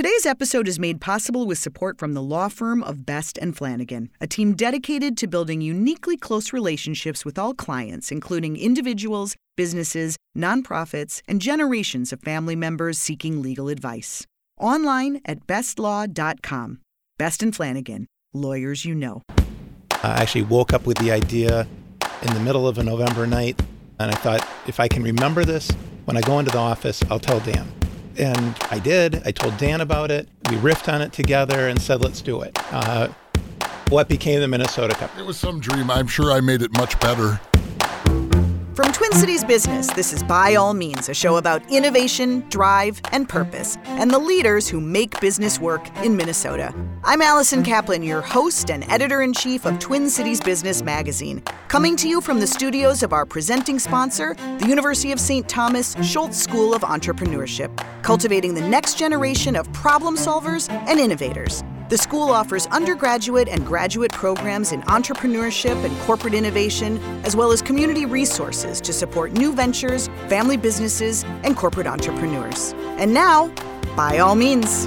Today's 0.00 0.24
episode 0.24 0.66
is 0.66 0.78
made 0.78 0.98
possible 0.98 1.46
with 1.46 1.58
support 1.58 1.98
from 1.98 2.14
the 2.14 2.22
law 2.22 2.48
firm 2.48 2.82
of 2.84 3.04
Best 3.04 3.36
and 3.36 3.54
Flanagan, 3.54 4.08
a 4.18 4.26
team 4.26 4.54
dedicated 4.54 5.14
to 5.18 5.26
building 5.26 5.60
uniquely 5.60 6.16
close 6.16 6.54
relationships 6.54 7.22
with 7.22 7.38
all 7.38 7.52
clients, 7.52 8.10
including 8.10 8.56
individuals, 8.56 9.36
businesses, 9.58 10.16
nonprofits, 10.34 11.20
and 11.28 11.42
generations 11.42 12.14
of 12.14 12.22
family 12.22 12.56
members 12.56 12.96
seeking 12.96 13.42
legal 13.42 13.68
advice. 13.68 14.26
Online 14.58 15.20
at 15.26 15.46
bestlaw.com. 15.46 16.80
Best 17.18 17.42
and 17.42 17.54
Flanagan, 17.54 18.06
lawyers 18.32 18.86
you 18.86 18.94
know. 18.94 19.20
I 20.02 20.22
actually 20.22 20.44
woke 20.44 20.72
up 20.72 20.86
with 20.86 20.96
the 20.96 21.12
idea 21.12 21.68
in 22.22 22.32
the 22.32 22.40
middle 22.40 22.66
of 22.66 22.78
a 22.78 22.82
November 22.82 23.26
night, 23.26 23.60
and 23.98 24.10
I 24.10 24.14
thought, 24.14 24.48
if 24.66 24.80
I 24.80 24.88
can 24.88 25.02
remember 25.02 25.44
this, 25.44 25.70
when 26.06 26.16
I 26.16 26.22
go 26.22 26.38
into 26.38 26.52
the 26.52 26.56
office, 26.56 27.02
I'll 27.10 27.20
tell 27.20 27.40
Dan. 27.40 27.70
And 28.16 28.56
I 28.70 28.78
did. 28.78 29.22
I 29.26 29.30
told 29.30 29.56
Dan 29.56 29.80
about 29.80 30.10
it. 30.10 30.28
We 30.50 30.56
riffed 30.56 30.92
on 30.92 31.00
it 31.02 31.12
together 31.12 31.68
and 31.68 31.80
said, 31.80 32.02
let's 32.02 32.20
do 32.20 32.42
it. 32.42 32.58
Uh, 32.72 33.08
what 33.88 34.08
became 34.08 34.40
the 34.40 34.48
Minnesota 34.48 34.94
Cup? 34.94 35.10
It 35.18 35.24
was 35.24 35.38
some 35.38 35.60
dream. 35.60 35.90
I'm 35.90 36.06
sure 36.06 36.32
I 36.32 36.40
made 36.40 36.62
it 36.62 36.72
much 36.76 36.98
better. 37.00 37.40
From 38.80 38.92
Twin 38.92 39.12
Cities 39.12 39.44
Business, 39.44 39.88
this 39.88 40.10
is 40.10 40.22
By 40.22 40.54
All 40.54 40.72
Means, 40.72 41.10
a 41.10 41.12
show 41.12 41.36
about 41.36 41.70
innovation, 41.70 42.40
drive, 42.48 42.98
and 43.12 43.28
purpose, 43.28 43.76
and 43.84 44.10
the 44.10 44.18
leaders 44.18 44.70
who 44.70 44.80
make 44.80 45.20
business 45.20 45.60
work 45.60 45.86
in 45.98 46.16
Minnesota. 46.16 46.74
I'm 47.04 47.20
Allison 47.20 47.62
Kaplan, 47.62 48.02
your 48.02 48.22
host 48.22 48.70
and 48.70 48.90
editor 48.90 49.20
in 49.20 49.34
chief 49.34 49.66
of 49.66 49.78
Twin 49.80 50.08
Cities 50.08 50.40
Business 50.40 50.82
Magazine, 50.82 51.42
coming 51.68 51.94
to 51.96 52.08
you 52.08 52.22
from 52.22 52.40
the 52.40 52.46
studios 52.46 53.02
of 53.02 53.12
our 53.12 53.26
presenting 53.26 53.78
sponsor, 53.78 54.34
the 54.60 54.66
University 54.66 55.12
of 55.12 55.20
St. 55.20 55.46
Thomas 55.46 55.94
Schulze 56.02 56.42
School 56.42 56.72
of 56.72 56.80
Entrepreneurship, 56.80 57.70
cultivating 58.02 58.54
the 58.54 58.66
next 58.66 58.96
generation 58.96 59.56
of 59.56 59.70
problem 59.74 60.16
solvers 60.16 60.70
and 60.70 60.98
innovators. 60.98 61.62
The 61.90 61.98
school 61.98 62.30
offers 62.30 62.68
undergraduate 62.68 63.48
and 63.48 63.66
graduate 63.66 64.12
programs 64.12 64.70
in 64.70 64.80
entrepreneurship 64.82 65.84
and 65.84 65.98
corporate 66.02 66.34
innovation, 66.34 66.98
as 67.24 67.34
well 67.34 67.50
as 67.50 67.60
community 67.60 68.06
resources 68.06 68.80
to 68.82 68.92
support 68.92 69.32
new 69.32 69.52
ventures, 69.52 70.06
family 70.28 70.56
businesses, 70.56 71.24
and 71.42 71.56
corporate 71.56 71.88
entrepreneurs. 71.88 72.74
And 72.96 73.12
now, 73.12 73.48
by 73.96 74.20
all 74.20 74.36
means. 74.36 74.86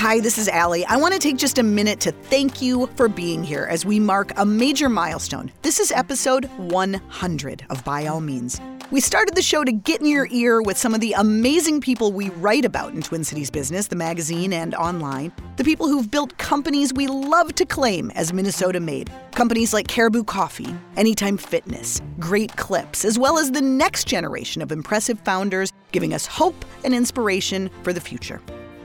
Hi, 0.00 0.18
this 0.18 0.38
is 0.38 0.48
Allie. 0.48 0.86
I 0.86 0.96
want 0.96 1.12
to 1.12 1.20
take 1.20 1.36
just 1.36 1.58
a 1.58 1.62
minute 1.62 2.00
to 2.00 2.12
thank 2.12 2.62
you 2.62 2.86
for 2.96 3.06
being 3.06 3.44
here 3.44 3.66
as 3.68 3.84
we 3.84 4.00
mark 4.00 4.32
a 4.38 4.46
major 4.46 4.88
milestone. 4.88 5.52
This 5.60 5.78
is 5.78 5.92
episode 5.92 6.46
100 6.56 7.66
of 7.68 7.84
By 7.84 8.06
All 8.06 8.22
Means. 8.22 8.58
We 8.90 9.02
started 9.02 9.34
the 9.34 9.42
show 9.42 9.62
to 9.62 9.70
get 9.70 10.00
in 10.00 10.06
your 10.06 10.26
ear 10.30 10.62
with 10.62 10.78
some 10.78 10.94
of 10.94 11.02
the 11.02 11.12
amazing 11.12 11.82
people 11.82 12.12
we 12.12 12.30
write 12.30 12.64
about 12.64 12.94
in 12.94 13.02
Twin 13.02 13.24
Cities 13.24 13.50
Business, 13.50 13.88
the 13.88 13.94
magazine, 13.94 14.54
and 14.54 14.74
online. 14.74 15.32
The 15.58 15.64
people 15.64 15.86
who've 15.86 16.10
built 16.10 16.38
companies 16.38 16.94
we 16.94 17.06
love 17.06 17.54
to 17.56 17.66
claim 17.66 18.10
as 18.12 18.32
Minnesota 18.32 18.80
made. 18.80 19.10
Companies 19.32 19.74
like 19.74 19.86
Caribou 19.86 20.24
Coffee, 20.24 20.74
Anytime 20.96 21.36
Fitness, 21.36 22.00
Great 22.18 22.56
Clips, 22.56 23.04
as 23.04 23.18
well 23.18 23.38
as 23.38 23.50
the 23.50 23.60
next 23.60 24.06
generation 24.08 24.62
of 24.62 24.72
impressive 24.72 25.20
founders 25.20 25.74
giving 25.92 26.14
us 26.14 26.24
hope 26.24 26.64
and 26.84 26.94
inspiration 26.94 27.68
for 27.82 27.92
the 27.92 28.00
future. 28.00 28.40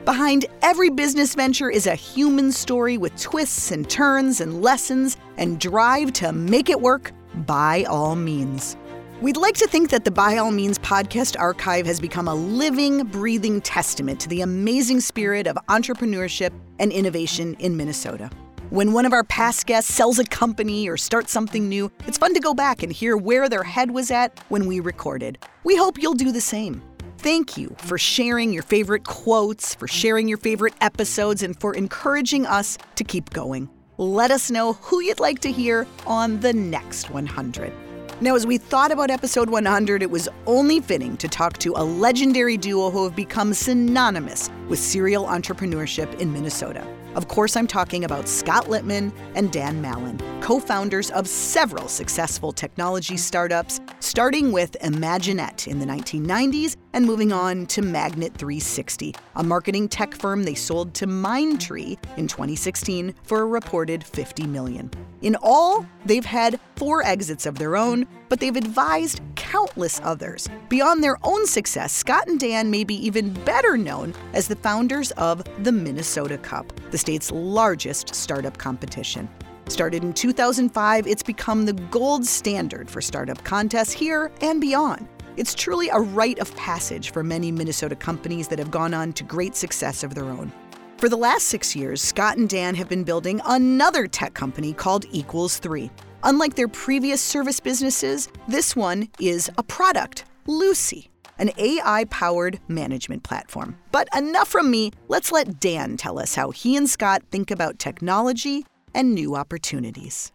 Behind 0.06 0.46
every 0.62 0.92
business 0.92 1.34
venture 1.34 1.72
is 1.72 1.88
a 1.88 1.96
human 1.96 2.52
story 2.52 2.96
with 2.96 3.20
twists 3.20 3.72
and 3.72 3.90
turns 3.90 4.40
and 4.40 4.62
lessons 4.62 5.18
and 5.38 5.60
drive 5.60 6.14
to 6.14 6.32
make 6.32 6.70
it 6.70 6.80
work 6.80 7.12
by 7.48 7.86
all 7.86 8.16
means. 8.16 8.78
We'd 9.20 9.36
like 9.36 9.56
to 9.56 9.68
think 9.68 9.90
that 9.90 10.06
the 10.06 10.12
By 10.12 10.38
All 10.38 10.52
Means 10.52 10.78
podcast 10.78 11.40
archive 11.40 11.88
has 11.88 12.00
become 12.00 12.28
a 12.28 12.36
living, 12.36 13.06
breathing 13.06 13.62
testament 13.62 14.20
to 14.20 14.30
the 14.30 14.42
amazing 14.42 15.00
spirit 15.00 15.48
of 15.48 15.58
entrepreneurship 15.70 16.52
and 16.78 16.92
innovation 16.92 17.56
in 17.58 17.76
Minnesota. 17.76 18.30
When 18.70 18.94
one 18.94 19.08
of 19.08 19.14
our 19.14 19.24
past 19.24 19.66
guests 19.66 19.92
sells 19.92 20.20
a 20.20 20.24
company 20.24 20.88
or 20.88 20.98
starts 20.98 21.32
something 21.32 21.68
new, 21.68 21.92
it's 22.06 22.20
fun 22.20 22.36
to 22.36 22.40
go 22.40 22.54
back 22.54 22.84
and 22.84 22.94
hear 22.94 23.18
where 23.18 23.50
their 23.50 23.64
head 23.64 23.90
was 23.90 24.12
at 24.12 24.40
when 24.50 24.68
we 24.68 24.82
recorded. 24.82 25.40
We 25.64 25.76
hope 25.76 26.00
you'll 26.00 26.14
do 26.14 26.32
the 26.32 26.42
same. 26.42 26.84
Thank 27.26 27.58
you 27.58 27.76
for 27.80 27.98
sharing 27.98 28.54
your 28.54 28.62
favorite 28.62 29.04
quotes, 29.04 29.74
for 29.74 29.88
sharing 29.88 30.28
your 30.28 30.38
favorite 30.38 30.76
episodes, 30.80 31.42
and 31.42 31.60
for 31.60 31.74
encouraging 31.74 32.46
us 32.46 32.78
to 32.98 33.04
keep 33.04 33.32
going. 33.32 33.68
Let 33.98 34.30
us 34.30 34.52
know 34.52 34.74
who 34.74 35.02
you'd 35.02 35.20
like 35.20 35.40
to 35.40 35.52
hear 35.52 35.88
on 36.06 36.40
the 36.42 36.54
next 36.54 37.10
100. 37.10 37.74
Now, 38.22 38.36
as 38.36 38.46
we 38.46 38.60
thought 38.60 38.92
about 38.92 39.10
episode 39.10 39.50
100, 39.50 40.04
it 40.04 40.12
was 40.12 40.30
only 40.46 40.80
fitting 40.80 41.18
to 41.18 41.28
talk 41.28 41.58
to 41.58 41.74
a 41.76 41.84
legendary 41.84 42.58
duo 42.58 42.92
who 42.92 43.06
have 43.06 43.16
become 43.16 43.56
synonymous 43.56 44.52
with 44.70 44.78
serial 44.78 45.26
entrepreneurship 45.26 46.20
in 46.20 46.32
Minnesota. 46.32 46.86
Of 47.16 47.30
course, 47.30 47.56
I'm 47.56 47.66
talking 47.66 48.04
about 48.04 48.28
Scott 48.28 48.66
Litman 48.66 49.12
and 49.36 49.52
Dan 49.52 49.82
Mallin, 49.82 50.22
co 50.42 50.60
founders 50.60 51.10
of 51.12 51.28
several 51.28 51.88
successful 51.88 52.52
technology 52.52 53.18
startups, 53.18 53.80
starting 54.00 54.52
with 54.52 54.76
Imaginet 54.82 55.68
in 55.68 55.80
the 55.80 55.86
1990s 55.86 56.76
and 56.96 57.06
moving 57.06 57.34
on 57.34 57.66
to 57.66 57.82
Magnet 57.82 58.34
360, 58.36 59.14
a 59.36 59.44
marketing 59.44 59.90
tech 59.90 60.16
firm 60.16 60.44
they 60.44 60.56
sold 60.56 60.94
to 60.94 61.06
Mindtree 61.06 61.98
in 62.16 62.26
2016 62.26 63.14
for 63.24 63.42
a 63.42 63.46
reported 63.46 64.02
50 64.02 64.48
million. 64.48 64.90
In 65.22 65.36
all, 65.42 65.86
they've 66.06 66.24
had 66.24 66.58
four 66.78 67.04
exits 67.04 67.46
of 67.46 67.60
their 67.60 67.76
own, 67.76 68.08
but 68.30 68.40
they've 68.40 68.56
advised 68.56 69.20
countless 69.36 70.00
others. 70.06 70.48
Beyond 70.70 71.04
their 71.04 71.18
own 71.22 71.46
success, 71.46 71.92
Scott 71.92 72.30
and 72.30 72.40
Dan 72.40 72.72
may 72.72 72.86
be 72.86 72.96
even 73.06 73.34
better 73.44 73.76
known 73.76 74.14
as 74.34 74.48
the 74.48 74.56
founders 74.56 75.12
of 75.12 75.44
the 75.66 75.74
Minnesota 75.74 76.38
Cup, 76.38 76.72
the 76.92 76.98
state's 76.98 77.30
largest 77.30 78.16
startup 78.16 78.58
competition. 78.58 79.28
Started 79.68 80.04
in 80.04 80.14
2005, 80.14 81.08
it's 81.08 81.24
become 81.24 81.66
the 81.66 81.74
gold 81.74 82.26
standard 82.26 82.90
for 82.90 83.02
startup 83.02 83.44
contests 83.44 83.92
here 83.92 84.32
and 84.40 84.62
beyond. 84.62 85.10
It's 85.38 85.54
truly 85.54 85.90
a 85.90 86.00
rite 86.00 86.40
of 86.40 86.56
passage 86.56 87.12
for 87.12 87.22
many 87.22 87.52
Minnesota 87.52 87.96
companies 87.96 88.48
that 88.48 88.60
have 88.60 88.72
gone 88.72 88.94
on 88.94 89.12
to 89.14 89.24
great 89.24 89.56
success 89.56 90.02
of 90.02 90.16
their 90.16 90.26
own. 90.26 90.52
For 90.98 91.10
the 91.10 91.18
last 91.18 91.48
six 91.48 91.76
years, 91.76 92.02
Scott 92.02 92.38
and 92.38 92.48
Dan 92.48 92.74
have 92.76 92.88
been 92.88 93.04
building 93.04 93.42
another 93.46 94.08
tech 94.08 94.34
company 94.34 94.72
called 94.72 95.06
Equals 95.12 95.58
3. 95.58 95.92
Unlike 96.24 96.56
their 96.56 96.70
previous 96.70 97.22
service 97.22 97.60
businesses, 97.60 98.30
this 98.48 98.78
one 98.78 99.10
is 99.20 99.52
a 99.58 99.64
product, 99.64 100.24
Lucy, 100.48 101.10
an 101.38 101.52
AI 101.58 102.06
powered 102.06 102.62
management 102.70 103.24
platform. 103.24 103.78
But 103.92 104.08
enough 104.16 104.48
from 104.48 104.72
me, 104.72 104.92
let's 105.10 105.34
let 105.34 105.60
Dan 105.60 105.98
tell 105.98 106.18
us 106.18 106.36
how 106.36 106.52
he 106.52 106.78
and 106.78 106.90
Scott 106.90 107.24
think 107.30 107.52
about 107.52 107.78
technology 107.78 108.66
and 108.94 109.14
new 109.14 109.36
opportunities. 109.36 110.32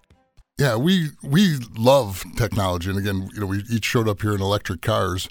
Yeah, 0.61 0.77
we 0.77 1.09
we 1.23 1.57
love 1.75 2.23
technology, 2.37 2.91
and 2.91 2.99
again, 2.99 3.31
you 3.33 3.41
know, 3.41 3.47
we 3.47 3.65
each 3.71 3.87
showed 3.87 4.07
up 4.07 4.21
here 4.21 4.35
in 4.35 4.43
electric 4.43 4.83
cars. 4.83 5.27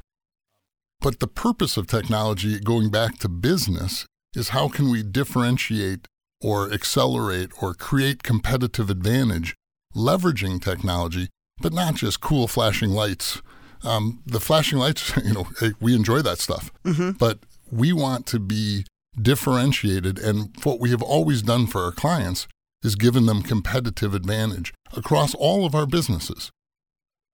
But 1.02 1.20
the 1.20 1.28
purpose 1.28 1.78
of 1.78 1.86
technology, 1.86 2.60
going 2.60 2.90
back 2.90 3.20
to 3.20 3.30
business, 3.30 4.08
is 4.36 4.50
how 4.50 4.70
can 4.70 4.90
we 4.90 5.04
differentiate 5.04 6.08
or 6.42 6.74
accelerate 6.74 7.52
or 7.62 7.76
create 7.76 8.24
competitive 8.24 8.90
advantage 8.90 9.54
leveraging 9.96 10.64
technology, 10.64 11.30
but 11.62 11.74
not 11.74 11.94
just 11.94 12.22
cool 12.22 12.48
flashing 12.48 12.90
lights. 12.90 13.44
Um, 13.84 14.24
the 14.26 14.40
flashing 14.40 14.80
lights, 14.80 15.16
you 15.24 15.34
know, 15.34 15.48
we 15.80 15.96
enjoy 15.96 16.24
that 16.24 16.40
stuff, 16.40 16.72
mm-hmm. 16.84 17.12
but 17.12 17.40
we 17.72 17.94
want 17.94 18.26
to 18.28 18.40
be 18.40 18.86
differentiated. 19.22 20.18
And 20.18 20.56
what 20.64 20.80
we 20.80 20.90
have 20.90 21.04
always 21.04 21.44
done 21.44 21.68
for 21.68 21.84
our 21.84 21.92
clients 21.92 22.48
is 22.84 22.96
given 22.96 23.26
them 23.26 23.42
competitive 23.42 24.14
advantage 24.14 24.74
across 24.96 25.36
all 25.36 25.66
of 25.66 25.76
our 25.76 25.86
businesses. 25.86 26.52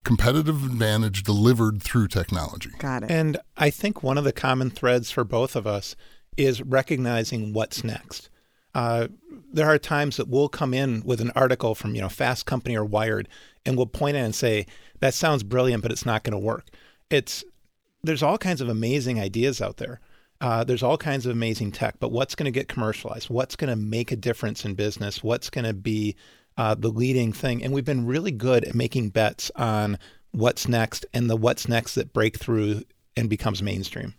Competitive 0.04 0.64
advantage 0.64 1.22
delivered 1.22 1.82
through 1.82 2.08
technology. 2.08 2.70
Got 2.78 3.04
it. 3.04 3.10
And 3.10 3.38
I 3.56 3.70
think 3.70 4.02
one 4.02 4.18
of 4.18 4.24
the 4.24 4.32
common 4.32 4.70
threads 4.70 5.10
for 5.10 5.24
both 5.24 5.56
of 5.56 5.66
us 5.66 5.96
is 6.36 6.62
recognizing 6.62 7.52
what's 7.52 7.82
next. 7.82 8.30
Uh, 8.74 9.08
there 9.52 9.66
are 9.66 9.78
times 9.78 10.16
that 10.18 10.28
we'll 10.28 10.50
come 10.50 10.74
in 10.74 11.02
with 11.04 11.20
an 11.20 11.32
article 11.34 11.74
from 11.74 11.94
you 11.94 12.00
know 12.00 12.10
Fast 12.10 12.44
Company 12.44 12.76
or 12.76 12.84
Wired, 12.84 13.26
and 13.64 13.76
we'll 13.76 13.86
point 13.86 14.16
it 14.16 14.20
and 14.20 14.34
say 14.34 14.66
that 15.00 15.14
sounds 15.14 15.42
brilliant, 15.42 15.82
but 15.82 15.90
it's 15.90 16.04
not 16.04 16.24
going 16.24 16.32
to 16.32 16.38
work. 16.38 16.66
It's 17.10 17.42
there's 18.02 18.22
all 18.22 18.38
kinds 18.38 18.60
of 18.60 18.68
amazing 18.68 19.18
ideas 19.18 19.60
out 19.62 19.78
there. 19.78 20.00
Uh, 20.40 20.64
there's 20.64 20.82
all 20.82 20.98
kinds 20.98 21.26
of 21.26 21.32
amazing 21.32 21.72
tech, 21.72 21.96
but 21.98 22.12
what's 22.12 22.34
going 22.34 22.44
to 22.44 22.50
get 22.50 22.68
commercialized? 22.68 23.30
What's 23.30 23.56
going 23.56 23.70
to 23.70 23.76
make 23.76 24.12
a 24.12 24.16
difference 24.16 24.64
in 24.64 24.74
business? 24.74 25.22
What's 25.22 25.50
going 25.50 25.64
to 25.64 25.74
be 25.74 26.16
uh, 26.56 26.74
the 26.74 26.90
leading 26.90 27.32
thing? 27.32 27.62
And 27.62 27.72
we've 27.72 27.84
been 27.84 28.06
really 28.06 28.32
good 28.32 28.64
at 28.64 28.74
making 28.74 29.10
bets 29.10 29.50
on 29.56 29.98
what's 30.32 30.68
next 30.68 31.06
and 31.14 31.30
the 31.30 31.36
what's 31.36 31.68
next 31.68 31.94
that 31.94 32.12
break 32.12 32.38
through 32.38 32.82
and 33.16 33.30
becomes 33.30 33.62
mainstream. 33.62 34.14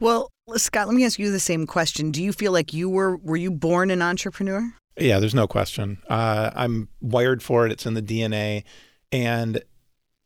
Well, 0.00 0.30
Scott, 0.56 0.88
let 0.88 0.96
me 0.96 1.04
ask 1.04 1.18
you 1.18 1.30
the 1.30 1.38
same 1.38 1.66
question. 1.66 2.10
Do 2.10 2.22
you 2.22 2.32
feel 2.32 2.52
like 2.52 2.72
you 2.72 2.88
were 2.88 3.16
were 3.18 3.36
you 3.36 3.50
born 3.50 3.90
an 3.90 4.02
entrepreneur? 4.02 4.72
Yeah, 4.98 5.20
there's 5.20 5.34
no 5.34 5.46
question. 5.46 5.98
Uh, 6.08 6.50
I'm 6.54 6.88
wired 7.00 7.42
for 7.42 7.66
it. 7.66 7.72
It's 7.72 7.86
in 7.86 7.94
the 7.94 8.02
DNA. 8.02 8.64
And 9.12 9.62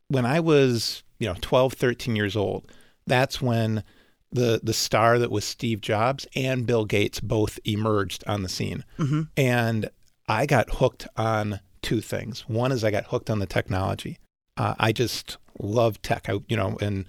when 0.09 0.25
I 0.25 0.41
was, 0.41 1.03
you 1.19 1.29
know, 1.29 1.37
12, 1.41 1.75
13 1.75 2.17
years 2.17 2.37
old, 2.37 2.71
that's 3.07 3.43
when 3.43 3.85
the 4.35 4.61
the 4.63 4.75
star 4.75 5.19
that 5.19 5.31
was 5.31 5.45
Steve 5.45 5.81
Jobs 5.81 6.27
and 6.37 6.67
Bill 6.67 6.85
Gates 6.85 7.21
both 7.21 7.59
emerged 7.65 8.23
on 8.27 8.43
the 8.43 8.49
scene, 8.51 8.85
Mm-hmm. 8.99 9.23
and 9.37 9.89
I 10.29 10.45
got 10.47 10.69
hooked 10.75 11.07
on 11.17 11.61
two 11.83 12.01
things. 12.01 12.41
One 12.49 12.73
is 12.73 12.85
I 12.85 12.91
got 12.91 13.05
hooked 13.07 13.31
on 13.31 13.39
the 13.39 13.47
technology. 13.47 14.19
Uh, 14.57 14.75
I 14.79 14.93
just 14.93 15.37
love 15.59 16.01
tech. 16.03 16.29
I, 16.29 16.41
you 16.49 16.57
know, 16.57 16.77
and 16.81 17.07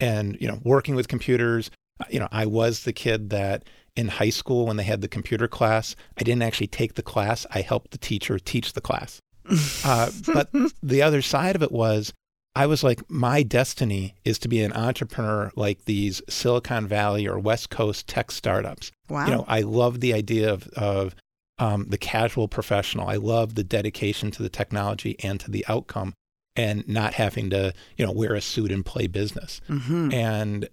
and 0.00 0.36
you 0.40 0.46
know, 0.48 0.60
working 0.62 0.94
with 0.94 1.08
computers. 1.08 1.70
uh, 2.00 2.04
You 2.10 2.20
know, 2.20 2.28
I 2.30 2.46
was 2.46 2.84
the 2.84 2.92
kid 2.92 3.30
that 3.30 3.64
in 3.96 4.08
high 4.08 4.30
school 4.30 4.66
when 4.66 4.76
they 4.76 4.84
had 4.84 5.00
the 5.00 5.08
computer 5.08 5.48
class, 5.48 5.96
I 6.18 6.22
didn't 6.22 6.42
actually 6.42 6.68
take 6.68 6.94
the 6.94 7.02
class. 7.02 7.46
I 7.50 7.62
helped 7.62 7.90
the 7.90 7.98
teacher 7.98 8.38
teach 8.38 8.72
the 8.74 8.80
class. 8.80 9.20
Uh, 9.84 10.10
but 10.34 10.50
the 10.82 11.00
other 11.02 11.22
side 11.22 11.56
of 11.56 11.62
it 11.62 11.72
was 11.72 12.12
I 12.58 12.66
was 12.66 12.82
like, 12.82 13.08
my 13.08 13.44
destiny 13.44 14.16
is 14.24 14.36
to 14.40 14.48
be 14.48 14.62
an 14.62 14.72
entrepreneur 14.72 15.52
like 15.54 15.84
these 15.84 16.20
Silicon 16.28 16.88
Valley 16.88 17.28
or 17.28 17.38
West 17.38 17.70
Coast 17.70 18.08
tech 18.08 18.32
startups. 18.32 18.90
Wow. 19.08 19.26
You 19.26 19.30
know, 19.30 19.44
I 19.46 19.60
love 19.60 20.00
the 20.00 20.12
idea 20.12 20.52
of, 20.52 20.66
of 20.68 21.14
um, 21.60 21.86
the 21.88 21.96
casual 21.98 22.48
professional. 22.48 23.08
I 23.08 23.14
love 23.14 23.54
the 23.54 23.62
dedication 23.62 24.32
to 24.32 24.42
the 24.42 24.48
technology 24.48 25.16
and 25.22 25.38
to 25.38 25.52
the 25.52 25.64
outcome 25.68 26.14
and 26.56 26.86
not 26.88 27.14
having 27.14 27.48
to, 27.50 27.72
you 27.96 28.04
know, 28.04 28.10
wear 28.10 28.34
a 28.34 28.40
suit 28.40 28.72
and 28.72 28.84
play 28.84 29.06
business. 29.06 29.60
mm-hmm. 29.68 30.12
And 30.12 30.68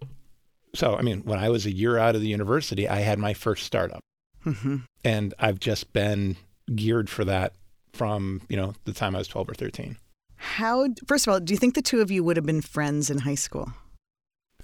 so, 0.74 0.96
I 0.96 1.04
mean, 1.04 1.20
when 1.20 1.38
I 1.38 1.50
was 1.50 1.68
a 1.68 1.72
year 1.72 2.00
out 2.00 2.16
of 2.16 2.22
the 2.22 2.28
university, 2.28 2.90
I 2.90 3.02
had 3.02 3.20
my 3.20 3.36
first 3.36 3.64
startup 3.64 4.02
Mm-hmm. 4.44 4.78
and 5.04 5.34
I've 5.40 5.60
just 5.60 5.92
been 5.92 6.36
geared 6.76 7.10
for 7.10 7.26
that 7.26 7.54
from, 7.94 8.42
you 8.48 8.56
know, 8.56 8.74
the 8.86 8.94
time 8.94 9.16
I 9.16 9.20
was 9.20 9.28
12 9.28 9.50
or 9.50 9.54
13. 9.56 9.98
How, 10.46 10.88
first 11.08 11.26
of 11.28 11.34
all, 11.34 11.40
do 11.40 11.54
you 11.54 11.58
think 11.58 11.74
the 11.74 11.82
two 11.82 12.02
of 12.02 12.12
you 12.12 12.24
would 12.24 12.38
have 12.38 12.46
been 12.46 12.62
friends 12.62 13.10
in 13.10 13.20
high 13.20 13.36
school? 13.36 13.74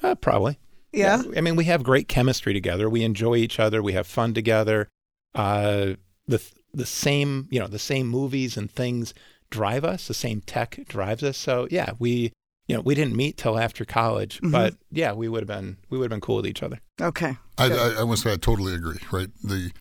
Uh, 0.03 0.15
probably. 0.15 0.59
Yeah. 0.93 1.23
I 1.35 1.41
mean, 1.41 1.55
we 1.55 1.65
have 1.65 1.83
great 1.83 2.07
chemistry 2.07 2.53
together. 2.53 2.89
We 2.89 3.03
enjoy 3.03 3.35
each 3.37 3.59
other. 3.59 3.81
We 3.81 3.93
have 3.93 4.05
fun 4.07 4.33
together. 4.33 4.87
Uh, 5.33 5.93
the 6.27 6.41
the 6.73 6.85
same, 6.85 7.47
you 7.51 7.59
know, 7.59 7.67
the 7.67 7.79
same 7.79 8.07
movies 8.07 8.55
and 8.57 8.69
things 8.71 9.13
drive 9.49 9.83
us. 9.83 10.07
The 10.07 10.13
same 10.13 10.41
tech 10.41 10.79
drives 10.87 11.23
us. 11.23 11.37
So 11.37 11.67
yeah, 11.71 11.91
we, 11.99 12.31
you 12.67 12.75
know, 12.75 12.81
we 12.81 12.95
didn't 12.95 13.15
meet 13.15 13.35
till 13.37 13.57
after 13.59 13.83
college, 13.85 14.39
Mhm. 14.41 14.51
but 14.51 14.75
yeah, 14.91 15.11
we 15.13 15.27
would 15.27 15.41
have 15.41 15.47
been 15.47 15.77
we 15.89 15.97
would 15.97 16.05
have 16.05 16.15
been 16.15 16.21
cool 16.21 16.37
with 16.37 16.47
each 16.47 16.63
other. 16.63 16.79
Okay. 17.01 17.37
I, 17.57 17.65
I, 17.71 18.01
I 18.01 18.05
must 18.05 18.23
say 18.23 18.31
I 18.33 18.37
totally 18.37 18.73
agree. 18.73 18.99
Right, 19.11 19.29
the 19.43 19.71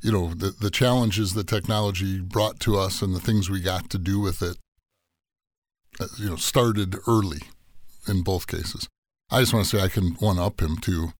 you 0.00 0.10
know 0.12 0.34
the 0.34 0.50
the 0.50 0.70
challenges 0.70 1.34
that 1.34 1.46
technology 1.46 2.20
brought 2.20 2.58
to 2.60 2.76
us 2.78 3.02
and 3.02 3.14
the 3.14 3.20
things 3.20 3.48
we 3.50 3.60
got 3.60 3.90
to 3.90 3.98
do 3.98 4.18
with 4.20 4.42
it, 4.42 4.56
Uh, 6.00 6.06
you 6.18 6.28
know, 6.30 6.36
started 6.36 6.96
early 7.06 7.40
in 8.08 8.22
both 8.22 8.46
cases. 8.46 8.88
I 9.30 9.40
just 9.40 9.52
want 9.52 9.66
to 9.66 9.76
say 9.76 9.82
I 9.82 9.88
can 9.88 10.12
one 10.14 10.38
up 10.38 10.60
him 10.60 10.76
too. 10.78 11.12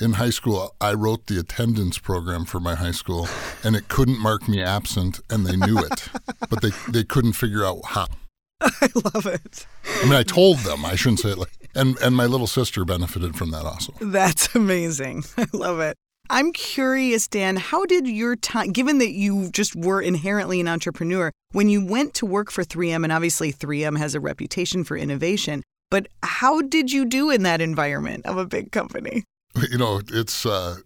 In 0.00 0.14
high 0.14 0.30
school, 0.30 0.74
I 0.80 0.94
wrote 0.94 1.26
the 1.26 1.38
attendance 1.38 1.98
program 1.98 2.46
for 2.46 2.58
my 2.58 2.74
high 2.74 2.92
school, 2.92 3.28
and 3.62 3.76
it 3.76 3.88
couldn't 3.88 4.18
mark 4.18 4.48
me 4.48 4.62
absent, 4.62 5.20
and 5.28 5.44
they 5.46 5.56
knew 5.56 5.78
it, 5.78 6.08
but 6.48 6.62
they 6.62 6.70
they 6.88 7.04
couldn't 7.04 7.34
figure 7.34 7.64
out 7.64 7.80
how. 7.84 8.06
I 8.62 8.88
love 9.14 9.26
it. 9.26 9.66
I 10.00 10.04
mean, 10.04 10.14
I 10.14 10.22
told 10.22 10.58
them 10.58 10.84
I 10.84 10.94
shouldn't 10.94 11.20
say 11.20 11.30
it 11.30 11.38
like, 11.38 11.68
and 11.74 11.98
and 11.98 12.16
my 12.16 12.26
little 12.26 12.46
sister 12.46 12.84
benefited 12.84 13.36
from 13.36 13.50
that 13.50 13.66
also. 13.66 13.92
That's 14.00 14.54
amazing. 14.54 15.24
I 15.36 15.46
love 15.52 15.80
it. 15.80 15.96
I'm 16.30 16.52
curious, 16.52 17.26
Dan, 17.26 17.56
how 17.56 17.84
did 17.86 18.06
your 18.06 18.36
time, 18.36 18.70
given 18.70 18.98
that 18.98 19.10
you 19.10 19.50
just 19.50 19.74
were 19.74 20.00
inherently 20.00 20.60
an 20.60 20.68
entrepreneur, 20.68 21.32
when 21.50 21.68
you 21.68 21.84
went 21.84 22.14
to 22.14 22.26
work 22.26 22.52
for 22.52 22.62
3M, 22.62 23.02
and 23.02 23.12
obviously 23.12 23.52
3M 23.52 23.98
has 23.98 24.14
a 24.14 24.20
reputation 24.20 24.84
for 24.84 24.96
innovation, 24.96 25.64
but 25.90 26.06
how 26.22 26.62
did 26.62 26.92
you 26.92 27.04
do 27.04 27.30
in 27.30 27.42
that 27.42 27.60
environment 27.60 28.24
of 28.26 28.38
a 28.38 28.46
big 28.46 28.70
company? 28.70 29.24
you 29.70 29.76
know, 29.76 30.00
it's 30.12 30.46
uh, 30.46 30.76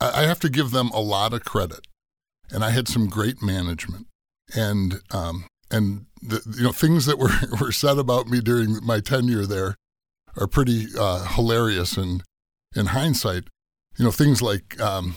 I 0.00 0.22
have 0.22 0.40
to 0.40 0.48
give 0.48 0.72
them 0.72 0.88
a 0.88 1.00
lot 1.00 1.32
of 1.32 1.44
credit, 1.44 1.86
and 2.50 2.64
I 2.64 2.70
had 2.70 2.88
some 2.88 3.08
great 3.08 3.40
management, 3.40 4.08
and 4.56 5.00
um, 5.12 5.46
and 5.70 6.06
the, 6.20 6.42
you 6.56 6.64
know 6.64 6.72
things 6.72 7.06
that 7.06 7.18
were 7.18 7.30
were 7.60 7.70
said 7.70 7.98
about 7.98 8.26
me 8.26 8.40
during 8.40 8.84
my 8.84 8.98
tenure 8.98 9.46
there 9.46 9.76
are 10.36 10.48
pretty 10.48 10.86
uh, 10.98 11.26
hilarious 11.26 11.96
in 11.96 12.22
in 12.74 12.86
hindsight. 12.86 13.44
You 14.00 14.06
know, 14.06 14.12
things 14.12 14.40
like 14.40 14.80
um, 14.80 15.16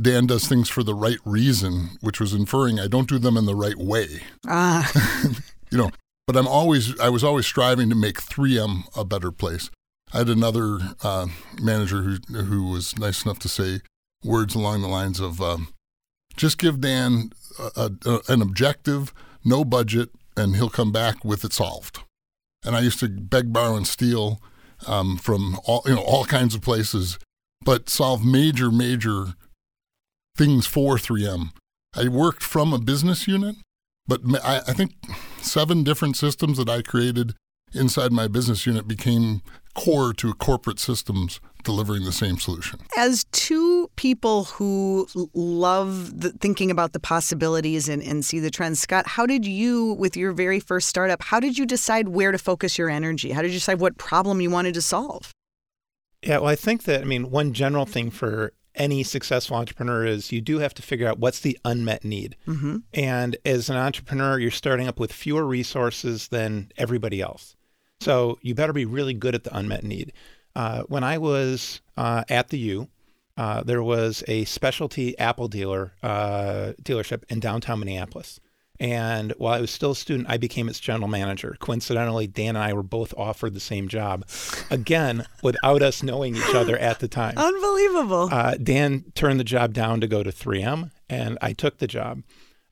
Dan 0.00 0.26
does 0.26 0.48
things 0.48 0.70
for 0.70 0.82
the 0.82 0.94
right 0.94 1.18
reason, 1.26 1.98
which 2.00 2.20
was 2.20 2.32
inferring 2.32 2.80
I 2.80 2.86
don't 2.86 3.06
do 3.06 3.18
them 3.18 3.36
in 3.36 3.44
the 3.44 3.54
right 3.54 3.76
way. 3.76 4.22
Ah, 4.48 4.90
you 5.70 5.76
know, 5.76 5.90
but 6.26 6.34
I'm 6.34 6.48
always 6.48 6.98
I 6.98 7.10
was 7.10 7.22
always 7.22 7.44
striving 7.44 7.90
to 7.90 7.94
make 7.94 8.14
3M 8.14 8.84
a 8.96 9.04
better 9.04 9.30
place. 9.30 9.68
I 10.10 10.18
had 10.18 10.30
another 10.30 10.78
uh, 11.02 11.26
manager 11.60 12.00
who 12.00 12.16
who 12.34 12.70
was 12.70 12.96
nice 12.96 13.26
enough 13.26 13.40
to 13.40 13.48
say 13.50 13.80
words 14.24 14.54
along 14.54 14.80
the 14.80 14.88
lines 14.88 15.20
of, 15.20 15.42
um, 15.42 15.68
"Just 16.34 16.56
give 16.56 16.80
Dan 16.80 17.30
a, 17.76 17.90
a, 18.06 18.20
an 18.28 18.40
objective, 18.40 19.12
no 19.44 19.66
budget, 19.66 20.08
and 20.34 20.56
he'll 20.56 20.70
come 20.70 20.92
back 20.92 21.26
with 21.26 21.44
it 21.44 21.52
solved." 21.52 22.00
And 22.64 22.74
I 22.74 22.80
used 22.80 23.00
to 23.00 23.08
beg, 23.10 23.52
borrow, 23.52 23.76
and 23.76 23.86
steal 23.86 24.40
um, 24.86 25.18
from 25.18 25.60
all 25.66 25.82
you 25.84 25.94
know 25.94 26.00
all 26.00 26.24
kinds 26.24 26.54
of 26.54 26.62
places, 26.62 27.18
but 27.64 27.88
solve 27.88 28.24
major 28.24 28.70
major 28.70 29.34
things 30.36 30.66
for 30.66 30.96
3M. 30.96 31.50
I 31.96 32.08
worked 32.08 32.42
from 32.42 32.72
a 32.72 32.78
business 32.78 33.28
unit, 33.28 33.56
but 34.06 34.20
I, 34.44 34.62
I 34.66 34.72
think 34.72 34.92
seven 35.40 35.84
different 35.84 36.16
systems 36.16 36.58
that 36.58 36.68
I 36.68 36.82
created 36.82 37.34
inside 37.72 38.12
my 38.12 38.28
business 38.28 38.66
unit 38.66 38.86
became 38.86 39.42
core 39.74 40.12
to 40.14 40.34
corporate 40.34 40.78
systems 40.78 41.40
delivering 41.64 42.04
the 42.04 42.12
same 42.12 42.38
solution. 42.38 42.78
as 42.96 43.24
two 43.32 43.90
people 43.96 44.44
who 44.44 45.08
love 45.34 46.20
the, 46.20 46.30
thinking 46.32 46.70
about 46.70 46.92
the 46.92 47.00
possibilities 47.00 47.88
and, 47.88 48.02
and 48.02 48.24
see 48.24 48.38
the 48.38 48.50
trends, 48.50 48.80
Scott, 48.80 49.06
how 49.06 49.24
did 49.24 49.46
you, 49.46 49.94
with 49.94 50.16
your 50.16 50.32
very 50.32 50.60
first 50.60 50.88
startup, 50.88 51.22
how 51.22 51.40
did 51.40 51.56
you 51.56 51.64
decide 51.64 52.08
where 52.08 52.32
to 52.32 52.38
focus 52.38 52.76
your 52.76 52.90
energy? 52.90 53.32
How 53.32 53.42
did 53.42 53.48
you 53.48 53.58
decide 53.58 53.80
what 53.80 53.96
problem 53.96 54.40
you 54.40 54.50
wanted 54.50 54.74
to 54.74 54.82
solve? 54.82 55.32
Yeah, 56.24 56.38
well, 56.38 56.48
I 56.48 56.56
think 56.56 56.84
that, 56.84 57.02
I 57.02 57.04
mean, 57.04 57.30
one 57.30 57.52
general 57.52 57.86
thing 57.86 58.10
for 58.10 58.52
any 58.74 59.02
successful 59.02 59.56
entrepreneur 59.56 60.04
is 60.04 60.32
you 60.32 60.40
do 60.40 60.58
have 60.58 60.74
to 60.74 60.82
figure 60.82 61.06
out 61.06 61.18
what's 61.18 61.40
the 61.40 61.58
unmet 61.64 62.04
need. 62.04 62.36
Mm-hmm. 62.46 62.78
And 62.92 63.36
as 63.44 63.70
an 63.70 63.76
entrepreneur, 63.76 64.38
you're 64.38 64.50
starting 64.50 64.88
up 64.88 64.98
with 64.98 65.12
fewer 65.12 65.44
resources 65.44 66.28
than 66.28 66.72
everybody 66.76 67.20
else. 67.20 67.56
So 68.00 68.38
you 68.42 68.54
better 68.54 68.72
be 68.72 68.84
really 68.84 69.14
good 69.14 69.34
at 69.34 69.44
the 69.44 69.56
unmet 69.56 69.84
need. 69.84 70.12
Uh, 70.56 70.82
when 70.84 71.04
I 71.04 71.18
was 71.18 71.80
uh, 71.96 72.24
at 72.28 72.48
the 72.48 72.58
U, 72.58 72.88
uh, 73.36 73.62
there 73.62 73.82
was 73.82 74.22
a 74.28 74.44
specialty 74.44 75.18
Apple 75.18 75.48
dealer 75.48 75.92
uh, 76.02 76.72
dealership 76.82 77.24
in 77.28 77.40
downtown 77.40 77.80
Minneapolis. 77.80 78.40
And 78.80 79.32
while 79.38 79.54
I 79.54 79.60
was 79.60 79.70
still 79.70 79.92
a 79.92 79.96
student, 79.96 80.28
I 80.28 80.36
became 80.36 80.68
its 80.68 80.80
general 80.80 81.08
manager. 81.08 81.56
Coincidentally, 81.60 82.26
Dan 82.26 82.56
and 82.56 82.58
I 82.58 82.72
were 82.72 82.82
both 82.82 83.14
offered 83.16 83.54
the 83.54 83.60
same 83.60 83.86
job, 83.88 84.26
again, 84.70 85.26
without 85.42 85.80
us 85.80 86.02
knowing 86.02 86.34
each 86.36 86.54
other 86.54 86.76
at 86.78 86.98
the 86.98 87.08
time. 87.08 87.38
Unbelievable. 87.38 88.28
Uh, 88.32 88.56
Dan 88.56 89.04
turned 89.14 89.38
the 89.38 89.44
job 89.44 89.72
down 89.74 90.00
to 90.00 90.08
go 90.08 90.22
to 90.24 90.30
3M, 90.30 90.90
and 91.08 91.38
I 91.40 91.52
took 91.52 91.78
the 91.78 91.86
job. 91.86 92.22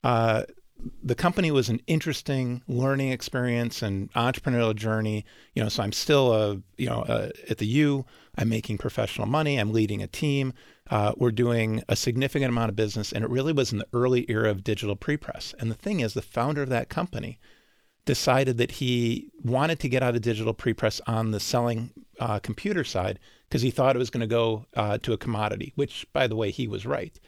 Uh, 0.02 0.42
the 1.03 1.15
company 1.15 1.51
was 1.51 1.69
an 1.69 1.81
interesting 1.87 2.62
learning 2.67 3.11
experience 3.11 3.83
and 3.83 4.12
entrepreneurial 4.12 4.75
journey. 4.75 5.25
You 5.55 5.62
know, 5.62 5.69
so 5.69 5.83
I'm 5.83 5.93
still 5.93 6.33
a 6.33 6.62
you 6.77 6.87
know 6.87 7.03
uh 7.03 7.31
at 7.49 7.59
the 7.59 7.67
U. 7.67 8.05
I'm 8.37 8.49
making 8.49 8.79
professional 8.79 9.27
money. 9.27 9.59
I'm 9.59 9.73
leading 9.73 10.03
a 10.03 10.07
team. 10.07 10.55
Uh, 10.91 11.12
we're 11.17 11.33
doing 11.33 11.83
a 11.89 11.97
significant 11.97 12.51
amount 12.51 12.71
of 12.71 12.77
business, 12.77 13.12
and 13.12 13.25
it 13.25 13.31
really 13.31 13.53
was 13.53 13.73
in 13.73 13.79
the 13.79 13.87
early 13.93 14.25
era 14.29 14.51
of 14.51 14.65
digital 14.65 14.97
prepress. 14.97 15.55
And 15.59 15.71
the 15.71 15.75
thing 15.77 16.01
is, 16.01 16.15
the 16.15 16.23
founder 16.23 16.62
of 16.62 16.69
that 16.71 16.89
company 16.89 17.39
decided 18.05 18.59
that 18.59 18.73
he 18.73 19.31
wanted 19.43 19.79
to 19.81 19.89
get 19.89 20.03
out 20.03 20.17
of 20.17 20.23
digital 20.23 20.55
prepress 20.55 21.01
on 21.07 21.31
the 21.31 21.41
selling 21.41 21.93
uh, 22.19 22.39
computer 22.41 22.85
side 22.85 23.19
because 23.49 23.62
he 23.62 23.71
thought 23.71 23.95
it 23.95 23.99
was 23.99 24.11
going 24.11 24.23
to 24.23 24.27
go 24.27 24.67
uh, 24.75 24.99
to 24.99 25.12
a 25.12 25.19
commodity, 25.19 25.73
which, 25.77 26.07
by 26.12 26.27
the 26.27 26.37
way, 26.37 26.51
he 26.51 26.67
was 26.67 26.85
right. 26.85 27.19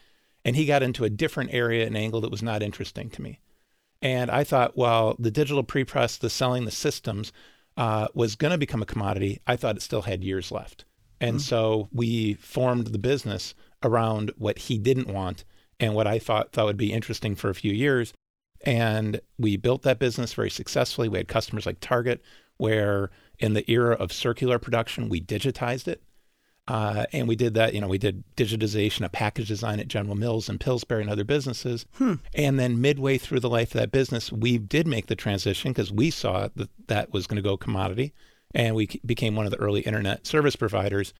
And 0.43 0.55
he 0.55 0.65
got 0.65 0.83
into 0.83 1.05
a 1.05 1.09
different 1.09 1.53
area 1.53 1.87
and 1.87 1.97
angle 1.97 2.21
that 2.21 2.31
was 2.31 2.43
not 2.43 2.61
interesting 2.61 3.09
to 3.11 3.21
me. 3.21 3.39
And 4.05 4.29
I 4.29 4.43
thought, 4.43 4.77
well, 4.77 5.15
the 5.17 5.31
digital 5.31 5.63
prepress, 5.63 6.19
the 6.19 6.29
selling 6.29 6.65
the 6.65 6.71
systems, 6.71 7.33
uh, 7.75 8.07
was 8.13 8.35
going 8.35 8.51
to 8.51 8.57
become 8.59 8.83
a 8.83 8.85
commodity. 8.85 9.41
I 9.47 9.55
thought 9.55 9.77
it 9.77 9.81
still 9.81 10.03
had 10.03 10.23
years 10.23 10.51
left. 10.51 10.85
And 11.19 11.41
so 11.41 11.89
we 11.91 12.35
formed 12.35 12.87
the 12.87 12.99
business 12.99 13.55
around 13.81 14.31
what 14.37 14.59
he 14.59 14.77
didn't 14.77 15.07
want 15.07 15.43
and 15.79 15.95
what 15.95 16.05
I 16.05 16.19
thought 16.19 16.51
thought 16.51 16.67
would 16.67 16.77
be 16.77 16.93
interesting 16.93 17.33
for 17.33 17.49
a 17.49 17.55
few 17.55 17.73
years. 17.73 18.13
And 18.63 19.21
we 19.39 19.57
built 19.57 19.81
that 19.81 19.97
business 19.97 20.33
very 20.33 20.51
successfully. 20.51 21.09
We 21.09 21.17
had 21.17 21.27
customers 21.27 21.65
like 21.65 21.79
Target, 21.79 22.21
where 22.57 23.09
in 23.39 23.53
the 23.53 23.69
era 23.71 23.95
of 23.95 24.13
circular 24.13 24.59
production, 24.59 25.09
we 25.09 25.19
digitized 25.19 25.87
it. 25.87 26.03
Uh, 26.67 27.05
and 27.13 27.27
we 27.27 27.35
did 27.35 27.53
that, 27.53 27.75
you 27.75 27.81
know, 27.81 27.87
we 27.87 27.99
did 27.99 28.23
digitization 28.35 29.05
of 29.05 29.11
package 29.11 29.47
design 29.49 29.79
at 29.79 29.87
General 29.87 30.15
Mills 30.15 30.49
and 30.49 30.59
Pillsbury 30.59 31.01
and 31.01 31.11
other 31.11 31.23
businesses. 31.23 31.85
And 32.33 32.59
then 32.59 32.81
midway 32.81 33.19
through 33.19 33.41
the 33.41 33.49
life 33.49 33.75
of 33.75 33.79
that 33.81 33.91
business, 33.91 34.31
we 34.31 34.57
did 34.57 34.87
make 34.87 35.05
the 35.05 35.15
transition 35.15 35.71
because 35.71 35.91
we 35.91 36.09
saw 36.09 36.49
that 36.55 36.69
that 36.87 37.13
was 37.13 37.27
going 37.27 37.35
to 37.35 37.47
go 37.47 37.55
commodity. 37.55 38.13
And 38.55 38.75
we 38.75 38.87
c- 38.87 39.01
became 39.05 39.35
one 39.35 39.45
of 39.45 39.51
the 39.51 39.59
early 39.59 39.81
internet 39.81 40.25
service 40.25 40.55
providers. 40.55 41.13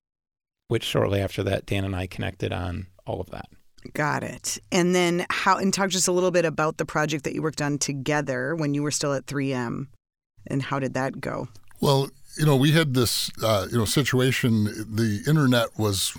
which 0.68 0.84
shortly 0.84 1.22
after 1.22 1.44
that, 1.44 1.68
Dan 1.68 1.86
and 1.86 1.96
I 1.96 2.08
connected 2.08 2.52
on 2.52 2.88
all 3.06 3.22
of 3.22 3.30
that. 3.30 3.48
Got 3.94 4.24
it. 4.24 4.58
And 4.72 4.96
then 4.96 5.28
how, 5.30 5.58
and 5.58 5.72
talk 5.72 5.92
just 5.92 6.08
a 6.08 6.12
little 6.12 6.32
bit 6.32 6.44
about 6.44 6.78
the 6.78 6.86
project 6.86 7.24
that 7.26 7.36
you 7.36 7.44
worked 7.44 7.62
on 7.62 7.78
together 7.78 8.56
when 8.56 8.74
you 8.74 8.82
were 8.82 8.90
still 8.90 9.14
at 9.14 9.28
3M 9.28 9.90
and 10.48 10.62
how 10.64 10.80
did 10.80 10.96
that 10.96 11.22
go? 11.22 11.50
Well, 11.82 12.10
you 12.38 12.46
know, 12.46 12.56
we 12.56 12.72
had 12.72 12.94
this, 12.94 13.32
uh, 13.44 13.68
you 13.72 13.78
know, 13.78 13.86
situation. 13.86 14.66
The 14.66 15.24
internet 15.28 15.78
was 15.78 16.18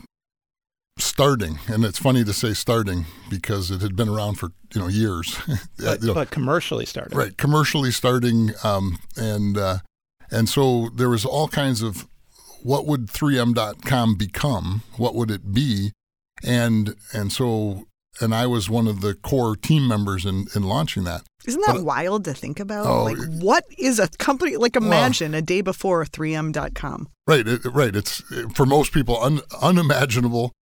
starting, 0.99 1.59
and 1.69 1.85
it's 1.85 1.99
funny 1.99 2.25
to 2.25 2.33
say 2.33 2.55
starting 2.55 3.07
because 3.29 3.71
it 3.71 3.83
had 3.83 3.97
been 3.97 4.09
around 4.09 4.37
for 4.37 4.53
you 4.75 4.81
know 4.81 4.89
years. 4.89 5.39
But, 5.79 6.01
you 6.01 6.09
know, 6.09 6.15
but 6.15 6.31
commercially 6.31 6.87
starting, 6.87 7.17
right, 7.17 7.37
commercially 7.37 7.91
starting, 7.91 8.53
um, 8.65 8.99
and 9.17 9.59
uh, 9.59 9.79
and 10.31 10.49
so 10.49 10.89
there 10.95 11.11
was 11.11 11.25
all 11.25 11.49
kinds 11.49 11.83
of 11.83 12.07
what 12.63 12.87
would 12.87 13.07
3m.com 13.07 14.17
become? 14.17 14.83
What 14.97 15.15
would 15.15 15.31
it 15.31 15.53
be? 15.53 15.93
And 16.43 16.97
and 17.13 17.33
so 17.33 17.87
and 18.21 18.35
I 18.35 18.47
was 18.47 18.71
one 18.71 18.87
of 18.87 19.01
the 19.01 19.15
core 19.15 19.57
team 19.57 19.87
members 19.87 20.25
in, 20.25 20.47
in 20.55 20.63
launching 20.63 21.05
that. 21.05 21.23
Isn't 21.47 21.65
that 21.67 21.83
wild 21.83 22.25
to 22.25 22.35
think 22.35 22.59
about? 22.59 22.87
Oh, 22.87 23.05
like, 23.05 23.19
what 23.41 23.65
is 23.79 23.99
a 23.99 24.09
company? 24.19 24.57
Like, 24.57 24.75
imagine 24.77 25.35
a 25.35 25.43
day 25.43 25.61
before 25.61 26.05
3M.com. 26.05 27.09
Right, 27.27 27.47
it, 27.47 27.65
right. 27.65 27.95
It's 27.95 28.23
for 28.55 28.67
most 28.67 28.93
people 28.93 29.23
un, 29.23 29.41
unimaginable, 29.63 30.53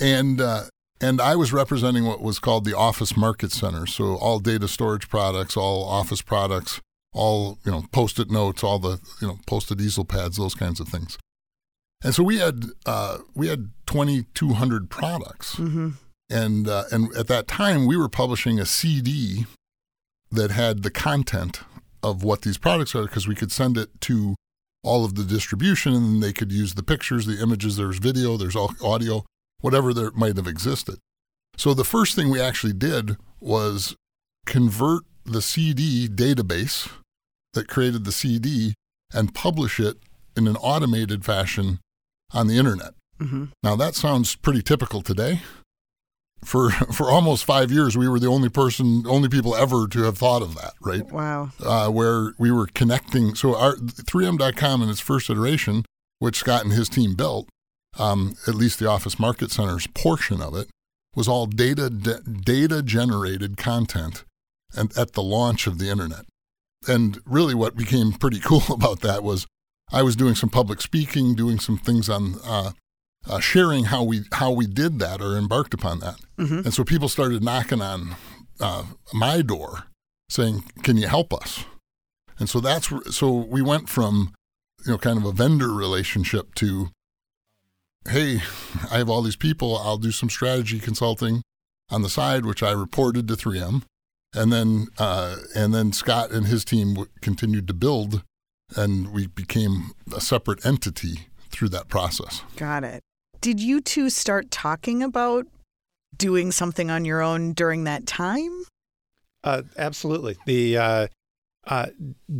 and 0.00 0.40
uh, 0.40 0.64
and 1.00 1.20
I 1.20 1.36
was 1.36 1.52
representing 1.52 2.06
what 2.06 2.20
was 2.22 2.38
called 2.38 2.64
the 2.64 2.76
Office 2.76 3.16
Market 3.16 3.52
Center. 3.52 3.86
So 3.86 4.16
all 4.16 4.38
data 4.38 4.68
storage 4.68 5.08
products, 5.08 5.56
all 5.56 5.84
Office 5.84 6.22
products, 6.22 6.80
all 7.12 7.58
you 7.64 7.72
know, 7.72 7.84
post-it 7.92 8.30
notes, 8.30 8.62
all 8.62 8.78
the 8.78 9.00
you 9.20 9.28
know, 9.28 9.38
post-it 9.46 9.80
easel 9.80 10.04
pads, 10.04 10.36
those 10.36 10.54
kinds 10.54 10.80
of 10.80 10.88
things. 10.88 11.18
And 12.02 12.14
so 12.14 12.22
we 12.22 12.38
had 12.38 12.64
uh, 12.86 13.18
we 13.34 13.48
had 13.48 13.70
2,200 13.86 14.88
products, 14.88 15.56
Mm-hmm. 15.56 15.90
And 16.30 16.68
uh, 16.68 16.84
and 16.90 17.14
at 17.16 17.26
that 17.28 17.46
time 17.46 17.86
we 17.86 17.96
were 17.96 18.08
publishing 18.08 18.58
a 18.58 18.66
CD 18.66 19.46
that 20.30 20.50
had 20.50 20.82
the 20.82 20.90
content 20.90 21.60
of 22.02 22.22
what 22.22 22.42
these 22.42 22.58
products 22.58 22.94
are 22.94 23.02
because 23.02 23.28
we 23.28 23.34
could 23.34 23.52
send 23.52 23.76
it 23.76 24.00
to 24.00 24.36
all 24.82 25.04
of 25.04 25.14
the 25.14 25.24
distribution 25.24 25.92
and 25.92 26.22
they 26.22 26.32
could 26.32 26.52
use 26.52 26.74
the 26.74 26.82
pictures, 26.82 27.26
the 27.26 27.42
images, 27.42 27.76
there's 27.76 27.98
video, 27.98 28.36
there's 28.36 28.56
audio, 28.56 29.24
whatever 29.60 29.92
there 29.92 30.10
might 30.12 30.36
have 30.36 30.46
existed. 30.46 30.98
So 31.56 31.74
the 31.74 31.84
first 31.84 32.14
thing 32.14 32.30
we 32.30 32.40
actually 32.40 32.72
did 32.72 33.16
was 33.40 33.94
convert 34.46 35.02
the 35.24 35.42
CD 35.42 36.08
database 36.08 36.90
that 37.52 37.68
created 37.68 38.04
the 38.04 38.12
CD 38.12 38.74
and 39.12 39.34
publish 39.34 39.78
it 39.78 39.98
in 40.36 40.46
an 40.46 40.56
automated 40.56 41.24
fashion 41.24 41.80
on 42.32 42.46
the 42.46 42.56
internet. 42.56 42.94
Mm-hmm. 43.18 43.46
Now 43.62 43.76
that 43.76 43.94
sounds 43.94 44.36
pretty 44.36 44.62
typical 44.62 45.02
today. 45.02 45.40
For 46.44 46.70
for 46.92 47.10
almost 47.10 47.44
five 47.44 47.70
years, 47.70 47.96
we 47.96 48.08
were 48.08 48.18
the 48.18 48.28
only 48.28 48.48
person, 48.48 49.04
only 49.06 49.28
people 49.28 49.54
ever 49.54 49.86
to 49.88 50.02
have 50.02 50.18
thought 50.18 50.42
of 50.42 50.54
that, 50.54 50.72
right? 50.80 51.10
Wow. 51.10 51.50
Uh, 51.62 51.88
where 51.88 52.34
we 52.38 52.50
were 52.50 52.66
connecting. 52.66 53.34
So 53.34 53.56
our 53.56 53.76
3M.com 53.76 54.82
in 54.82 54.88
its 54.88 55.00
first 55.00 55.30
iteration, 55.30 55.84
which 56.18 56.36
Scott 56.36 56.64
and 56.64 56.72
his 56.72 56.88
team 56.88 57.14
built, 57.14 57.48
um, 57.98 58.34
at 58.46 58.54
least 58.54 58.78
the 58.78 58.88
Office 58.88 59.18
Market 59.18 59.50
Center's 59.50 59.86
portion 59.88 60.40
of 60.40 60.54
it, 60.54 60.68
was 61.14 61.28
all 61.28 61.46
data 61.46 61.90
data 61.90 62.82
generated 62.82 63.56
content, 63.56 64.24
and 64.74 64.96
at 64.96 65.12
the 65.12 65.22
launch 65.22 65.66
of 65.66 65.78
the 65.78 65.88
internet. 65.88 66.24
And 66.88 67.20
really, 67.26 67.54
what 67.54 67.76
became 67.76 68.12
pretty 68.12 68.40
cool 68.44 68.62
about 68.70 69.00
that 69.00 69.22
was 69.22 69.46
I 69.92 70.02
was 70.02 70.16
doing 70.16 70.34
some 70.34 70.50
public 70.50 70.80
speaking, 70.80 71.34
doing 71.34 71.58
some 71.58 71.76
things 71.76 72.08
on 72.08 72.36
uh, 72.44 72.72
uh, 73.28 73.40
sharing 73.40 73.84
how 73.84 74.02
we 74.02 74.22
how 74.32 74.50
we 74.50 74.66
did 74.66 74.98
that 74.98 75.20
or 75.20 75.36
embarked 75.36 75.74
upon 75.74 76.00
that. 76.00 76.16
Mhm. 76.38 76.64
And 76.64 76.74
so 76.74 76.84
people 76.84 77.08
started 77.08 77.42
knocking 77.42 77.80
on 77.82 78.16
uh, 78.60 78.84
my 79.12 79.42
door, 79.42 79.84
saying, 80.28 80.64
"Can 80.82 80.96
you 80.96 81.08
help 81.08 81.32
us?" 81.32 81.64
And 82.38 82.48
so 82.48 82.60
that's 82.60 82.90
so 83.14 83.30
we 83.30 83.60
went 83.62 83.88
from 83.88 84.32
you 84.86 84.92
know 84.92 84.98
kind 84.98 85.18
of 85.18 85.24
a 85.24 85.32
vendor 85.32 85.72
relationship 85.72 86.54
to, 86.56 86.88
"Hey, 88.08 88.42
I 88.90 88.98
have 88.98 89.08
all 89.10 89.22
these 89.22 89.36
people. 89.36 89.76
I'll 89.76 89.98
do 89.98 90.12
some 90.12 90.30
strategy 90.30 90.78
consulting 90.80 91.42
on 91.90 92.02
the 92.02 92.08
side, 92.08 92.46
which 92.46 92.62
I 92.62 92.70
reported 92.72 93.28
to 93.28 93.36
3M." 93.36 93.82
And 94.32 94.52
then, 94.52 94.86
uh, 94.96 95.36
and 95.56 95.74
then 95.74 95.92
Scott 95.92 96.30
and 96.30 96.46
his 96.46 96.64
team 96.64 96.94
w- 96.94 97.10
continued 97.20 97.66
to 97.66 97.74
build, 97.74 98.22
and 98.76 99.08
we 99.12 99.26
became 99.26 99.90
a 100.14 100.20
separate 100.20 100.64
entity 100.64 101.26
through 101.50 101.70
that 101.70 101.88
process. 101.88 102.42
Got 102.56 102.84
it. 102.84 103.02
Did 103.40 103.58
you 103.58 103.80
two 103.80 104.10
start 104.10 104.50
talking 104.50 105.02
about 105.02 105.46
doing 106.16 106.52
something 106.52 106.90
on 106.90 107.06
your 107.06 107.22
own 107.22 107.54
during 107.54 107.84
that 107.84 108.06
time? 108.06 108.64
Uh, 109.42 109.62
absolutely. 109.78 110.36
The 110.44 110.76
uh, 110.76 111.06
uh, 111.66 111.86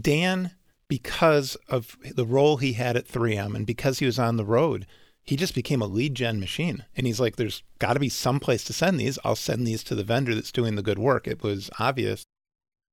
Dan, 0.01 0.53
because 0.89 1.57
of 1.69 1.97
the 2.15 2.27
role 2.27 2.59
he 2.59 2.75
had 2.75 2.97
at 2.97 3.09
3M 3.09 3.55
and 3.55 3.67
because 3.67 4.01
he 4.01 4.07
was 4.07 4.19
on 4.19 4.37
the 4.37 4.45
road, 4.45 4.87
he 5.23 5.37
just 5.37 5.55
became 5.55 5.81
a 5.81 5.87
lead 5.87 6.15
gen 6.15 6.39
machine. 6.39 6.85
And 6.95 7.07
he's 7.07 7.21
like, 7.21 7.37
"There's 7.37 7.63
got 7.79 7.95
to 7.95 8.01
be 8.01 8.11
some 8.11 8.39
place 8.39 8.65
to 8.65 8.75
send 8.75 9.01
these. 9.01 9.19
I'll 9.25 9.37
send 9.37 9.67
these 9.67 9.83
to 9.85 9.95
the 9.95 10.05
vendor 10.05 10.35
that's 10.35 10.53
doing 10.53 10.75
the 10.75 10.83
good 10.83 10.99
work." 10.99 11.27
It 11.27 11.43
was 11.43 11.71
obvious 11.79 12.25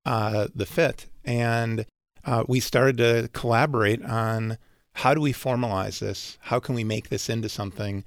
uh, 0.05 0.47
the 0.55 0.65
fit, 0.65 1.07
and 1.25 1.85
uh, 2.23 2.43
we 2.47 2.59
started 2.59 2.97
to 2.97 3.29
collaborate 3.33 4.03
on 4.03 4.57
how 4.97 5.13
do 5.13 5.21
we 5.21 5.31
formalize 5.31 5.99
this? 5.99 6.39
How 6.41 6.59
can 6.59 6.73
we 6.73 6.83
make 6.83 7.09
this 7.09 7.29
into 7.29 7.49
something? 7.49 8.03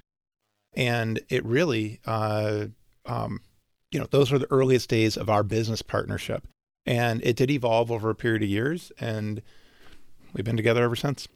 And 0.75 1.21
it 1.29 1.45
really, 1.45 2.01
uh, 2.05 2.67
um, 3.07 3.43
you 3.93 4.01
know, 4.01 4.07
those 4.11 4.33
were 4.33 4.41
the 4.41 4.51
earliest 4.51 4.89
days 4.89 5.17
of 5.17 5.31
our 5.31 5.45
business 5.45 5.83
partnership. 5.83 6.43
And 6.85 7.23
it 7.23 7.37
did 7.37 7.49
evolve 7.49 7.93
over 7.93 8.11
a 8.11 8.15
period 8.17 8.43
of 8.43 8.49
years, 8.49 8.91
and 8.99 9.41
we've 10.33 10.45
been 10.45 10.57
together 10.57 10.83
ever 10.83 10.97
since. 10.97 11.29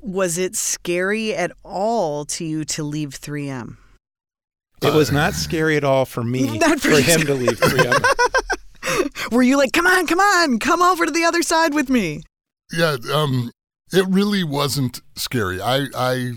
Was 0.00 0.38
it 0.38 0.56
scary 0.56 1.34
at 1.34 1.52
all 1.62 2.24
to 2.26 2.44
you 2.44 2.64
to 2.64 2.82
leave 2.82 3.10
3M? 3.10 3.76
It 4.80 4.94
was 4.94 5.12
not 5.12 5.34
scary 5.34 5.76
at 5.76 5.84
all 5.84 6.06
for 6.06 6.24
me 6.24 6.58
Not 6.58 6.80
for 6.80 6.90
for 6.90 7.00
him 7.02 7.26
to 7.26 7.34
leave 7.34 7.60
3M. 7.60 9.32
Were 9.32 9.42
you 9.42 9.58
like, 9.58 9.72
come 9.72 9.86
on, 9.86 10.06
come 10.06 10.20
on, 10.20 10.58
come 10.60 10.80
over 10.80 11.04
to 11.04 11.12
the 11.12 11.24
other 11.24 11.42
side 11.42 11.74
with 11.74 11.90
me? 11.90 12.22
Yeah, 12.72 12.96
um, 13.12 13.50
it 13.94 14.06
really 14.08 14.42
wasn't 14.44 15.00
scary. 15.16 15.60
I 15.60 15.86
I 15.96 16.32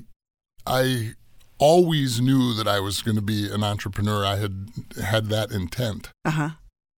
I 0.65 1.13
always 1.59 2.21
knew 2.21 2.53
that 2.53 2.67
I 2.67 2.79
was 2.79 3.01
going 3.01 3.15
to 3.15 3.21
be 3.21 3.49
an 3.51 3.63
entrepreneur. 3.63 4.23
I 4.25 4.35
had 4.37 4.69
had 5.03 5.25
that 5.27 5.51
intent, 5.51 6.09
Uh 6.25 6.31
huh. 6.31 6.49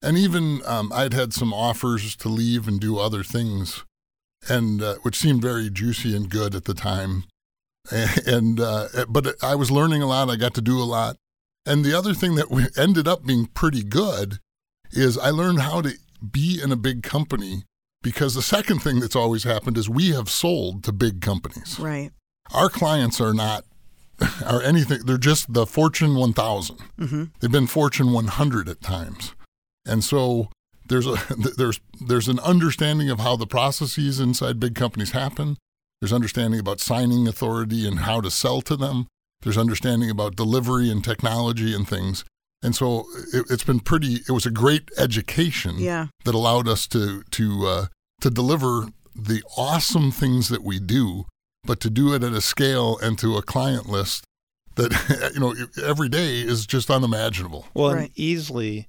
and 0.02 0.18
even 0.18 0.62
um, 0.66 0.92
I'd 0.94 1.14
had 1.14 1.34
some 1.34 1.54
offers 1.54 2.16
to 2.18 2.30
leave 2.30 2.68
and 2.68 2.80
do 2.80 2.98
other 3.00 3.24
things, 3.24 3.86
and 4.50 4.82
uh, 4.84 4.96
which 5.04 5.16
seemed 5.18 5.42
very 5.42 5.70
juicy 5.70 6.16
and 6.16 6.30
good 6.30 6.56
at 6.56 6.66
the 6.66 6.74
time. 6.74 7.24
And 8.28 8.60
uh, 8.60 8.88
but 9.08 9.36
I 9.42 9.56
was 9.56 9.72
learning 9.72 10.02
a 10.04 10.08
lot. 10.08 10.30
I 10.30 10.36
got 10.36 10.54
to 10.56 10.62
do 10.62 10.78
a 10.80 10.84
lot, 10.86 11.16
and 11.66 11.84
the 11.84 11.98
other 11.98 12.14
thing 12.14 12.36
that 12.36 12.52
we 12.52 12.66
ended 12.78 13.08
up 13.08 13.26
being 13.26 13.48
pretty 13.48 13.84
good 13.84 14.38
is 14.92 15.18
I 15.18 15.30
learned 15.32 15.62
how 15.62 15.82
to 15.82 15.94
be 16.32 16.60
in 16.62 16.72
a 16.72 16.76
big 16.76 17.02
company 17.02 17.64
because 18.02 18.36
the 18.36 18.42
second 18.42 18.80
thing 18.80 19.00
that's 19.00 19.16
always 19.16 19.44
happened 19.44 19.78
is 19.78 19.90
we 19.90 20.10
have 20.10 20.30
sold 20.30 20.84
to 20.86 20.92
big 20.92 21.22
companies. 21.22 21.80
Right. 21.80 22.12
Our 22.54 22.70
clients 22.70 23.20
are 23.20 23.34
not 23.34 23.66
are 24.46 24.62
anything 24.62 25.00
they're 25.06 25.18
just 25.18 25.54
the 25.54 25.66
Fortune 25.66 26.16
1000. 26.16 26.78
Mm-hmm. 27.00 27.24
They've 27.40 27.52
been 27.52 27.68
Fortune 27.68 28.12
100 28.12 28.70
at 28.70 28.82
times. 28.82 29.34
And 29.86 30.04
so 30.04 30.50
there's 30.86 31.08
a 31.08 31.16
there's 31.58 31.80
there's 32.06 32.28
an 32.28 32.40
understanding 32.40 33.10
of 33.10 33.20
how 33.20 33.36
the 33.36 33.48
processes 33.48 34.20
inside 34.20 34.60
big 34.60 34.76
companies 34.76 35.12
happen. 35.12 35.58
There's 36.02 36.14
understanding 36.14 36.60
about 36.60 36.80
signing 36.80 37.28
authority 37.28 37.88
and 37.88 38.00
how 38.00 38.22
to 38.22 38.32
sell 38.32 38.62
to 38.62 38.76
them. 38.76 39.08
There's 39.42 39.58
understanding 39.58 40.10
about 40.10 40.36
delivery 40.36 40.90
and 40.90 41.04
technology 41.04 41.74
and 41.74 41.88
things. 41.88 42.26
And 42.62 42.76
so 42.76 43.06
it, 43.34 43.46
it's 43.50 43.64
been 43.64 43.80
pretty. 43.80 44.20
It 44.28 44.32
was 44.32 44.46
a 44.46 44.52
great 44.52 44.90
education 44.98 45.76
Yeah. 45.80 46.08
that 46.26 46.36
allowed 46.36 46.68
us 46.68 46.88
to 46.88 47.24
to 47.32 47.68
uh, 47.68 47.86
to 48.22 48.30
deliver 48.30 48.88
the 49.16 49.42
awesome 49.58 50.12
things 50.12 50.50
that 50.50 50.64
we 50.64 50.80
do, 50.80 51.26
but 51.64 51.80
to 51.82 51.90
do 51.90 52.14
it 52.14 52.24
at 52.24 52.34
a 52.34 52.42
scale 52.42 52.98
and 53.02 53.18
to 53.20 53.38
a 53.38 53.42
client 53.42 53.88
list 53.90 54.24
that 54.76 54.92
you 55.34 55.40
know 55.40 55.56
every 55.84 56.10
day 56.10 56.40
is 56.42 56.66
just 56.68 56.90
unimaginable. 56.92 57.68
Well, 57.74 57.94
Right. 57.94 58.02
and 58.08 58.12
easily 58.16 58.88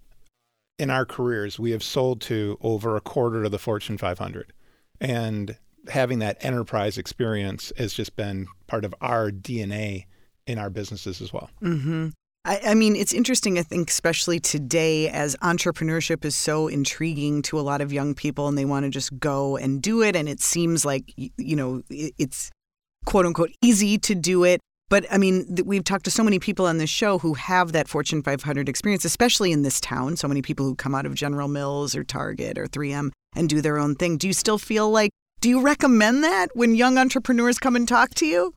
in 0.79 0.91
our 0.91 1.05
careers, 1.05 1.59
we 1.59 1.71
have 1.73 1.83
sold 1.83 2.21
to 2.23 2.59
over 2.62 2.97
a 2.97 3.00
quarter 3.00 3.45
of 3.45 3.50
the 3.53 3.59
Fortune 3.59 3.99
500. 3.99 4.53
And 5.00 5.57
having 5.89 6.19
that 6.21 6.37
enterprise 6.45 6.99
experience 6.99 7.73
has 7.79 7.93
just 7.95 8.17
been 8.17 8.47
part 8.67 8.85
of 8.85 8.95
our 9.00 9.31
DNA 9.31 10.07
in 10.47 10.59
our 10.59 10.71
businesses 10.71 11.21
as 11.21 11.33
well. 11.33 11.50
Mm-hmm. 11.62 12.09
I, 12.44 12.61
I 12.68 12.75
mean, 12.75 12.97
it's 12.97 13.12
interesting, 13.12 13.59
I 13.59 13.62
think, 13.62 13.90
especially 13.90 14.40
today, 14.40 15.09
as 15.09 15.37
entrepreneurship 15.37 16.25
is 16.25 16.35
so 16.35 16.68
intriguing 16.68 17.42
to 17.42 17.61
a 17.61 17.62
lot 17.62 17.80
of 17.80 17.92
young 17.92 18.14
people 18.14 18.49
and 18.49 18.56
they 18.56 18.64
want 18.64 18.85
to 18.85 18.90
just 18.90 19.18
go 19.18 19.56
and 19.56 19.82
do 19.82 20.02
it. 20.02 20.16
And 20.16 20.28
it 20.28 20.40
seems 20.40 20.85
like, 20.85 21.12
you 21.16 21.56
know, 21.56 21.82
it's 21.90 22.50
quote 23.04 23.26
unquote 23.26 23.50
easy 23.62 23.99
to 23.99 24.14
do 24.14 24.44
it. 24.44 24.61
But 24.88 25.06
I 25.12 25.18
mean, 25.18 25.59
we've 25.64 25.85
talked 25.85 26.04
to 26.06 26.11
so 26.11 26.25
many 26.25 26.38
people 26.38 26.66
on 26.66 26.78
this 26.78 26.90
show 26.90 27.18
who 27.18 27.35
have 27.35 27.73
that 27.73 27.88
Fortune 27.88 28.23
500 28.23 28.68
experience, 28.68 29.04
especially 29.04 29.52
in 29.52 29.62
this 29.62 29.80
town. 29.80 30.16
So 30.16 30.26
many 30.26 30.42
people 30.42 30.64
who 30.64 30.75
come 30.75 30.94
out 30.94 31.06
of 31.06 31.14
General 31.14 31.47
Mills 31.47 31.94
or 31.94 32.02
Target 32.02 32.59
or 32.59 32.66
3M 32.66 33.11
and 33.37 33.49
do 33.49 33.61
their 33.61 33.78
own 33.78 33.94
thing. 33.94 34.16
Do 34.16 34.26
you 34.26 34.32
still 34.32 34.59
feel 34.59 34.90
like, 34.90 35.11
do 35.40 35.49
you 35.49 35.61
recommend 35.61 36.25
that 36.25 36.49
when 36.54 36.75
young 36.75 36.99
entrepreneurs 36.99 37.59
come 37.59 37.76
and 37.76 37.87
talk 37.87 38.14
to 38.16 38.26
you? 38.26 38.52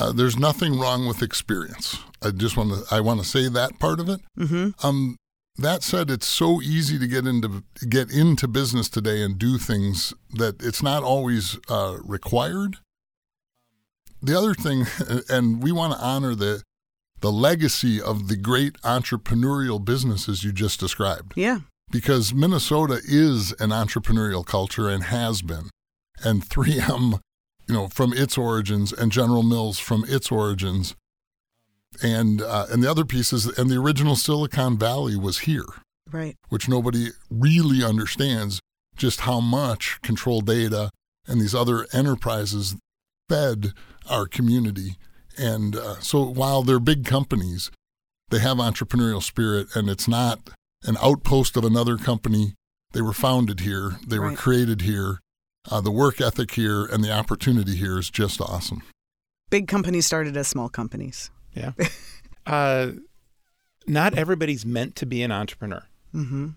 Uh, 0.00 0.12
there's 0.12 0.38
nothing 0.38 0.78
wrong 0.78 1.06
with 1.06 1.22
experience. 1.22 1.98
I 2.22 2.30
just 2.30 2.56
want 2.56 2.70
to 2.72 2.94
I 2.94 3.00
want 3.00 3.20
to 3.20 3.26
say 3.26 3.48
that 3.48 3.78
part 3.78 4.00
of 4.00 4.08
it. 4.08 4.20
Mm-hmm. 4.38 4.86
Um, 4.86 5.16
that 5.56 5.82
said, 5.82 6.10
it's 6.10 6.26
so 6.26 6.62
easy 6.62 6.98
to 6.98 7.06
get 7.06 7.26
into 7.26 7.62
get 7.88 8.10
into 8.10 8.48
business 8.48 8.88
today 8.88 9.22
and 9.22 9.38
do 9.38 9.58
things 9.58 10.14
that 10.32 10.62
it's 10.62 10.82
not 10.82 11.02
always 11.02 11.58
uh, 11.68 11.98
required. 12.04 12.76
The 14.22 14.38
other 14.38 14.54
thing, 14.54 14.86
and 15.28 15.62
we 15.62 15.72
want 15.72 15.92
to 15.94 15.98
honor 15.98 16.34
the 16.34 16.62
the 17.20 17.30
legacy 17.32 18.00
of 18.00 18.26
the 18.28 18.36
great 18.36 18.74
entrepreneurial 18.82 19.84
businesses 19.84 20.42
you 20.42 20.50
just 20.52 20.80
described, 20.80 21.34
Yeah. 21.36 21.60
because 21.92 22.34
Minnesota 22.34 23.00
is 23.04 23.52
an 23.60 23.70
entrepreneurial 23.70 24.44
culture 24.44 24.88
and 24.88 25.04
has 25.04 25.40
been, 25.40 25.70
and 26.24 26.42
3M, 26.48 27.20
you 27.72 27.78
know, 27.78 27.88
from 27.88 28.12
its 28.12 28.36
origins, 28.36 28.92
and 28.92 29.10
General 29.10 29.42
Mills 29.42 29.78
from 29.78 30.04
its 30.06 30.30
origins, 30.30 30.94
and 32.02 32.42
uh, 32.42 32.66
and 32.70 32.82
the 32.82 32.90
other 32.90 33.06
pieces, 33.06 33.46
and 33.46 33.70
the 33.70 33.78
original 33.80 34.14
Silicon 34.14 34.76
Valley 34.76 35.16
was 35.16 35.40
here 35.40 35.64
Right. 36.10 36.36
which 36.50 36.68
nobody 36.68 37.08
really 37.30 37.82
understands 37.82 38.60
just 38.94 39.20
how 39.20 39.40
much 39.40 39.98
control 40.02 40.42
data 40.42 40.90
and 41.26 41.40
these 41.40 41.54
other 41.54 41.86
enterprises 41.94 42.76
fed 43.30 43.72
our 44.10 44.26
community. 44.26 44.96
And 45.38 45.74
uh, 45.74 46.00
so 46.00 46.22
while 46.24 46.62
they're 46.62 46.78
big 46.78 47.06
companies, 47.06 47.70
they 48.28 48.40
have 48.40 48.58
entrepreneurial 48.58 49.22
spirit, 49.22 49.74
and 49.74 49.88
it's 49.88 50.06
not 50.06 50.50
an 50.84 50.98
outpost 51.02 51.56
of 51.56 51.64
another 51.64 51.96
company. 51.96 52.52
They 52.92 53.00
were 53.00 53.14
founded 53.14 53.60
here, 53.60 53.92
they 54.06 54.18
were 54.18 54.36
created 54.36 54.82
here. 54.82 55.20
Uh, 55.70 55.80
the 55.80 55.90
work 55.90 56.20
ethic 56.20 56.52
here 56.52 56.84
and 56.84 57.04
the 57.04 57.12
opportunity 57.12 57.76
here 57.76 57.98
is 57.98 58.10
just 58.10 58.40
awesome. 58.40 58.82
Big 59.50 59.68
companies 59.68 60.06
started 60.06 60.36
as 60.36 60.48
small 60.48 60.68
companies. 60.68 61.30
Yeah. 61.54 61.72
uh, 62.46 62.92
not 63.86 64.14
everybody's 64.14 64.64
meant 64.64 64.96
to 64.96 65.06
be 65.06 65.22
an 65.22 65.30
entrepreneur. 65.30 65.84
Mm-hmm. 66.14 66.48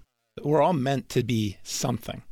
We're 0.44 0.62
all 0.62 0.74
meant 0.74 1.10
to 1.10 1.24
be 1.24 1.58
something. 1.64 2.24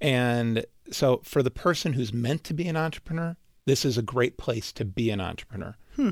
And 0.00 0.64
so 0.90 1.20
for 1.24 1.42
the 1.42 1.50
person 1.50 1.92
who's 1.92 2.12
meant 2.12 2.44
to 2.44 2.54
be 2.54 2.68
an 2.68 2.76
entrepreneur, 2.76 3.36
this 3.66 3.84
is 3.84 3.98
a 3.98 4.02
great 4.02 4.38
place 4.38 4.72
to 4.72 4.84
be 4.84 5.10
an 5.10 5.20
entrepreneur. 5.20 5.76
Hmm. 5.96 6.10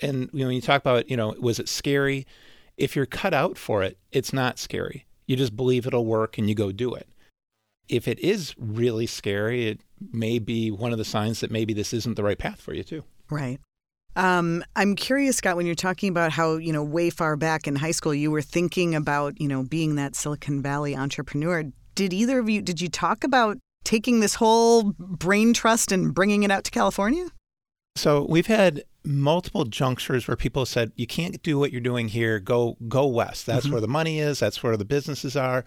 And 0.00 0.28
you 0.32 0.40
know, 0.40 0.46
when 0.46 0.56
you 0.56 0.60
talk 0.60 0.82
about, 0.82 1.08
you 1.08 1.16
know, 1.16 1.34
was 1.40 1.58
it 1.58 1.68
scary? 1.68 2.26
If 2.76 2.94
you're 2.96 3.06
cut 3.06 3.32
out 3.32 3.56
for 3.56 3.82
it, 3.82 3.98
it's 4.12 4.32
not 4.32 4.58
scary. 4.58 5.06
You 5.26 5.36
just 5.36 5.56
believe 5.56 5.86
it'll 5.86 6.04
work 6.04 6.36
and 6.38 6.48
you 6.48 6.54
go 6.54 6.72
do 6.72 6.94
it. 6.94 7.08
If 7.88 8.08
it 8.08 8.18
is 8.20 8.54
really 8.58 9.06
scary, 9.06 9.68
it 9.68 9.80
may 10.12 10.38
be 10.38 10.70
one 10.70 10.92
of 10.92 10.98
the 10.98 11.04
signs 11.04 11.40
that 11.40 11.50
maybe 11.50 11.72
this 11.72 11.92
isn't 11.92 12.16
the 12.16 12.22
right 12.24 12.38
path 12.38 12.60
for 12.60 12.74
you 12.74 12.82
too. 12.82 13.04
Right. 13.30 13.58
Um, 14.14 14.64
I'm 14.74 14.96
curious, 14.96 15.36
Scott, 15.36 15.56
when 15.56 15.66
you're 15.66 15.74
talking 15.74 16.08
about 16.08 16.32
how, 16.32 16.56
you 16.56 16.72
know, 16.72 16.82
way 16.82 17.10
far 17.10 17.36
back 17.36 17.66
in 17.66 17.76
high 17.76 17.90
school, 17.90 18.14
you 18.14 18.30
were 18.30 18.42
thinking 18.42 18.94
about, 18.94 19.38
you 19.40 19.46
know, 19.46 19.62
being 19.62 19.96
that 19.96 20.16
Silicon 20.16 20.62
Valley 20.62 20.96
entrepreneur. 20.96 21.64
Did 21.94 22.12
either 22.12 22.38
of 22.38 22.48
you, 22.48 22.62
did 22.62 22.80
you 22.80 22.88
talk 22.88 23.24
about 23.24 23.58
taking 23.84 24.20
this 24.20 24.34
whole 24.36 24.94
brain 24.98 25.52
trust 25.52 25.92
and 25.92 26.14
bringing 26.14 26.42
it 26.44 26.50
out 26.50 26.64
to 26.64 26.70
California? 26.70 27.26
So 27.94 28.26
we've 28.28 28.46
had 28.46 28.84
multiple 29.04 29.64
junctures 29.64 30.26
where 30.26 30.36
people 30.36 30.66
said, 30.66 30.92
"You 30.96 31.06
can't 31.06 31.42
do 31.42 31.58
what 31.58 31.70
you're 31.72 31.80
doing 31.80 32.08
here. 32.08 32.40
Go 32.40 32.76
go 32.88 33.06
west. 33.06 33.46
That's 33.46 33.66
Mhm. 33.66 33.72
where 33.72 33.80
the 33.80 33.88
money 33.88 34.18
is. 34.18 34.40
That's 34.40 34.62
where 34.62 34.76
the 34.76 34.84
businesses 34.84 35.36
are." 35.36 35.64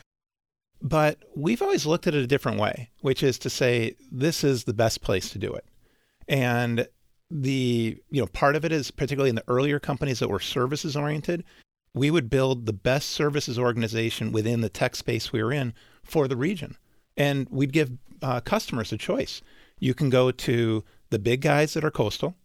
But 0.81 1.19
we've 1.35 1.61
always 1.61 1.85
looked 1.85 2.07
at 2.07 2.15
it 2.15 2.23
a 2.23 2.27
different 2.27 2.59
way, 2.59 2.89
which 3.01 3.21
is 3.21 3.37
to 3.39 3.49
say 3.49 3.95
this 4.11 4.43
is 4.43 4.63
the 4.63 4.73
best 4.73 5.01
place 5.01 5.29
to 5.31 5.39
do 5.39 5.53
it. 5.53 5.65
And 6.27 6.87
the 7.31 7.97
you 8.09 8.21
know 8.21 8.27
part 8.27 8.55
of 8.55 8.65
it 8.65 8.71
is 8.71 8.91
particularly 8.91 9.29
in 9.29 9.35
the 9.35 9.43
earlier 9.47 9.79
companies 9.79 10.19
that 10.19 10.29
were 10.29 10.39
services 10.39 10.95
oriented, 10.95 11.43
we 11.93 12.09
would 12.09 12.29
build 12.29 12.65
the 12.65 12.73
best 12.73 13.09
services 13.09 13.59
organization 13.59 14.31
within 14.31 14.61
the 14.61 14.69
tech 14.69 14.95
space 14.95 15.31
we 15.31 15.43
were 15.43 15.51
in 15.51 15.73
for 16.03 16.27
the 16.27 16.37
region, 16.37 16.77
and 17.17 17.47
we'd 17.49 17.73
give 17.73 17.91
uh, 18.21 18.39
customers 18.41 18.91
a 18.91 18.97
choice. 18.97 19.41
You 19.79 19.93
can 19.93 20.09
go 20.09 20.31
to 20.31 20.83
the 21.09 21.19
big 21.19 21.41
guys 21.41 21.73
that 21.73 21.83
are 21.83 21.91
coastal, 21.91 22.35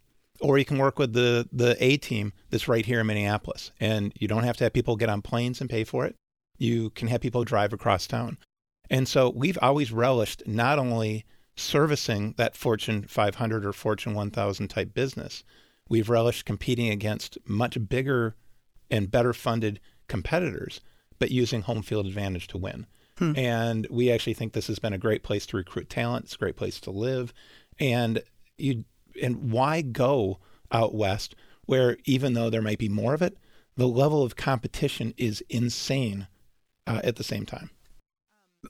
or 0.41 0.59
you 0.59 0.65
can 0.65 0.79
work 0.79 0.99
with 0.99 1.13
the 1.13 1.49
the 1.53 1.77
A 1.83 1.97
team 1.97 2.33
that's 2.51 2.69
right 2.69 2.85
here 2.85 3.01
in 3.01 3.07
Minneapolis, 3.07 3.71
and 3.81 4.13
you 4.19 4.29
don't 4.29 4.45
have 4.45 4.57
to 4.59 4.65
have 4.65 4.73
people 4.73 4.97
get 4.97 5.09
on 5.09 5.23
planes 5.23 5.61
and 5.61 5.71
pay 5.71 5.85
for 5.85 6.05
it. 6.05 6.17
You 6.59 6.91
can 6.91 7.09
have 7.09 7.21
people 7.21 7.45
drive 7.45 7.73
across 7.73 8.07
town, 8.07 8.39
and 8.91 9.09
so 9.09 9.31
we've 9.31 9.59
always 9.61 9.93
relished 9.93 10.47
not 10.47 10.79
only 10.79 11.25
servicing 11.57 12.35
that 12.37 12.57
Fortune 12.57 13.05
500 13.05 13.65
or 13.65 13.73
Fortune 13.73 14.15
1000 14.15 14.69
type 14.69 14.95
business, 14.95 15.45
we've 15.89 16.11
relished 16.11 16.45
competing 16.45 16.89
against 16.89 17.39
much 17.47 17.79
bigger 17.89 18.35
and 18.91 19.11
better 19.11 19.33
funded 19.33 19.81
competitors, 20.09 20.81
but 21.19 21.31
using 21.31 21.63
home 21.63 21.83
field 21.83 22.07
advantage 22.07 22.47
to 22.49 22.59
win. 22.59 22.87
Hmm. 23.19 23.33
And 23.37 23.87
we 23.91 24.11
actually 24.11 24.35
think 24.35 24.53
this 24.53 24.67
has 24.67 24.79
been 24.79 24.93
a 24.93 24.99
great 24.99 25.23
place 25.23 25.47
to 25.47 25.57
recruit 25.57 25.89
talent. 25.89 26.27
It's 26.27 26.35
a 26.35 26.39
great 26.39 26.57
place 26.57 26.81
to 26.81 26.91
live. 26.91 27.33
And 27.79 28.23
you 28.59 28.85
and 29.23 29.53
why 29.53 29.81
go 29.81 30.41
out 30.73 30.95
west 30.95 31.37
where 31.67 31.97
even 32.05 32.35
though 32.35 32.51
there 32.51 32.61
might 32.61 32.79
be 32.79 32.89
more 32.89 33.15
of 33.15 33.23
it, 33.23 33.39
the 33.77 33.89
level 33.89 34.23
of 34.23 34.37
competition 34.37 35.15
is 35.17 35.43
insane 35.49 36.27
uh, 36.87 37.01
at 37.05 37.17
the 37.17 37.25
same 37.25 37.47
time. 37.47 37.71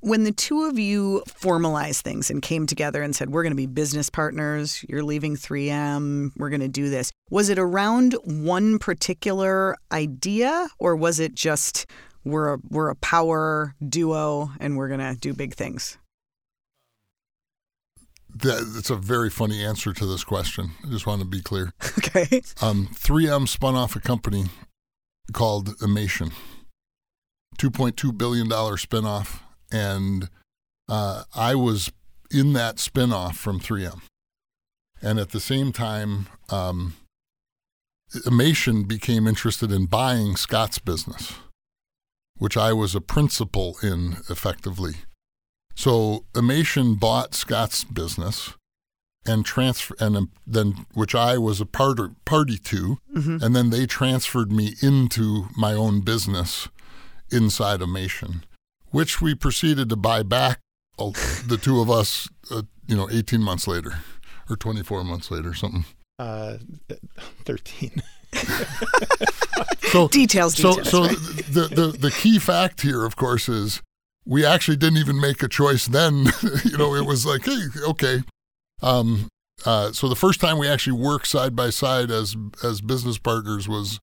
When 0.00 0.24
the 0.24 0.32
two 0.32 0.64
of 0.64 0.76
you 0.76 1.22
formalized 1.28 2.02
things 2.02 2.28
and 2.28 2.42
came 2.42 2.66
together 2.66 3.02
and 3.02 3.14
said, 3.14 3.30
we're 3.30 3.44
going 3.44 3.52
to 3.52 3.56
be 3.56 3.66
business 3.66 4.10
partners, 4.10 4.84
you're 4.88 5.04
leaving 5.04 5.36
3M, 5.36 6.32
we're 6.36 6.50
going 6.50 6.60
to 6.60 6.68
do 6.68 6.90
this, 6.90 7.12
was 7.30 7.48
it 7.48 7.58
around 7.58 8.14
one 8.24 8.80
particular 8.80 9.76
idea 9.92 10.68
or 10.80 10.96
was 10.96 11.20
it 11.20 11.34
just 11.34 11.86
we're 12.24 12.54
a, 12.54 12.58
we're 12.70 12.88
a 12.88 12.96
power 12.96 13.74
duo 13.88 14.50
and 14.58 14.76
we're 14.76 14.88
going 14.88 15.00
to 15.00 15.14
do 15.20 15.32
big 15.32 15.54
things? 15.54 15.96
That, 18.36 18.68
that's 18.74 18.90
a 18.90 18.96
very 18.96 19.30
funny 19.30 19.64
answer 19.64 19.92
to 19.92 20.06
this 20.06 20.24
question. 20.24 20.72
I 20.84 20.90
just 20.90 21.06
want 21.06 21.20
to 21.22 21.26
be 21.26 21.40
clear. 21.40 21.72
Okay. 21.98 22.42
Um, 22.62 22.88
3M 22.92 23.48
spun 23.48 23.74
off 23.74 23.96
a 23.96 24.00
company 24.00 24.44
called 25.32 25.70
Imation, 25.78 26.32
$2.2 27.58 28.16
billion 28.16 28.48
spinoff. 28.48 29.40
And 29.72 30.28
uh, 30.88 31.24
I 31.34 31.54
was 31.54 31.90
in 32.30 32.52
that 32.54 32.76
spinoff 32.76 33.34
from 33.36 33.60
3M. 33.60 34.00
And 35.02 35.18
at 35.18 35.30
the 35.30 35.40
same 35.40 35.72
time, 35.72 36.26
um, 36.50 36.94
Imation 38.24 38.86
became 38.86 39.26
interested 39.26 39.72
in 39.72 39.86
buying 39.86 40.36
Scott's 40.36 40.78
business, 40.78 41.32
which 42.38 42.56
I 42.56 42.72
was 42.72 42.94
a 42.94 43.00
principal 43.00 43.76
in 43.82 44.18
effectively. 44.30 44.94
So 45.74 46.24
Imation 46.34 46.98
bought 46.98 47.34
Scott's 47.34 47.82
business 47.82 48.52
and 49.26 49.44
transfer 49.44 49.96
and 49.98 50.16
um, 50.16 50.30
then 50.46 50.86
which 50.92 51.14
I 51.14 51.38
was 51.38 51.60
a 51.60 51.66
part 51.66 51.98
party 52.24 52.58
to, 52.58 52.98
Mhm. 53.16 53.42
and 53.42 53.56
then 53.56 53.70
they 53.70 53.86
transferred 53.86 54.52
me 54.52 54.76
into 54.80 55.48
my 55.56 55.72
own 55.72 56.02
business 56.02 56.68
inside 57.30 57.80
a 57.80 57.86
Imation, 57.86 58.42
which 58.90 59.20
we 59.20 59.34
proceeded 59.34 59.88
to 59.88 59.96
buy 59.96 60.22
back 60.22 60.60
uh, 60.98 61.10
the 61.46 61.58
two 61.60 61.80
of 61.80 61.90
us, 61.90 62.28
uh, 62.50 62.62
you 62.86 62.96
know, 62.96 63.08
18 63.10 63.40
months 63.40 63.66
later 63.66 63.94
or 64.48 64.56
24 64.56 65.04
months 65.04 65.30
later, 65.30 65.54
something. 65.54 65.84
Uh, 66.18 66.58
13. 67.44 68.02
So 69.94 70.08
Details, 70.08 70.56
so 70.56 70.70
details. 70.70 70.90
so 70.90 71.02
right? 71.02 71.16
the, 71.52 71.68
the 71.72 71.96
the 71.96 72.10
key 72.10 72.40
fact 72.40 72.80
here, 72.80 73.04
of 73.04 73.14
course, 73.14 73.48
is 73.48 73.80
we 74.26 74.44
actually 74.44 74.76
didn't 74.76 74.98
even 74.98 75.20
make 75.20 75.40
a 75.40 75.48
choice 75.48 75.86
then. 75.86 76.26
you 76.64 76.76
know, 76.76 76.96
it 76.96 77.06
was 77.06 77.24
like, 77.24 77.44
hey, 77.44 77.60
okay. 77.86 78.22
Um, 78.82 79.28
uh, 79.64 79.92
so 79.92 80.08
the 80.08 80.16
first 80.16 80.40
time 80.40 80.58
we 80.58 80.66
actually 80.66 81.00
worked 81.00 81.28
side 81.28 81.54
by 81.54 81.70
side 81.70 82.10
as 82.10 82.34
as 82.64 82.80
business 82.80 83.18
partners 83.18 83.68
was 83.68 84.00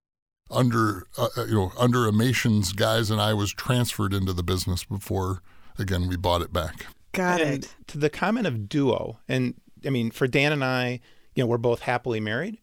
under 0.52 1.08
uh, 1.18 1.28
uh, 1.38 1.46
you 1.46 1.56
know 1.56 1.72
under 1.78 2.08
Imation's 2.08 2.74
guys, 2.74 3.10
and 3.10 3.22
I 3.22 3.34
was 3.34 3.54
transferred 3.54 4.14
into 4.14 4.34
the 4.34 4.44
business 4.44 4.84
before 4.84 5.42
again 5.78 6.08
we 6.08 6.18
bought 6.18 6.42
it 6.42 6.54
back. 6.54 6.86
Got 7.14 7.42
and 7.42 7.64
it. 7.64 7.76
to 7.88 7.98
the 7.98 8.10
comment 8.10 8.48
of 8.48 8.70
duo, 8.70 9.20
and 9.28 9.56
I 9.86 9.90
mean, 9.90 10.12
for 10.12 10.28
Dan 10.28 10.52
and 10.54 10.64
I, 10.64 11.00
you 11.36 11.44
know, 11.44 11.48
we're 11.48 11.58
both 11.58 11.82
happily 11.82 12.20
married, 12.20 12.58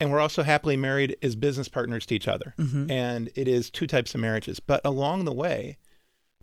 and 0.00 0.10
we're 0.10 0.20
also 0.20 0.42
happily 0.42 0.76
married 0.76 1.16
as 1.22 1.36
business 1.36 1.68
partners 1.68 2.06
to 2.06 2.14
each 2.14 2.26
other. 2.28 2.54
Mhm. 2.58 2.90
And 2.90 3.30
it 3.34 3.46
is 3.46 3.70
two 3.70 3.86
types 3.86 4.14
of 4.14 4.20
marriages. 4.20 4.58
But 4.60 4.80
along 4.84 5.24
the 5.24 5.32
way, 5.32 5.78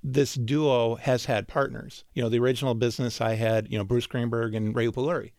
this 0.04 0.36
duo 0.36 0.96
has 0.96 1.26
had 1.26 1.48
partners. 1.48 2.06
You 2.14 2.24
know, 2.24 2.30
the 2.30 2.40
original 2.40 2.76
business 2.76 3.20
I 3.22 3.36
had, 3.36 3.70
you 3.72 3.78
know, 3.78 3.84
Bruce 3.84 4.08
Greenberg 4.08 4.56
and 4.56 4.76
Ray 4.76 4.88
Upaluri. 4.88 5.32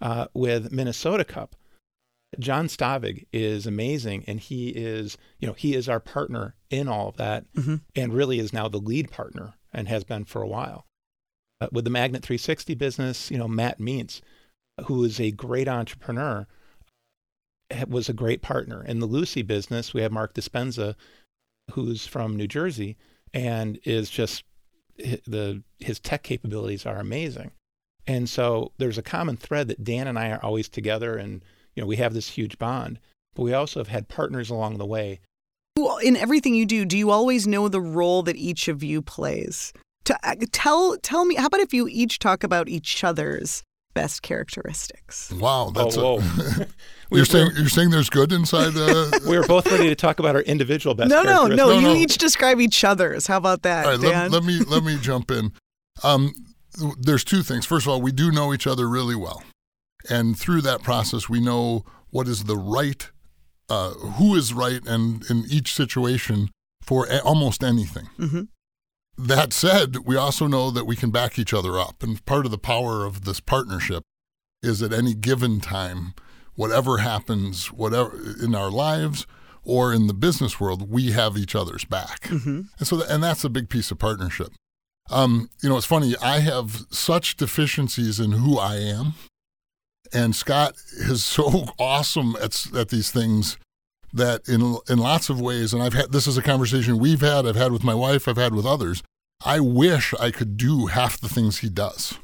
Uh, 0.00 0.26
with 0.34 0.72
Minnesota 0.72 1.24
Cup, 1.24 1.54
John 2.38 2.66
Stavig 2.66 3.26
is 3.32 3.66
amazing, 3.66 4.24
and 4.26 4.40
he 4.40 4.68
is, 4.70 5.18
you 5.38 5.46
know, 5.46 5.54
he 5.54 5.74
is 5.74 5.88
our 5.88 6.00
partner 6.00 6.54
in 6.70 6.88
all 6.88 7.08
of 7.08 7.16
that, 7.18 7.44
Mm-hmm. 7.54 7.76
and 7.94 8.14
really 8.14 8.38
is 8.38 8.52
now 8.52 8.68
the 8.68 8.78
lead 8.78 9.10
partner 9.10 9.54
and 9.72 9.88
has 9.88 10.04
been 10.04 10.24
for 10.24 10.40
a 10.42 10.48
while. 10.48 10.86
Uh, 11.60 11.68
with 11.72 11.84
the 11.84 11.90
Magnet 11.90 12.22
360 12.22 12.74
business, 12.74 13.30
you 13.30 13.38
know, 13.38 13.48
Matt 13.48 13.78
Meents, 13.80 14.20
who 14.86 15.04
is 15.04 15.20
a 15.20 15.30
great 15.30 15.68
entrepreneur, 15.68 16.46
was 17.88 18.08
a 18.08 18.12
great 18.14 18.42
partner. 18.42 18.82
In 18.84 18.98
the 18.98 19.06
Lucy 19.06 19.42
business, 19.42 19.94
we 19.94 20.02
have 20.02 20.12
Mark 20.12 20.34
Dispenza, 20.34 20.94
who's 21.72 22.06
from 22.06 22.36
New 22.36 22.48
Jersey, 22.48 22.96
and 23.32 23.78
is 23.84 24.10
just 24.10 24.44
the 25.26 25.62
his 25.78 25.98
tech 25.98 26.22
capabilities 26.22 26.84
are 26.84 26.98
amazing. 26.98 27.52
And 28.06 28.28
so 28.28 28.72
there's 28.78 28.98
a 28.98 29.02
common 29.02 29.36
thread 29.36 29.68
that 29.68 29.84
Dan 29.84 30.06
and 30.06 30.18
I 30.18 30.30
are 30.30 30.42
always 30.42 30.68
together, 30.68 31.16
and 31.16 31.42
you 31.74 31.82
know 31.82 31.86
we 31.86 31.96
have 31.96 32.14
this 32.14 32.30
huge 32.30 32.58
bond. 32.58 32.98
But 33.34 33.42
we 33.42 33.54
also 33.54 33.80
have 33.80 33.88
had 33.88 34.08
partners 34.08 34.50
along 34.50 34.76
the 34.78 34.86
way. 34.86 35.20
Well, 35.76 35.96
In 35.98 36.16
everything 36.16 36.54
you 36.54 36.66
do, 36.66 36.84
do 36.84 36.98
you 36.98 37.10
always 37.10 37.46
know 37.46 37.68
the 37.68 37.80
role 37.80 38.22
that 38.24 38.36
each 38.36 38.68
of 38.68 38.82
you 38.82 39.00
plays? 39.00 39.72
To, 40.04 40.18
uh, 40.22 40.34
tell 40.52 40.98
tell 40.98 41.24
me, 41.24 41.36
how 41.36 41.46
about 41.46 41.60
if 41.60 41.72
you 41.72 41.88
each 41.88 42.18
talk 42.18 42.44
about 42.44 42.68
each 42.68 43.02
other's 43.04 43.62
best 43.94 44.22
characteristics? 44.22 45.32
Wow, 45.32 45.70
that's 45.74 45.96
oh, 45.96 46.18
a, 46.18 46.20
whoa. 46.20 46.64
You're 47.10 47.24
saying 47.24 47.50
you're 47.56 47.68
saying 47.68 47.90
there's 47.90 48.10
good 48.10 48.32
inside. 48.32 48.72
Uh, 48.74 49.10
we 49.28 49.38
were 49.38 49.46
both 49.46 49.70
ready 49.70 49.88
to 49.88 49.94
talk 49.94 50.18
about 50.18 50.34
our 50.34 50.40
individual 50.42 50.94
best 50.94 51.10
no, 51.10 51.22
no, 51.22 51.46
no, 51.46 51.46
characteristics. 51.46 51.74
You 51.74 51.82
No, 51.82 51.94
no. 51.94 52.00
each 52.00 52.18
describe 52.18 52.60
each 52.60 52.84
other's. 52.84 53.26
How 53.26 53.36
about 53.36 53.62
that, 53.62 53.84
All 53.84 53.92
right, 53.92 54.00
Dan? 54.00 54.30
let, 54.30 54.42
let 54.42 54.44
me 54.44 54.60
let 54.60 54.82
me 54.82 54.98
jump 54.98 55.30
in. 55.30 55.52
Um, 56.02 56.32
there's 56.98 57.22
two 57.22 57.42
things. 57.42 57.66
First 57.66 57.86
of 57.86 57.92
all, 57.92 58.00
we 58.00 58.12
do 58.12 58.30
know 58.30 58.54
each 58.54 58.66
other 58.66 58.88
really 58.88 59.14
well, 59.14 59.42
and 60.08 60.38
through 60.38 60.62
that 60.62 60.82
process, 60.82 61.28
we 61.28 61.40
know 61.40 61.84
what 62.10 62.28
is 62.28 62.44
the 62.44 62.56
right, 62.56 63.10
uh, 63.68 63.90
who 63.90 64.34
is 64.34 64.52
right, 64.52 64.80
and 64.86 65.24
in 65.30 65.44
each 65.48 65.72
situation 65.74 66.50
for 66.82 67.06
a- 67.06 67.22
almost 67.22 67.62
anything. 67.62 68.08
Mhm. 68.18 68.48
That 69.16 69.52
said, 69.52 69.98
we 70.06 70.16
also 70.16 70.46
know 70.46 70.70
that 70.70 70.86
we 70.86 70.96
can 70.96 71.10
back 71.10 71.38
each 71.38 71.52
other 71.54 71.78
up, 71.78 72.02
and 72.02 72.24
part 72.26 72.44
of 72.44 72.50
the 72.50 72.58
power 72.58 73.04
of 73.04 73.24
this 73.24 73.40
partnership 73.40 74.02
is 74.62 74.82
at 74.82 74.92
any 74.92 75.14
given 75.14 75.60
time, 75.60 76.14
whatever 76.54 76.98
happens, 76.98 77.66
whatever 77.72 78.18
in 78.42 78.54
our 78.54 78.70
lives 78.70 79.26
or 79.64 79.92
in 79.92 80.06
the 80.06 80.14
business 80.14 80.58
world, 80.58 80.90
we 80.90 81.12
have 81.12 81.36
each 81.36 81.54
other's 81.54 81.84
back. 81.84 82.22
Mhm. 82.28 82.68
And 82.78 82.88
so, 82.88 83.02
and 83.02 83.22
that's 83.22 83.44
a 83.44 83.48
big 83.48 83.68
piece 83.68 83.90
of 83.90 83.98
partnership. 83.98 84.52
Um, 85.10 85.48
you 85.62 85.68
know, 85.68 85.76
it's 85.76 85.86
funny. 85.86 86.16
I 86.18 86.40
have 86.40 86.86
such 86.90 87.36
deficiencies 87.36 88.18
in 88.18 88.32
who 88.32 88.58
I 88.58 88.76
am, 88.76 89.14
and 90.12 90.34
Scott 90.34 90.74
is 90.96 91.24
so 91.36 91.66
awesome 91.78 92.36
at 92.40 92.66
at 92.74 92.88
these 92.88 93.10
things 93.10 93.56
that 94.12 94.48
in 94.48 94.76
in 94.88 94.98
lots 94.98 95.30
of 95.30 95.40
ways. 95.40 95.72
And 95.72 95.82
I've 95.82 95.94
had 95.94 96.12
this 96.12 96.26
is 96.26 96.36
a 96.36 96.42
conversation 96.42 96.98
we've 96.98 97.20
had. 97.20 97.46
I've 97.46 97.56
had 97.56 97.72
with 97.72 97.84
my 97.84 97.94
wife. 97.94 98.28
I've 98.28 98.36
had 98.36 98.54
with 98.54 98.66
others. 98.66 99.02
I 99.44 99.58
wish 99.58 100.14
I 100.20 100.30
could 100.30 100.56
do 100.56 100.86
half 100.86 101.20
the 101.20 101.28
things 101.28 101.58
he 101.58 101.68
does, 101.68 102.18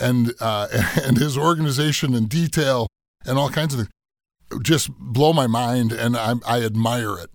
and 0.00 0.32
uh, 0.40 0.68
and 1.04 1.18
his 1.18 1.36
organization 1.36 2.14
and 2.14 2.28
detail 2.28 2.86
and 3.26 3.38
all 3.38 3.50
kinds 3.50 3.74
of 3.74 3.80
things 3.80 3.90
just 4.62 4.90
blow 4.98 5.32
my 5.32 5.46
mind, 5.46 5.92
and 5.92 6.16
I, 6.16 6.34
I 6.44 6.64
admire 6.64 7.16
it 7.16 7.30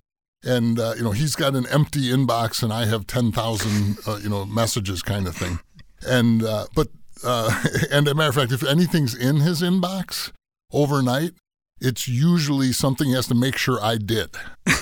and 0.46 0.78
uh, 0.78 0.94
you 0.96 1.02
know 1.02 1.10
he's 1.10 1.34
got 1.34 1.54
an 1.54 1.66
empty 1.66 2.10
inbox 2.10 2.62
and 2.62 2.72
I 2.72 2.86
have 2.86 3.06
ten 3.06 3.32
thousand 3.32 3.98
uh, 4.06 4.18
you 4.22 4.28
know 4.28 4.44
messages 4.46 5.02
kind 5.02 5.26
of 5.26 5.36
thing, 5.36 5.58
and 6.06 6.42
uh, 6.42 6.66
but 6.74 6.88
uh, 7.24 7.62
and 7.90 8.08
a 8.08 8.14
matter 8.14 8.28
of 8.30 8.34
fact, 8.34 8.52
if 8.52 8.62
anything's 8.64 9.14
in 9.14 9.36
his 9.36 9.62
inbox 9.62 10.32
overnight, 10.72 11.32
it's 11.80 12.08
usually 12.08 12.72
something 12.72 13.08
he 13.08 13.14
has 13.14 13.26
to 13.28 13.34
make 13.34 13.56
sure 13.56 13.78
I 13.82 13.96
did. 13.96 14.30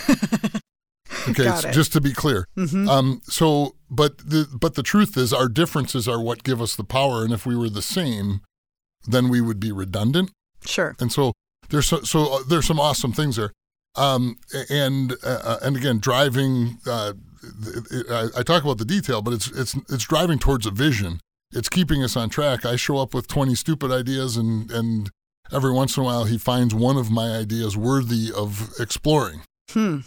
Okay, 1.29 1.45
so 1.57 1.71
just 1.71 1.93
to 1.93 2.01
be 2.01 2.13
clear. 2.13 2.47
Mhm. 2.57 2.89
Um, 2.89 3.21
so, 3.25 3.77
but 3.91 4.19
the 4.19 4.47
but 4.61 4.75
the 4.75 4.83
truth 4.83 5.17
is, 5.17 5.33
our 5.33 5.49
differences 5.49 6.07
are 6.09 6.21
what 6.21 6.43
give 6.43 6.61
us 6.61 6.77
the 6.77 6.85
power, 6.85 7.23
and 7.23 7.33
if 7.33 7.47
we 7.47 7.57
were 7.57 7.71
the 7.71 7.83
same, 7.83 8.41
then 9.07 9.29
we 9.29 9.41
would 9.41 9.61
be 9.61 9.73
redundant. 9.73 10.31
Sure. 10.65 10.95
And 11.01 11.13
so 11.13 11.33
there's 11.71 11.87
so, 11.87 12.03
so 12.03 12.35
uh, 12.35 12.39
there's 12.49 12.67
some 12.67 12.81
awesome 12.81 13.13
things 13.13 13.37
there. 13.37 13.53
Um, 13.97 14.37
and 14.69 15.13
uh, 15.23 15.41
uh, 15.45 15.59
and 15.63 15.77
again, 15.77 15.99
driving. 15.99 16.79
Uh, 16.87 17.13
I, 18.11 18.29
I 18.39 18.43
talk 18.43 18.63
about 18.65 18.79
the 18.79 18.85
detail, 18.87 19.23
but 19.23 19.35
it's 19.35 19.51
it's 19.51 19.75
it's 19.91 20.05
driving 20.05 20.39
towards 20.39 20.67
a 20.67 20.71
vision. 20.71 21.21
It's 21.55 21.69
keeping 21.69 22.03
us 22.03 22.17
on 22.17 22.29
track. 22.31 22.67
I 22.67 22.77
show 22.77 22.99
up 22.99 23.15
with 23.15 23.29
20 23.29 23.55
stupid 23.55 23.91
ideas, 23.91 24.37
and 24.37 24.71
and 24.71 25.11
every 25.53 25.73
once 25.73 25.97
in 25.97 26.03
a 26.03 26.07
while, 26.07 26.25
he 26.25 26.39
finds 26.39 26.75
one 26.75 26.97
of 26.97 27.11
my 27.11 27.31
ideas 27.31 27.77
worthy 27.77 28.31
of 28.35 28.73
exploring. 28.79 29.43
Hmm. 29.71 30.01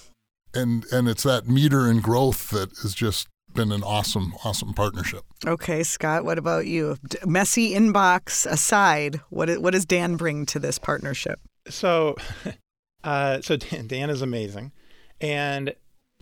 And 0.53 0.85
and 0.91 1.07
it's 1.07 1.23
that 1.23 1.47
meter 1.47 1.87
and 1.87 2.01
growth 2.01 2.49
that 2.49 2.69
has 2.81 2.93
just 2.93 3.27
been 3.53 3.71
an 3.71 3.83
awesome 3.83 4.33
awesome 4.45 4.73
partnership. 4.73 5.23
Okay, 5.45 5.83
Scott. 5.83 6.23
What 6.23 6.37
about 6.37 6.67
you? 6.67 6.97
D- 7.09 7.17
messy 7.25 7.73
inbox 7.73 8.45
aside, 8.49 9.19
what 9.29 9.49
what 9.61 9.73
does 9.73 9.85
Dan 9.85 10.15
bring 10.15 10.45
to 10.47 10.59
this 10.59 10.77
partnership? 10.77 11.39
So, 11.67 12.15
uh, 13.03 13.41
so 13.41 13.57
Dan, 13.57 13.87
Dan 13.87 14.09
is 14.09 14.21
amazing, 14.21 14.71
and 15.19 15.73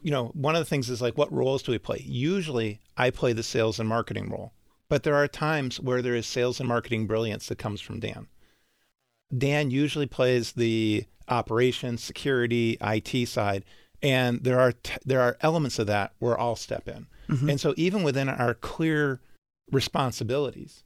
you 0.01 0.11
know 0.11 0.27
one 0.33 0.55
of 0.55 0.61
the 0.61 0.65
things 0.65 0.89
is 0.89 1.01
like, 1.01 1.17
what 1.17 1.31
roles 1.31 1.61
do 1.61 1.71
we 1.71 1.77
play? 1.77 2.01
Usually, 2.05 2.79
I 2.97 3.09
play 3.11 3.33
the 3.33 3.43
sales 3.43 3.79
and 3.79 3.88
marketing 3.88 4.29
role, 4.29 4.53
but 4.89 5.04
there 5.04 5.15
are 5.15 5.28
times 5.28 5.80
where 5.80 6.02
there 6.02 6.15
is 6.15 6.28
sales 6.28 6.60
and 6.60 6.69
marketing 6.69 7.08
brilliance 7.08 7.48
that 7.48 7.58
comes 7.58 7.82
from 7.82 8.00
Dan. 8.00 8.28
Dan 9.36 9.71
usually 9.71 10.06
plays 10.06 10.54
the 10.54 11.06
operations, 11.28 12.04
security, 12.04 12.78
IT 12.82 13.28
side, 13.28 13.65
and 14.02 14.43
there 14.43 14.60
are 14.60 14.71
t- 14.71 14.98
there 15.06 15.21
are 15.21 15.38
elements 15.41 15.80
of 15.80 15.88
that 15.88 16.13
where 16.19 16.39
I'll 16.39 16.56
step 16.56 16.88
in. 16.88 17.08
And 17.50 17.60
so, 17.60 17.74
even 17.76 18.04
within 18.04 18.30
our 18.30 18.54
clear 18.54 19.19
responsibilities, 19.71 20.84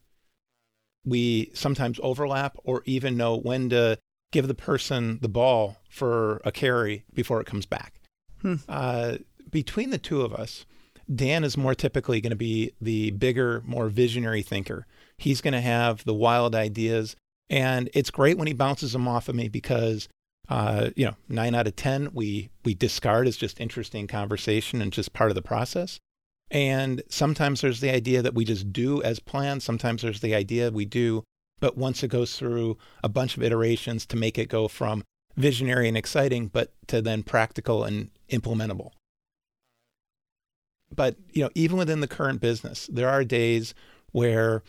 we 1.04 1.52
sometimes 1.54 2.00
overlap 2.02 2.56
or 2.64 2.82
even 2.86 3.18
know 3.18 3.36
when 3.36 3.70
to 3.70 3.98
give 4.32 4.48
the 4.48 4.54
person 4.54 5.20
the 5.22 5.28
ball 5.28 5.78
for 5.90 6.42
a 6.46 6.52
carry 6.52 7.04
before 7.14 7.42
it 7.42 7.48
comes 7.48 7.66
back. 7.66 8.00
Hmm. 8.42 8.56
Uh, 8.70 9.18
between 9.52 9.90
the 9.90 9.98
two 9.98 10.22
of 10.22 10.34
us, 10.34 10.66
Dan 11.14 11.44
is 11.44 11.58
more 11.58 11.74
typically 11.74 12.22
going 12.22 12.32
to 12.32 12.36
be 12.36 12.74
the 12.80 13.12
bigger, 13.12 13.64
more 13.66 13.90
visionary 13.90 14.44
thinker. 14.44 14.86
He's 15.18 15.42
going 15.42 15.54
to 15.54 15.62
have 15.62 16.06
the 16.06 16.14
wild 16.14 16.56
ideas, 16.56 17.16
and 17.50 17.90
it's 17.94 18.12
great 18.12 18.38
when 18.38 18.48
he 18.48 18.54
bounces 18.54 18.94
them 18.94 19.08
off 19.08 19.28
of 19.28 19.36
me 19.36 19.48
because, 19.50 20.08
uh, 20.50 20.92
you 20.96 21.06
know, 21.06 21.16
nine 21.28 21.56
out 21.56 21.68
of 21.68 21.76
ten 21.76 22.10
we 22.14 22.50
we 22.64 22.74
discard 22.74 23.28
as 23.28 23.38
just 23.38 23.60
interesting 23.60 24.08
conversation 24.08 24.82
and 24.82 24.94
just 24.94 25.14
part 25.14 25.32
of 25.32 25.36
the 25.36 25.42
process. 25.42 26.00
And 26.52 27.04
sometimes 27.10 27.62
there's 27.62 27.80
the 27.80 27.94
idea 27.94 28.22
that 28.22 28.34
we 28.34 28.46
just 28.46 28.72
do 28.72 29.02
as 29.04 29.20
planned. 29.20 29.64
Sometimes 29.64 30.02
there's 30.02 30.22
the 30.22 30.36
idea 30.36 30.72
we 30.72 30.86
do, 30.86 31.24
but 31.60 31.78
once 31.78 32.04
it 32.04 32.10
goes 32.10 32.38
through 32.38 32.78
a 33.04 33.10
bunch 33.10 33.38
of 33.38 33.44
iterations 33.44 34.06
to 34.08 34.18
make 34.18 34.38
it 34.38 34.50
go 34.50 34.68
from 34.68 35.04
visionary 35.36 35.88
and 35.88 35.98
exciting, 35.98 36.48
but 36.48 36.74
to 36.88 37.02
then 37.02 37.24
practical 37.24 37.84
and 37.84 38.10
implementable. 38.32 38.92
But 40.96 41.16
you 41.32 41.44
know, 41.44 41.50
even 41.56 41.78
within 41.78 42.02
the 42.02 42.08
current 42.08 42.42
business, 42.42 42.90
there 42.92 43.10
are 43.10 43.24
days 43.24 43.74
where 44.12 44.64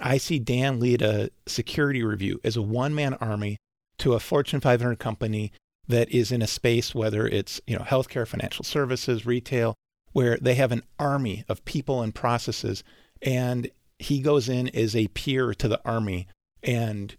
I 0.00 0.18
see 0.18 0.38
Dan 0.38 0.78
lead 0.80 1.02
a 1.02 1.30
security 1.46 2.02
review 2.02 2.40
as 2.44 2.56
a 2.56 2.62
one-man 2.62 3.14
army 3.14 3.56
to 3.98 4.14
a 4.14 4.20
Fortune 4.20 4.60
500 4.60 4.98
company 4.98 5.52
that 5.88 6.10
is 6.10 6.32
in 6.32 6.42
a 6.42 6.46
space, 6.46 6.94
whether 6.94 7.26
it's 7.26 7.60
you 7.66 7.76
know 7.76 7.84
healthcare, 7.84 8.26
financial 8.26 8.64
services, 8.64 9.26
retail, 9.26 9.74
where 10.12 10.36
they 10.40 10.54
have 10.54 10.72
an 10.72 10.82
army 10.98 11.44
of 11.48 11.64
people 11.64 12.02
and 12.02 12.14
processes, 12.14 12.82
and 13.22 13.70
he 13.98 14.20
goes 14.20 14.48
in 14.48 14.68
as 14.74 14.94
a 14.94 15.08
peer 15.08 15.54
to 15.54 15.68
the 15.68 15.80
army 15.84 16.26
and 16.62 17.16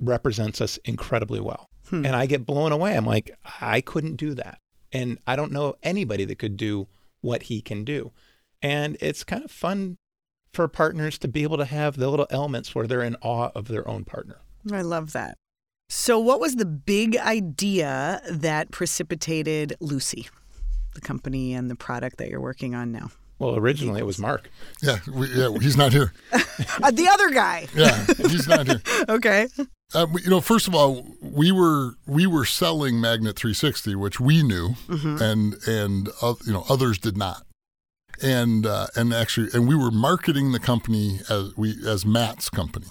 represents 0.00 0.60
us 0.60 0.78
incredibly 0.84 1.40
well. 1.40 1.68
Hmm. 1.88 2.04
And 2.04 2.14
I 2.14 2.26
get 2.26 2.44
blown 2.44 2.72
away. 2.72 2.96
I'm 2.96 3.06
like, 3.06 3.36
I 3.60 3.80
couldn't 3.80 4.16
do 4.16 4.34
that. 4.34 4.58
And 4.92 5.18
I 5.26 5.36
don't 5.36 5.52
know 5.52 5.76
anybody 5.82 6.24
that 6.26 6.38
could 6.38 6.56
do 6.56 6.86
what 7.20 7.44
he 7.44 7.60
can 7.60 7.84
do. 7.84 8.12
And 8.62 8.96
it's 9.00 9.24
kind 9.24 9.44
of 9.44 9.50
fun 9.50 9.98
for 10.52 10.66
partners 10.68 11.18
to 11.18 11.28
be 11.28 11.42
able 11.42 11.58
to 11.58 11.64
have 11.64 11.96
the 11.96 12.08
little 12.08 12.26
elements 12.30 12.74
where 12.74 12.86
they're 12.86 13.02
in 13.02 13.16
awe 13.22 13.50
of 13.54 13.68
their 13.68 13.86
own 13.86 14.04
partner. 14.04 14.38
I 14.72 14.82
love 14.82 15.12
that. 15.12 15.36
So, 15.88 16.18
what 16.18 16.40
was 16.40 16.56
the 16.56 16.66
big 16.66 17.16
idea 17.16 18.20
that 18.30 18.70
precipitated 18.70 19.74
Lucy, 19.80 20.28
the 20.94 21.00
company 21.00 21.54
and 21.54 21.70
the 21.70 21.76
product 21.76 22.18
that 22.18 22.28
you're 22.28 22.40
working 22.40 22.74
on 22.74 22.92
now? 22.92 23.10
Well, 23.38 23.56
originally 23.56 24.00
it 24.00 24.06
was 24.06 24.18
Mark. 24.18 24.50
Yeah, 24.82 24.98
we, 25.10 25.28
yeah, 25.28 25.50
he's 25.60 25.76
not 25.76 25.92
here. 25.92 26.12
Uh, 26.82 26.90
the 26.90 27.06
other 27.08 27.30
guy. 27.30 27.68
Yeah, 27.74 28.04
he's 28.16 28.48
not 28.48 28.66
here. 28.66 28.82
Okay. 29.08 29.46
Uh, 29.94 30.06
you 30.22 30.28
know, 30.28 30.40
first 30.40 30.68
of 30.68 30.74
all, 30.74 31.06
we 31.22 31.50
were 31.50 31.94
we 32.06 32.26
were 32.26 32.44
selling 32.44 33.00
Magnet 33.00 33.36
360, 33.36 33.94
which 33.94 34.20
we 34.20 34.42
knew, 34.42 34.74
and 34.88 35.54
and 35.66 36.10
uh, 36.20 36.34
you 36.44 36.52
know 36.52 36.64
others 36.68 36.98
did 36.98 37.16
not, 37.16 37.46
and 38.22 38.66
uh, 38.66 38.88
and 38.94 39.14
actually, 39.14 39.48
and 39.54 39.66
we 39.66 39.74
were 39.74 39.90
marketing 39.90 40.52
the 40.52 40.60
company 40.60 41.20
as 41.30 41.56
we 41.56 41.74
as 41.86 42.04
Matt's 42.04 42.50
company. 42.50 42.88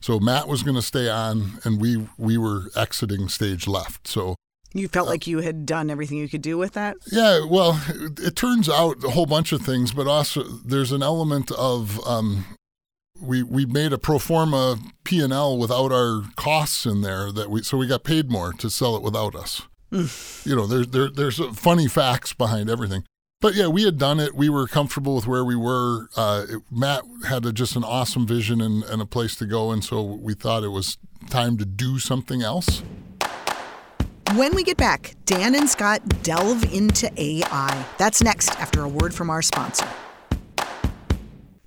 So 0.00 0.18
Matt 0.18 0.48
was 0.48 0.64
going 0.64 0.74
to 0.74 0.82
stay 0.82 1.08
on, 1.08 1.60
and 1.62 1.80
we 1.80 2.08
we 2.18 2.36
were 2.36 2.64
exiting 2.74 3.28
stage 3.28 3.68
left. 3.68 4.08
So 4.08 4.34
you 4.72 4.88
felt 4.88 5.08
like 5.08 5.28
you 5.28 5.38
had 5.38 5.64
done 5.64 5.88
everything 5.88 6.18
you 6.18 6.28
could 6.28 6.42
do 6.42 6.58
with 6.58 6.72
that? 6.72 6.96
Yeah, 7.12 7.44
well, 7.48 7.80
it, 7.88 8.18
it 8.18 8.36
turns 8.36 8.68
out 8.68 9.04
a 9.04 9.10
whole 9.10 9.26
bunch 9.26 9.52
of 9.52 9.62
things, 9.62 9.92
but 9.92 10.08
also 10.08 10.42
there's 10.42 10.90
an 10.90 11.02
element 11.02 11.52
of 11.52 12.04
um, 12.04 12.44
we 13.20 13.42
we 13.42 13.64
made 13.64 13.92
a 13.92 13.98
pro 13.98 14.18
forma 14.18 14.78
P 15.04 15.20
and 15.20 15.32
L 15.32 15.56
without 15.56 15.92
our 15.92 16.22
costs 16.36 16.86
in 16.86 17.02
there 17.02 17.30
that 17.32 17.50
we 17.50 17.62
so 17.62 17.76
we 17.76 17.86
got 17.86 18.04
paid 18.04 18.30
more 18.30 18.52
to 18.54 18.68
sell 18.68 18.96
it 18.96 19.02
without 19.02 19.34
us. 19.34 19.62
you 19.90 20.56
know, 20.56 20.66
there's 20.66 20.88
there, 20.88 21.08
there's 21.08 21.38
funny 21.56 21.86
facts 21.86 22.32
behind 22.32 22.68
everything. 22.68 23.04
But 23.40 23.54
yeah, 23.54 23.66
we 23.66 23.84
had 23.84 23.98
done 23.98 24.20
it. 24.20 24.34
We 24.34 24.48
were 24.48 24.66
comfortable 24.66 25.16
with 25.16 25.26
where 25.26 25.44
we 25.44 25.54
were. 25.54 26.08
Uh, 26.16 26.46
it, 26.48 26.62
Matt 26.70 27.02
had 27.28 27.44
a, 27.44 27.52
just 27.52 27.76
an 27.76 27.84
awesome 27.84 28.26
vision 28.26 28.60
and, 28.60 28.82
and 28.84 29.02
a 29.02 29.06
place 29.06 29.36
to 29.36 29.46
go, 29.46 29.70
and 29.70 29.84
so 29.84 30.02
we 30.02 30.32
thought 30.32 30.64
it 30.64 30.68
was 30.68 30.96
time 31.28 31.58
to 31.58 31.66
do 31.66 31.98
something 31.98 32.42
else. 32.42 32.82
When 34.34 34.54
we 34.54 34.64
get 34.64 34.78
back, 34.78 35.14
Dan 35.26 35.54
and 35.54 35.68
Scott 35.68 36.22
delve 36.22 36.64
into 36.72 37.12
AI. 37.20 37.86
That's 37.98 38.22
next 38.22 38.50
after 38.58 38.82
a 38.82 38.88
word 38.88 39.14
from 39.14 39.28
our 39.28 39.42
sponsor. 39.42 39.86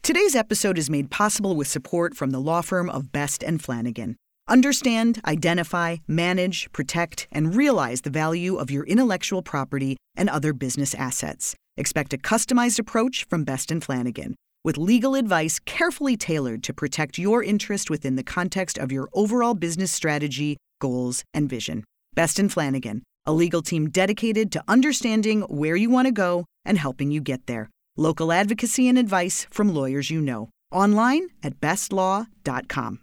Today's 0.07 0.37
episode 0.37 0.77
is 0.77 0.89
made 0.89 1.11
possible 1.11 1.53
with 1.57 1.67
support 1.67 2.15
from 2.15 2.29
the 2.29 2.39
law 2.39 2.61
firm 2.61 2.89
of 2.89 3.11
Best 3.11 3.43
and 3.43 3.61
Flanagan. 3.61 4.15
Understand, 4.47 5.19
identify, 5.25 5.97
manage, 6.07 6.71
protect, 6.71 7.27
and 7.29 7.53
realize 7.53 7.99
the 7.99 8.09
value 8.09 8.55
of 8.55 8.71
your 8.71 8.85
intellectual 8.85 9.41
property 9.41 9.97
and 10.15 10.29
other 10.29 10.53
business 10.53 10.95
assets. 10.95 11.55
Expect 11.75 12.13
a 12.13 12.17
customized 12.17 12.79
approach 12.79 13.25
from 13.29 13.43
Best 13.43 13.69
and 13.69 13.83
Flanagan, 13.83 14.35
with 14.63 14.77
legal 14.77 15.13
advice 15.13 15.59
carefully 15.59 16.15
tailored 16.15 16.63
to 16.63 16.73
protect 16.73 17.17
your 17.17 17.43
interest 17.43 17.89
within 17.89 18.15
the 18.15 18.23
context 18.23 18.77
of 18.77 18.93
your 18.93 19.09
overall 19.11 19.55
business 19.55 19.91
strategy, 19.91 20.55
goals, 20.79 21.25
and 21.33 21.49
vision. 21.49 21.83
Best 22.15 22.39
and 22.39 22.49
Flanagan, 22.49 23.03
a 23.25 23.33
legal 23.33 23.61
team 23.61 23.89
dedicated 23.89 24.53
to 24.53 24.63
understanding 24.69 25.41
where 25.49 25.75
you 25.75 25.89
want 25.89 26.05
to 26.05 26.13
go 26.13 26.45
and 26.63 26.77
helping 26.77 27.11
you 27.11 27.19
get 27.19 27.45
there. 27.45 27.69
Local 27.99 28.31
advocacy 28.31 28.87
and 28.87 28.95
advice 28.95 29.47
from 29.49 29.73
lawyers 29.73 30.11
you 30.11 30.21
know. 30.21 30.49
Online 30.71 31.29
at 31.41 31.59
bestlaw.com. 31.59 32.99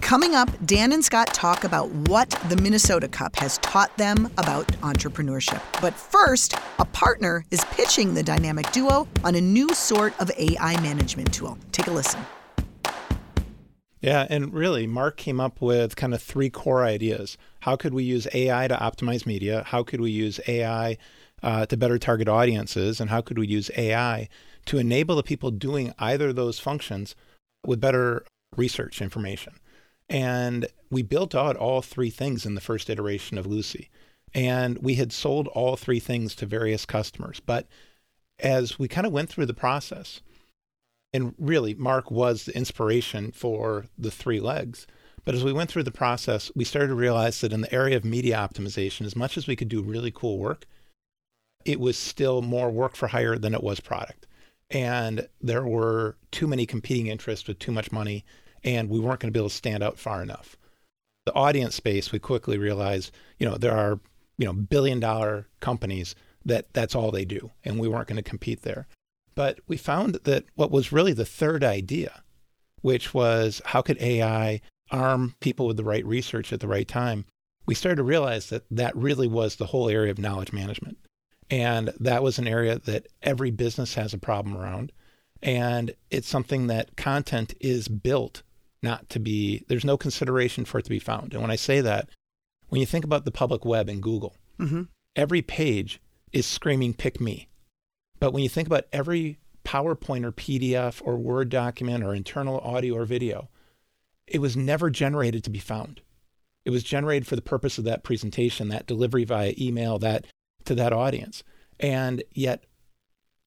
Coming 0.00 0.36
up, 0.36 0.48
Dan 0.64 0.92
and 0.92 1.04
Scott 1.04 1.34
talk 1.34 1.64
about 1.64 1.90
what 1.90 2.30
the 2.48 2.56
Minnesota 2.56 3.08
Cup 3.08 3.34
has 3.36 3.58
taught 3.58 3.96
them 3.96 4.30
about 4.38 4.68
entrepreneurship. 4.82 5.60
But 5.80 5.94
first, 5.94 6.54
a 6.78 6.84
partner 6.84 7.44
is 7.50 7.64
pitching 7.72 8.14
the 8.14 8.22
dynamic 8.22 8.70
duo 8.70 9.08
on 9.24 9.34
a 9.34 9.40
new 9.40 9.68
sort 9.74 10.12
of 10.20 10.30
AI 10.38 10.80
management 10.80 11.34
tool. 11.34 11.58
Take 11.72 11.88
a 11.88 11.92
listen. 11.92 12.24
Yeah, 14.00 14.26
and 14.30 14.54
really, 14.54 14.86
Mark 14.86 15.16
came 15.16 15.40
up 15.40 15.60
with 15.60 15.96
kind 15.96 16.14
of 16.14 16.22
three 16.22 16.48
core 16.48 16.84
ideas. 16.84 17.36
How 17.60 17.74
could 17.74 17.92
we 17.92 18.04
use 18.04 18.28
AI 18.32 18.68
to 18.68 18.76
optimize 18.76 19.26
media? 19.26 19.64
How 19.66 19.82
could 19.82 20.00
we 20.00 20.10
use 20.10 20.40
AI 20.46 20.96
uh, 21.42 21.66
to 21.66 21.76
better 21.76 21.98
target 21.98 22.28
audiences? 22.28 23.00
And 23.00 23.10
how 23.10 23.20
could 23.20 23.38
we 23.38 23.46
use 23.46 23.70
AI 23.76 24.28
to 24.66 24.78
enable 24.78 25.16
the 25.16 25.22
people 25.22 25.50
doing 25.50 25.94
either 25.98 26.28
of 26.28 26.36
those 26.36 26.58
functions 26.58 27.14
with 27.64 27.80
better 27.80 28.24
research 28.56 29.00
information? 29.00 29.54
And 30.08 30.66
we 30.90 31.02
built 31.02 31.34
out 31.34 31.56
all 31.56 31.82
three 31.82 32.10
things 32.10 32.44
in 32.44 32.54
the 32.54 32.60
first 32.60 32.90
iteration 32.90 33.38
of 33.38 33.46
Lucy. 33.46 33.90
And 34.34 34.78
we 34.78 34.94
had 34.96 35.12
sold 35.12 35.48
all 35.48 35.76
three 35.76 36.00
things 36.00 36.34
to 36.36 36.46
various 36.46 36.84
customers. 36.84 37.40
But 37.40 37.66
as 38.38 38.78
we 38.78 38.88
kind 38.88 39.06
of 39.06 39.12
went 39.12 39.28
through 39.28 39.46
the 39.46 39.54
process, 39.54 40.20
and 41.12 41.34
really, 41.38 41.74
Mark 41.74 42.10
was 42.10 42.44
the 42.44 42.56
inspiration 42.56 43.32
for 43.32 43.86
the 43.98 44.10
three 44.10 44.40
legs. 44.40 44.86
But 45.24 45.34
as 45.34 45.44
we 45.44 45.52
went 45.52 45.70
through 45.70 45.82
the 45.82 45.90
process, 45.90 46.50
we 46.54 46.64
started 46.64 46.88
to 46.88 46.94
realize 46.94 47.40
that 47.40 47.52
in 47.52 47.60
the 47.60 47.74
area 47.74 47.96
of 47.96 48.04
media 48.04 48.36
optimization, 48.36 49.04
as 49.06 49.16
much 49.16 49.36
as 49.36 49.46
we 49.46 49.56
could 49.56 49.68
do 49.68 49.82
really 49.82 50.10
cool 50.10 50.38
work, 50.38 50.66
it 51.64 51.80
was 51.80 51.98
still 51.98 52.42
more 52.42 52.70
work 52.70 52.96
for 52.96 53.08
hire 53.08 53.38
than 53.38 53.54
it 53.54 53.62
was 53.62 53.80
product. 53.80 54.26
And 54.70 55.28
there 55.40 55.64
were 55.64 56.16
too 56.30 56.46
many 56.46 56.66
competing 56.66 57.08
interests 57.08 57.46
with 57.46 57.58
too 57.58 57.72
much 57.72 57.92
money 57.92 58.24
and 58.62 58.88
we 58.88 59.00
weren't 59.00 59.20
going 59.20 59.32
to 59.32 59.36
be 59.36 59.40
able 59.40 59.48
to 59.48 59.54
stand 59.54 59.82
out 59.82 59.98
far 59.98 60.22
enough. 60.22 60.56
The 61.26 61.34
audience 61.34 61.74
space, 61.74 62.12
we 62.12 62.18
quickly 62.18 62.58
realized, 62.58 63.12
you 63.38 63.48
know, 63.48 63.56
there 63.56 63.76
are, 63.76 64.00
you 64.38 64.46
know, 64.46 64.52
billion 64.52 65.00
dollar 65.00 65.46
companies 65.60 66.14
that 66.44 66.72
that's 66.72 66.94
all 66.94 67.10
they 67.10 67.24
do, 67.24 67.50
and 67.64 67.78
we 67.78 67.88
weren't 67.88 68.08
going 68.08 68.22
to 68.22 68.28
compete 68.28 68.62
there. 68.62 68.86
But 69.34 69.60
we 69.66 69.76
found 69.76 70.14
that 70.24 70.44
what 70.54 70.70
was 70.70 70.92
really 70.92 71.12
the 71.12 71.24
third 71.24 71.62
idea, 71.62 72.22
which 72.80 73.14
was 73.14 73.60
how 73.66 73.82
could 73.82 74.00
AI 74.00 74.60
arm 74.90 75.34
people 75.40 75.66
with 75.66 75.76
the 75.76 75.84
right 75.84 76.04
research 76.04 76.52
at 76.52 76.60
the 76.60 76.68
right 76.68 76.88
time, 76.88 77.24
we 77.66 77.74
started 77.74 77.96
to 77.96 78.02
realize 78.02 78.48
that 78.48 78.64
that 78.70 78.96
really 78.96 79.28
was 79.28 79.56
the 79.56 79.66
whole 79.66 79.88
area 79.88 80.10
of 80.10 80.18
knowledge 80.18 80.52
management. 80.52 80.98
And 81.50 81.92
that 81.98 82.22
was 82.22 82.38
an 82.38 82.46
area 82.46 82.78
that 82.78 83.08
every 83.22 83.50
business 83.50 83.94
has 83.94 84.14
a 84.14 84.18
problem 84.18 84.56
around. 84.56 84.92
And 85.42 85.94
it's 86.10 86.28
something 86.28 86.68
that 86.68 86.96
content 86.96 87.54
is 87.60 87.88
built 87.88 88.42
not 88.82 89.08
to 89.10 89.18
be, 89.18 89.64
there's 89.68 89.84
no 89.84 89.96
consideration 89.96 90.64
for 90.64 90.78
it 90.78 90.84
to 90.84 90.90
be 90.90 90.98
found. 90.98 91.32
And 91.32 91.42
when 91.42 91.50
I 91.50 91.56
say 91.56 91.80
that, 91.80 92.08
when 92.68 92.80
you 92.80 92.86
think 92.86 93.04
about 93.04 93.24
the 93.24 93.30
public 93.30 93.64
web 93.64 93.88
and 93.88 94.02
Google, 94.02 94.36
mm-hmm. 94.58 94.82
every 95.16 95.42
page 95.42 96.00
is 96.32 96.46
screaming, 96.46 96.94
pick 96.94 97.20
me. 97.20 97.48
But 98.20 98.32
when 98.32 98.42
you 98.42 98.48
think 98.48 98.68
about 98.68 98.84
every 98.92 99.38
PowerPoint 99.64 100.24
or 100.24 100.32
PDF 100.32 101.02
or 101.04 101.16
Word 101.16 101.48
document 101.48 102.04
or 102.04 102.14
internal 102.14 102.60
audio 102.60 102.94
or 102.94 103.04
video, 103.04 103.48
it 104.26 104.40
was 104.40 104.56
never 104.56 104.88
generated 104.90 105.42
to 105.44 105.50
be 105.50 105.58
found. 105.58 106.00
It 106.64 106.70
was 106.70 106.84
generated 106.84 107.26
for 107.26 107.36
the 107.36 107.42
purpose 107.42 107.78
of 107.78 107.84
that 107.84 108.04
presentation, 108.04 108.68
that 108.68 108.86
delivery 108.86 109.24
via 109.24 109.54
email, 109.58 109.98
that 109.98 110.26
to 110.64 110.74
that 110.74 110.92
audience. 110.92 111.42
And 111.78 112.22
yet 112.32 112.64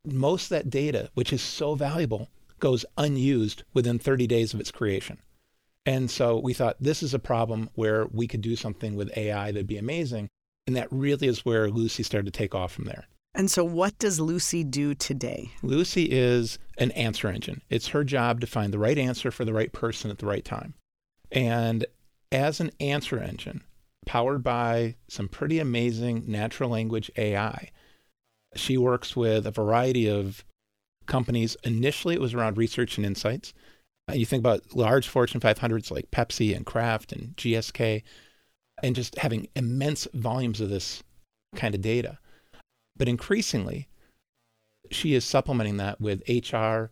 most 0.06 0.46
of 0.46 0.50
that 0.50 0.70
data, 0.70 1.10
which 1.14 1.32
is 1.32 1.42
so 1.42 1.76
valuable, 1.76 2.30
goes 2.60 2.86
unused 2.98 3.64
within 3.74 4.00
30 4.00 4.28
days 4.28 4.54
of 4.54 4.60
its 4.60 4.72
creation. 4.72 5.20
And 5.86 6.10
so 6.10 6.40
we 6.40 6.54
thought 6.54 6.78
this 6.80 7.04
is 7.04 7.14
a 7.14 7.20
problem 7.20 7.70
where 7.76 8.06
we 8.08 8.28
could 8.28 8.42
do 8.42 8.56
something 8.56 8.96
with 8.96 9.16
AI 9.18 9.52
that'd 9.52 9.68
be 9.68 9.78
amazing. 9.78 10.30
And 10.66 10.76
that 10.78 10.88
really 10.92 11.28
is 11.28 11.46
where 11.46 11.70
Lucy 11.70 12.04
started 12.04 12.32
to 12.32 12.38
take 12.38 12.56
off 12.56 12.72
from 12.72 12.86
there. 12.86 13.06
And 13.36 13.50
so, 13.50 13.64
what 13.64 13.98
does 13.98 14.20
Lucy 14.20 14.64
do 14.64 14.94
today? 14.94 15.52
Lucy 15.64 16.04
is 16.04 16.60
an 16.78 16.92
answer 16.92 17.28
engine. 17.28 17.62
It's 17.70 17.88
her 17.88 18.04
job 18.04 18.40
to 18.42 18.48
find 18.48 18.72
the 18.72 18.80
right 18.80 18.98
answer 18.98 19.32
for 19.32 19.44
the 19.44 19.54
right 19.54 19.72
person 19.72 20.12
at 20.12 20.20
the 20.20 20.28
right 20.28 20.46
time. 20.46 20.76
And 21.32 21.86
as 22.32 22.60
an 22.60 22.72
answer 22.80 23.20
engine, 23.20 23.64
powered 24.06 24.44
by 24.44 24.96
some 25.08 25.28
pretty 25.28 25.60
amazing 25.60 26.24
natural 26.28 26.70
language 26.70 27.12
AI, 27.18 27.70
she 28.56 28.78
works 28.78 29.16
with 29.16 29.48
a 29.48 29.52
variety 29.52 30.08
of 30.08 30.44
companies. 31.06 31.58
Initially, 31.64 32.16
it 32.16 32.22
was 32.22 32.34
around 32.34 32.58
research 32.58 32.98
and 32.98 33.06
insights. 33.06 33.54
Uh, 34.10 34.14
you 34.14 34.26
think 34.26 34.42
about 34.42 34.76
large 34.76 35.08
Fortune 35.08 35.40
500s 35.40 35.92
like 35.92 36.12
Pepsi 36.12 36.56
and 36.56 36.66
Kraft 36.66 37.12
and 37.12 37.36
GSK, 37.38 38.04
and 38.82 38.96
just 38.96 39.18
having 39.20 39.48
immense 39.56 40.08
volumes 40.14 40.60
of 40.60 40.70
this 40.70 41.04
kind 41.56 41.74
of 41.74 41.82
data. 41.82 42.20
But 42.98 43.08
increasingly, 43.08 43.88
she 44.92 45.14
is 45.14 45.26
supplementing 45.26 45.78
that 45.78 46.02
with 46.02 46.22
HR 46.28 46.90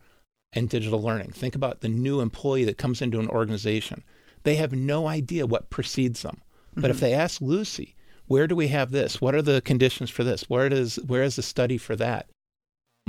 and 0.52 0.68
digital 0.68 1.02
learning. 1.02 1.32
Think 1.32 1.54
about 1.54 1.80
the 1.80 1.88
new 1.88 2.20
employee 2.20 2.64
that 2.64 2.78
comes 2.78 3.02
into 3.02 3.20
an 3.20 3.28
organization. 3.28 4.02
They 4.44 4.56
have 4.56 4.72
no 4.72 5.06
idea 5.06 5.46
what 5.46 5.70
precedes 5.70 6.22
them. 6.22 6.42
But 6.74 6.84
mm-hmm. 6.84 6.90
if 6.90 7.00
they 7.00 7.14
ask 7.14 7.40
Lucy, 7.40 7.94
where 8.26 8.46
do 8.46 8.56
we 8.56 8.68
have 8.68 8.90
this? 8.90 9.20
What 9.20 9.34
are 9.34 9.42
the 9.42 9.60
conditions 9.60 10.10
for 10.10 10.24
this? 10.24 10.48
Where 10.48 10.68
does 10.68 10.96
where 10.96 11.22
is 11.22 11.36
the 11.36 11.42
study 11.42 11.78
for 11.78 11.96
that? 11.96 12.28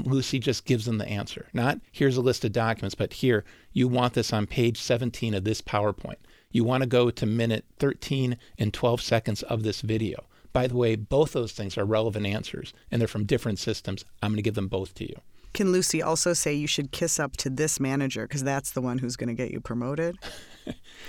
Lucy 0.03 0.39
just 0.39 0.65
gives 0.65 0.85
them 0.85 0.97
the 0.97 1.07
answer. 1.07 1.47
Not 1.53 1.79
here's 1.91 2.17
a 2.17 2.21
list 2.21 2.43
of 2.43 2.51
documents, 2.51 2.95
but 2.95 3.13
here 3.13 3.45
you 3.71 3.87
want 3.87 4.15
this 4.15 4.33
on 4.33 4.47
page 4.47 4.81
17 4.81 5.33
of 5.33 5.43
this 5.43 5.61
PowerPoint. 5.61 6.17
You 6.51 6.63
want 6.63 6.81
to 6.81 6.87
go 6.87 7.09
to 7.09 7.25
minute 7.25 7.65
13 7.79 8.37
and 8.57 8.73
12 8.73 9.01
seconds 9.01 9.43
of 9.43 9.63
this 9.63 9.81
video. 9.81 10.25
By 10.53 10.67
the 10.67 10.75
way, 10.75 10.95
both 10.95 11.33
those 11.33 11.51
things 11.51 11.77
are 11.77 11.85
relevant 11.85 12.25
answers 12.25 12.73
and 12.91 13.01
they're 13.01 13.07
from 13.07 13.25
different 13.25 13.59
systems. 13.59 14.05
I'm 14.21 14.31
going 14.31 14.37
to 14.37 14.43
give 14.43 14.55
them 14.55 14.67
both 14.67 14.93
to 14.95 15.09
you. 15.09 15.15
Can 15.53 15.71
Lucy 15.71 16.01
also 16.01 16.33
say 16.33 16.53
you 16.53 16.67
should 16.67 16.91
kiss 16.91 17.19
up 17.19 17.37
to 17.37 17.49
this 17.49 17.79
manager 17.79 18.23
because 18.23 18.43
that's 18.43 18.71
the 18.71 18.81
one 18.81 18.97
who's 18.97 19.15
going 19.15 19.27
to 19.27 19.35
get 19.35 19.51
you 19.51 19.59
promoted? 19.59 20.17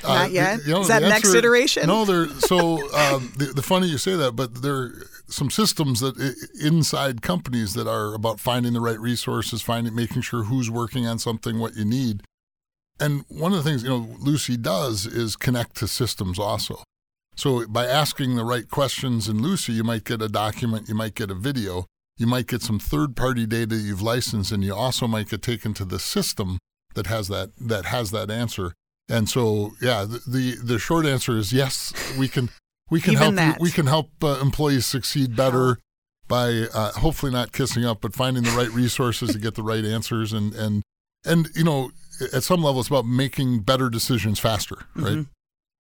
Not 0.02 0.26
uh, 0.26 0.28
yet. 0.28 0.60
You 0.66 0.72
know, 0.72 0.80
Is 0.82 0.88
that 0.88 1.02
next 1.02 1.32
iteration? 1.34 1.86
No, 1.86 2.04
there. 2.04 2.28
So 2.28 2.74
um, 2.94 3.32
the, 3.38 3.52
the 3.54 3.62
funny 3.62 3.86
you 3.86 3.96
say 3.96 4.16
that, 4.16 4.32
but 4.36 4.62
there 4.62 4.74
are 4.74 4.92
some 5.28 5.50
systems 5.50 6.00
that 6.00 6.16
inside 6.62 7.22
companies 7.22 7.72
that 7.74 7.86
are 7.86 8.12
about 8.14 8.38
finding 8.38 8.74
the 8.74 8.80
right 8.80 9.00
resources, 9.00 9.62
finding, 9.62 9.94
making 9.94 10.22
sure 10.22 10.44
who's 10.44 10.70
working 10.70 11.06
on 11.06 11.18
something, 11.18 11.58
what 11.58 11.74
you 11.74 11.84
need. 11.84 12.22
And 13.00 13.24
one 13.28 13.52
of 13.52 13.58
the 13.62 13.68
things 13.68 13.82
you 13.82 13.88
know 13.88 14.14
Lucy 14.20 14.56
does 14.56 15.06
is 15.06 15.36
connect 15.36 15.76
to 15.76 15.88
systems 15.88 16.38
also. 16.38 16.82
So 17.36 17.66
by 17.66 17.86
asking 17.86 18.36
the 18.36 18.44
right 18.44 18.68
questions 18.68 19.28
in 19.28 19.42
Lucy, 19.42 19.72
you 19.72 19.84
might 19.84 20.04
get 20.04 20.22
a 20.22 20.28
document, 20.28 20.88
you 20.88 20.94
might 20.94 21.14
get 21.14 21.30
a 21.30 21.34
video, 21.34 21.86
you 22.16 22.26
might 22.26 22.46
get 22.46 22.62
some 22.62 22.78
third 22.78 23.16
party 23.16 23.46
data 23.46 23.74
you've 23.76 24.02
licensed 24.02 24.52
and 24.52 24.62
you 24.64 24.74
also 24.74 25.06
might 25.06 25.28
get 25.28 25.42
taken 25.42 25.74
to 25.74 25.84
the 25.84 25.98
system 25.98 26.58
that 26.94 27.06
has 27.06 27.28
that 27.28 27.50
that 27.58 27.86
has 27.86 28.10
that 28.12 28.30
answer 28.30 28.72
And 29.08 29.28
so, 29.28 29.72
yeah, 29.82 30.04
the, 30.04 30.20
the 30.26 30.56
the 30.62 30.78
short 30.78 31.06
answer 31.06 31.36
is 31.36 31.52
yes. 31.52 31.92
We 32.18 32.28
can 32.28 32.50
we 32.90 33.00
can 33.00 33.14
help 33.14 33.34
that. 33.34 33.60
we 33.60 33.70
can 33.70 33.86
help 33.86 34.10
uh, 34.22 34.38
employees 34.40 34.86
succeed 34.86 35.36
better 35.36 35.78
by 36.26 36.68
uh, 36.72 36.92
hopefully 36.92 37.32
not 37.32 37.52
kissing 37.52 37.84
up, 37.84 38.00
but 38.00 38.14
finding 38.14 38.44
the 38.44 38.50
right 38.52 38.70
resources 38.70 39.32
to 39.32 39.38
get 39.38 39.56
the 39.56 39.62
right 39.62 39.84
answers 39.84 40.32
and 40.32 40.54
and 40.54 40.82
and 41.24 41.48
you 41.54 41.64
know 41.64 41.90
at 42.32 42.42
some 42.42 42.62
level 42.62 42.80
it's 42.80 42.88
about 42.88 43.04
making 43.06 43.60
better 43.60 43.90
decisions 43.90 44.38
faster, 44.38 44.86
right? 44.94 45.12
Mm-hmm. 45.12 45.22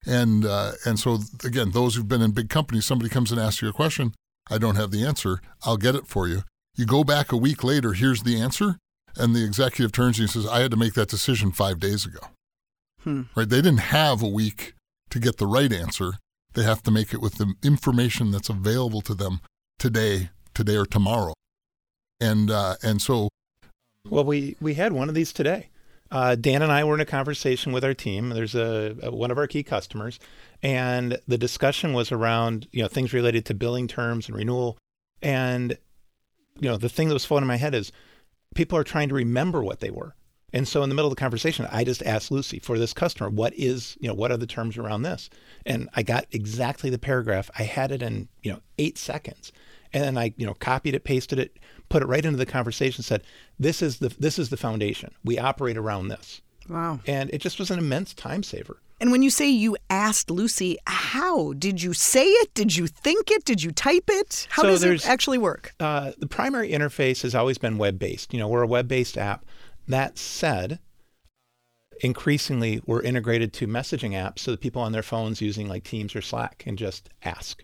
And 0.06 0.44
uh, 0.44 0.72
and 0.84 0.98
so 0.98 1.18
again, 1.44 1.70
those 1.70 1.94
who've 1.94 2.08
been 2.08 2.22
in 2.22 2.32
big 2.32 2.48
companies, 2.48 2.84
somebody 2.84 3.08
comes 3.10 3.32
and 3.32 3.40
asks 3.40 3.62
you 3.62 3.68
a 3.68 3.72
question, 3.72 4.14
I 4.50 4.58
don't 4.58 4.76
have 4.76 4.90
the 4.90 5.04
answer, 5.04 5.40
I'll 5.64 5.76
get 5.76 5.94
it 5.94 6.06
for 6.06 6.28
you. 6.28 6.42
You 6.76 6.86
go 6.86 7.04
back 7.04 7.32
a 7.32 7.36
week 7.36 7.64
later, 7.64 7.92
here's 7.92 8.22
the 8.22 8.38
answer, 8.40 8.78
and 9.16 9.34
the 9.34 9.44
executive 9.44 9.92
turns 9.92 10.16
to 10.16 10.22
you 10.22 10.24
and 10.24 10.30
says, 10.30 10.46
I 10.46 10.60
had 10.60 10.70
to 10.72 10.76
make 10.76 10.94
that 10.94 11.08
decision 11.08 11.52
five 11.52 11.78
days 11.80 12.04
ago. 12.04 12.20
Hmm. 13.02 13.22
Right? 13.34 13.48
They 13.48 13.62
didn't 13.62 13.78
have 13.78 14.22
a 14.22 14.28
week 14.28 14.74
to 15.10 15.18
get 15.18 15.36
the 15.36 15.46
right 15.46 15.72
answer. 15.72 16.14
They 16.54 16.64
have 16.64 16.82
to 16.82 16.90
make 16.90 17.12
it 17.14 17.20
with 17.20 17.34
the 17.36 17.54
information 17.62 18.30
that's 18.30 18.48
available 18.48 19.00
to 19.02 19.14
them 19.14 19.40
today, 19.78 20.30
today 20.54 20.76
or 20.76 20.86
tomorrow. 20.86 21.34
And 22.20 22.50
uh, 22.50 22.76
and 22.82 23.00
so 23.02 23.28
Well, 24.08 24.24
we 24.24 24.56
we 24.60 24.74
had 24.74 24.92
one 24.92 25.08
of 25.08 25.14
these 25.14 25.32
today. 25.32 25.68
Uh, 26.10 26.34
Dan 26.34 26.62
and 26.62 26.70
I 26.70 26.84
were 26.84 26.94
in 26.94 27.00
a 27.00 27.06
conversation 27.06 27.72
with 27.72 27.84
our 27.84 27.94
team. 27.94 28.28
There's 28.30 28.54
a, 28.54 28.96
a 29.02 29.10
one 29.10 29.30
of 29.30 29.38
our 29.38 29.46
key 29.46 29.62
customers, 29.62 30.20
and 30.62 31.18
the 31.26 31.38
discussion 31.38 31.92
was 31.92 32.12
around 32.12 32.68
you 32.72 32.82
know 32.82 32.88
things 32.88 33.12
related 33.12 33.44
to 33.46 33.54
billing 33.54 33.88
terms 33.88 34.28
and 34.28 34.36
renewal. 34.36 34.78
And 35.22 35.76
you 36.60 36.68
know 36.68 36.76
the 36.76 36.88
thing 36.88 37.08
that 37.08 37.14
was 37.14 37.24
floating 37.24 37.44
in 37.44 37.48
my 37.48 37.56
head 37.56 37.74
is 37.74 37.90
people 38.54 38.78
are 38.78 38.84
trying 38.84 39.08
to 39.08 39.14
remember 39.14 39.62
what 39.62 39.80
they 39.80 39.90
were. 39.90 40.14
And 40.54 40.68
so 40.68 40.84
in 40.84 40.88
the 40.88 40.94
middle 40.94 41.10
of 41.10 41.16
the 41.16 41.20
conversation, 41.20 41.66
I 41.72 41.82
just 41.82 42.02
asked 42.04 42.30
Lucy 42.30 42.60
for 42.60 42.78
this 42.78 42.92
customer, 42.92 43.28
what 43.28 43.52
is, 43.54 43.98
you 44.00 44.06
know, 44.06 44.14
what 44.14 44.30
are 44.30 44.36
the 44.36 44.46
terms 44.46 44.78
around 44.78 45.02
this? 45.02 45.28
And 45.66 45.88
I 45.94 46.04
got 46.04 46.26
exactly 46.30 46.90
the 46.90 46.98
paragraph. 46.98 47.50
I 47.58 47.64
had 47.64 47.90
it 47.90 48.02
in, 48.02 48.28
you 48.44 48.52
know, 48.52 48.60
eight 48.78 48.96
seconds. 48.96 49.50
And 49.92 50.04
then 50.04 50.16
I, 50.16 50.32
you 50.36 50.46
know, 50.46 50.54
copied 50.54 50.94
it, 50.94 51.02
pasted 51.02 51.40
it, 51.40 51.58
put 51.88 52.02
it 52.02 52.06
right 52.06 52.24
into 52.24 52.38
the 52.38 52.46
conversation, 52.46 53.02
said, 53.02 53.22
this 53.58 53.82
is 53.82 53.98
the 53.98 54.14
this 54.18 54.38
is 54.38 54.48
the 54.50 54.56
foundation. 54.56 55.12
We 55.24 55.38
operate 55.38 55.76
around 55.76 56.08
this. 56.08 56.40
Wow. 56.68 57.00
And 57.06 57.30
it 57.30 57.38
just 57.38 57.58
was 57.58 57.70
an 57.70 57.78
immense 57.78 58.14
time 58.14 58.42
saver. 58.42 58.78
And 59.00 59.10
when 59.10 59.22
you 59.22 59.30
say 59.30 59.50
you 59.50 59.76
asked 59.90 60.30
Lucy, 60.30 60.78
how 60.86 61.52
did 61.54 61.82
you 61.82 61.92
say 61.92 62.26
it? 62.26 62.54
Did 62.54 62.76
you 62.76 62.86
think 62.86 63.30
it? 63.30 63.44
Did 63.44 63.62
you 63.62 63.70
type 63.70 64.04
it? 64.08 64.46
How 64.50 64.62
So 64.62 64.68
does 64.68 64.84
it 64.84 65.06
actually 65.06 65.36
work? 65.38 65.74
Uh, 65.78 66.12
the 66.16 66.26
primary 66.26 66.70
interface 66.70 67.22
has 67.22 67.34
always 67.34 67.58
been 67.58 67.76
web 67.76 67.98
based. 67.98 68.32
You 68.32 68.38
know, 68.38 68.48
we're 68.48 68.62
a 68.62 68.68
web 68.68 68.88
based 68.88 69.18
app. 69.18 69.44
That 69.88 70.16
said, 70.16 70.78
increasingly 72.00 72.80
we're 72.86 73.02
integrated 73.02 73.52
to 73.54 73.66
messaging 73.66 74.12
apps 74.12 74.38
so 74.40 74.52
that 74.52 74.60
people 74.60 74.80
on 74.80 74.92
their 74.92 75.02
phones 75.02 75.42
using 75.42 75.68
like 75.68 75.84
Teams 75.84 76.16
or 76.16 76.22
Slack 76.22 76.58
can 76.58 76.76
just 76.76 77.10
ask. 77.24 77.62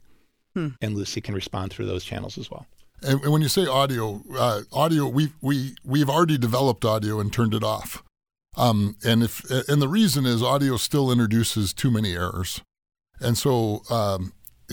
And 0.83 0.95
Lucy 0.95 1.21
can 1.21 1.35
respond 1.35 1.73
through 1.73 1.87
those 1.87 2.05
channels 2.05 2.37
as 2.37 2.51
well. 2.51 2.67
And 3.03 3.23
and 3.23 3.33
when 3.33 3.43
you 3.43 3.49
say 3.49 3.67
audio, 3.67 4.23
uh, 4.37 4.63
audio, 4.73 5.09
we 5.09 5.33
we 5.41 5.75
we've 5.85 6.11
already 6.11 6.39
developed 6.39 6.85
audio 6.85 7.21
and 7.21 7.33
turned 7.33 7.55
it 7.55 7.65
off. 7.65 8.03
Um, 8.57 8.97
and 9.05 9.23
if 9.23 9.49
and 9.69 9.81
the 9.81 9.89
reason 9.89 10.27
is 10.27 10.43
audio 10.43 10.77
still 10.77 11.11
introduces 11.11 11.73
too 11.73 11.91
many 11.91 12.15
errors, 12.15 12.63
and 13.21 13.39
so 13.39 13.83
um, 13.91 14.33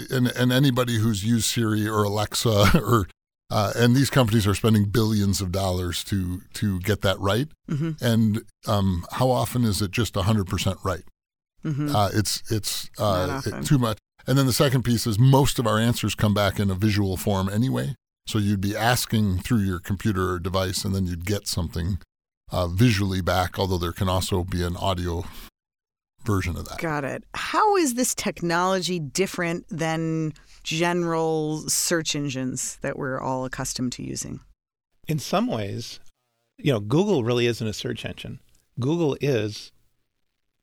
and 0.10 0.28
and 0.28 0.52
anybody 0.52 0.98
who's 0.98 1.24
used 1.24 1.46
Siri 1.46 1.88
or 1.88 2.04
Alexa 2.04 2.72
or 2.76 3.08
uh, 3.50 3.72
and 3.76 3.96
these 3.96 4.10
companies 4.10 4.46
are 4.46 4.56
spending 4.56 4.86
billions 4.86 5.42
of 5.42 5.52
dollars 5.52 6.04
to 6.06 6.42
to 6.56 6.80
get 6.82 7.02
that 7.02 7.20
right. 7.20 7.48
Mm-hmm. 7.70 8.04
And 8.04 8.42
um, 8.68 9.06
how 9.12 9.30
often 9.30 9.64
is 9.64 9.82
it 9.82 9.92
just 9.92 10.16
hundred 10.16 10.48
percent 10.48 10.78
right? 10.84 11.04
Mm-hmm. 11.64 11.96
Uh, 11.96 12.10
it's 12.14 12.44
it's 12.52 12.90
uh, 13.00 13.38
often. 13.38 13.64
too 13.64 13.78
much. 13.78 13.98
And 14.26 14.38
then 14.38 14.46
the 14.46 14.54
second 14.54 14.84
piece 14.84 15.08
is 15.08 15.18
most 15.18 15.58
of 15.58 15.66
our 15.66 15.80
answers 15.80 16.14
come 16.14 16.34
back 16.34 16.60
in 16.60 16.70
a 16.70 16.76
visual 16.76 17.16
form 17.16 17.48
anyway. 17.48 17.96
So 18.28 18.40
you'd 18.40 18.62
be 18.62 18.76
asking 18.76 19.40
through 19.40 19.60
your 19.60 19.80
computer 19.80 20.32
or 20.32 20.40
device, 20.40 20.84
and 20.84 20.94
then 20.94 21.06
you'd 21.08 21.26
get 21.26 21.48
something 21.48 22.00
uh, 22.52 22.68
visually 22.68 23.22
back. 23.22 23.58
Although 23.58 23.78
there 23.78 23.94
can 23.94 24.10
also 24.10 24.44
be 24.44 24.64
an 24.64 24.76
audio 24.76 25.24
version 26.26 26.58
of 26.58 26.68
that. 26.68 26.80
Got 26.80 27.06
it. 27.06 27.24
How 27.34 27.78
is 27.78 27.94
this 27.94 28.14
technology 28.14 29.00
different 29.00 29.66
than 29.70 30.34
general 30.64 31.70
search 31.70 32.16
engines 32.16 32.78
that 32.82 33.00
we're 33.00 33.20
all 33.20 33.46
accustomed 33.46 33.94
to 33.94 34.04
using? 34.04 34.42
In 35.08 35.20
some 35.20 35.48
ways, 35.48 36.02
you 36.58 36.74
know, 36.74 36.82
Google 36.82 37.24
really 37.24 37.46
isn't 37.48 37.66
a 37.66 37.74
search 37.74 38.04
engine. 38.04 38.40
Google 38.78 39.18
is 39.22 39.72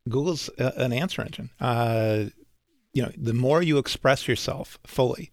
Google's 0.09 0.50
a, 0.59 0.72
an 0.77 0.92
answer 0.92 1.22
engine. 1.22 1.48
Uh, 1.59 2.24
you 2.92 3.03
know, 3.03 3.11
the 3.16 3.33
more 3.33 3.62
you 3.62 3.79
express 3.79 4.29
yourself 4.29 4.79
fully 4.87 5.31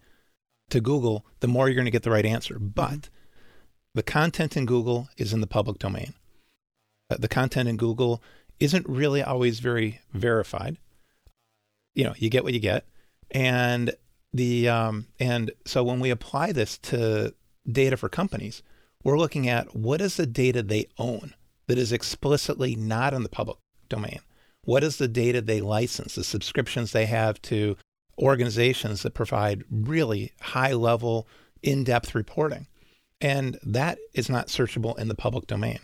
to 0.71 0.81
Google, 0.81 1.25
the 1.39 1.47
more 1.47 1.67
you're 1.67 1.75
going 1.75 1.86
to 1.86 1.91
get 1.91 2.03
the 2.03 2.12
right 2.12 2.25
answer. 2.25 2.60
But 2.60 3.10
the 3.93 4.03
content 4.03 4.57
in 4.57 4.65
Google 4.65 5.10
is 5.17 5.34
in 5.34 5.41
the 5.41 5.47
public 5.47 5.77
domain. 5.79 6.13
Uh, 7.10 7.17
The 7.19 7.27
content 7.27 7.69
in 7.69 7.77
Google 7.77 8.21
isn't 8.60 8.88
really 8.88 9.21
always 9.21 9.60
very 9.60 9.99
verified. 10.13 10.77
You 11.95 12.05
know, 12.05 12.13
you 12.17 12.29
get 12.29 12.43
what 12.43 12.53
you 12.53 12.60
get, 12.60 12.86
and 13.31 13.93
the 14.34 14.69
um, 14.69 15.07
and 15.19 15.51
so 15.65 15.84
when 15.84 15.99
we 15.99 16.10
apply 16.10 16.53
this 16.53 16.77
to 16.79 17.34
data 17.69 17.97
for 17.97 18.07
companies, 18.07 18.63
we're 19.03 19.17
looking 19.17 19.49
at 19.49 19.75
what 19.75 19.99
is 19.99 20.15
the 20.15 20.25
data 20.25 20.63
they 20.63 20.88
own 20.97 21.34
that 21.67 21.77
is 21.77 21.91
explicitly 21.91 22.75
not 22.75 23.13
in 23.13 23.23
the 23.23 23.29
public 23.29 23.57
domain. 23.89 24.19
What 24.63 24.84
is 24.84 24.97
the 24.97 25.07
data 25.07 25.41
they 25.41 25.60
license, 25.60 26.15
the 26.15 26.23
subscriptions 26.23 26.91
they 26.91 27.07
have 27.07 27.41
to 27.43 27.75
organizations 28.21 29.03
that 29.03 29.13
provide 29.13 29.63
really 29.69 30.31
high 30.41 30.73
level, 30.73 31.27
in 31.62 31.84
depth 31.84 32.15
reporting? 32.15 32.67
And 33.19 33.60
that 33.63 33.99
is 34.13 34.29
not 34.29 34.47
searchable 34.47 34.97
in 34.97 35.07
the 35.07 35.15
public 35.15 35.47
domain. 35.47 35.79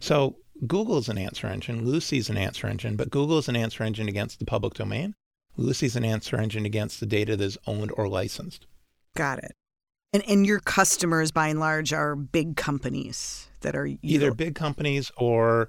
So 0.00 0.36
Google 0.66 0.98
is 0.98 1.08
an 1.08 1.18
answer 1.18 1.46
engine, 1.46 1.86
Lucy's 1.86 2.28
an 2.28 2.36
answer 2.36 2.66
engine, 2.66 2.96
but 2.96 3.10
Google 3.10 3.38
is 3.38 3.48
an 3.48 3.56
answer 3.56 3.84
engine 3.84 4.08
against 4.08 4.38
the 4.38 4.44
public 4.44 4.74
domain. 4.74 5.14
Lucy's 5.56 5.96
an 5.96 6.04
answer 6.04 6.36
engine 6.36 6.64
against 6.64 7.00
the 7.00 7.06
data 7.06 7.36
that 7.36 7.44
is 7.44 7.58
owned 7.66 7.92
or 7.96 8.08
licensed. 8.08 8.66
Got 9.16 9.38
it. 9.40 9.52
And 10.12 10.24
and 10.28 10.46
your 10.46 10.60
customers, 10.60 11.30
by 11.30 11.48
and 11.48 11.60
large, 11.60 11.92
are 11.92 12.16
big 12.16 12.56
companies 12.56 13.48
that 13.60 13.76
are 13.76 13.88
either 14.02 14.32
big 14.34 14.54
companies 14.54 15.12
or 15.16 15.68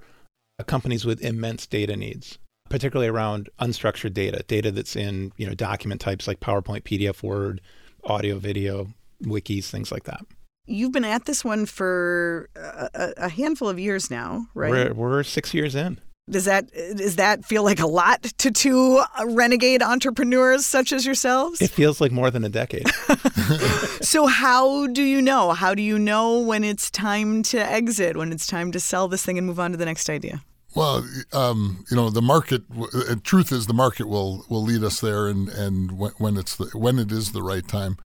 uh, 0.58 0.64
companies 0.64 1.04
with 1.04 1.22
immense 1.22 1.66
data 1.66 1.96
needs, 1.96 2.38
particularly 2.72 3.06
around 3.06 3.50
unstructured 3.60 4.14
data, 4.14 4.42
data 4.48 4.70
that's 4.70 4.96
in 4.96 5.30
you 5.36 5.46
know 5.46 5.52
document 5.52 6.00
types 6.00 6.26
like 6.26 6.40
PowerPoint, 6.40 6.84
PDF, 6.84 7.22
Word, 7.22 7.60
audio, 8.04 8.38
video, 8.38 8.88
wikis, 9.22 9.66
things 9.68 9.92
like 9.92 10.04
that. 10.04 10.24
You've 10.64 10.90
been 10.90 11.04
at 11.04 11.26
this 11.26 11.44
one 11.44 11.66
for 11.66 12.48
a, 12.56 13.12
a- 13.18 13.28
handful 13.28 13.68
of 13.68 13.78
years 13.78 14.10
now, 14.10 14.46
right? 14.54 14.70
We're 14.70 14.94
we're 14.94 15.22
six 15.22 15.52
years 15.52 15.74
in. 15.74 16.00
Does 16.30 16.46
that 16.46 16.72
does 16.96 17.16
that 17.16 17.44
feel 17.44 17.62
like 17.62 17.78
a 17.78 17.86
lot 17.86 18.22
to 18.22 18.50
two 18.50 19.02
renegade 19.26 19.82
entrepreneurs 19.82 20.64
such 20.64 20.92
as 20.92 21.04
yourselves? 21.04 21.60
It 21.60 21.70
feels 21.70 22.00
like 22.00 22.10
more 22.10 22.30
than 22.30 22.42
a 22.42 22.48
decade. 22.48 22.88
so 24.00 24.26
how 24.26 24.86
do 24.86 25.02
you 25.02 25.20
know? 25.20 25.52
How 25.52 25.74
do 25.74 25.82
you 25.82 25.98
know 25.98 26.40
when 26.40 26.64
it's 26.64 26.90
time 26.90 27.42
to 27.44 27.58
exit? 27.58 28.16
When 28.16 28.32
it's 28.32 28.46
time 28.46 28.72
to 28.72 28.80
sell 28.80 29.08
this 29.08 29.22
thing 29.22 29.36
and 29.36 29.46
move 29.46 29.60
on 29.60 29.72
to 29.72 29.76
the 29.76 29.84
next 29.84 30.08
idea? 30.08 30.42
Well, 30.74 31.06
um, 31.32 31.84
you 31.90 31.96
know, 31.96 32.08
the 32.08 32.22
market. 32.22 32.62
Uh, 32.70 33.16
truth 33.22 33.52
is, 33.52 33.66
the 33.66 33.74
market 33.74 34.08
will 34.08 34.44
will 34.48 34.62
lead 34.62 34.82
us 34.82 35.00
there, 35.00 35.28
and 35.28 35.48
and 35.48 35.98
when, 35.98 36.12
when 36.18 36.36
it's 36.36 36.56
the, 36.56 36.66
when 36.74 36.98
it 36.98 37.12
is 37.12 37.32
the 37.32 37.42
right 37.42 37.66
time. 37.66 37.98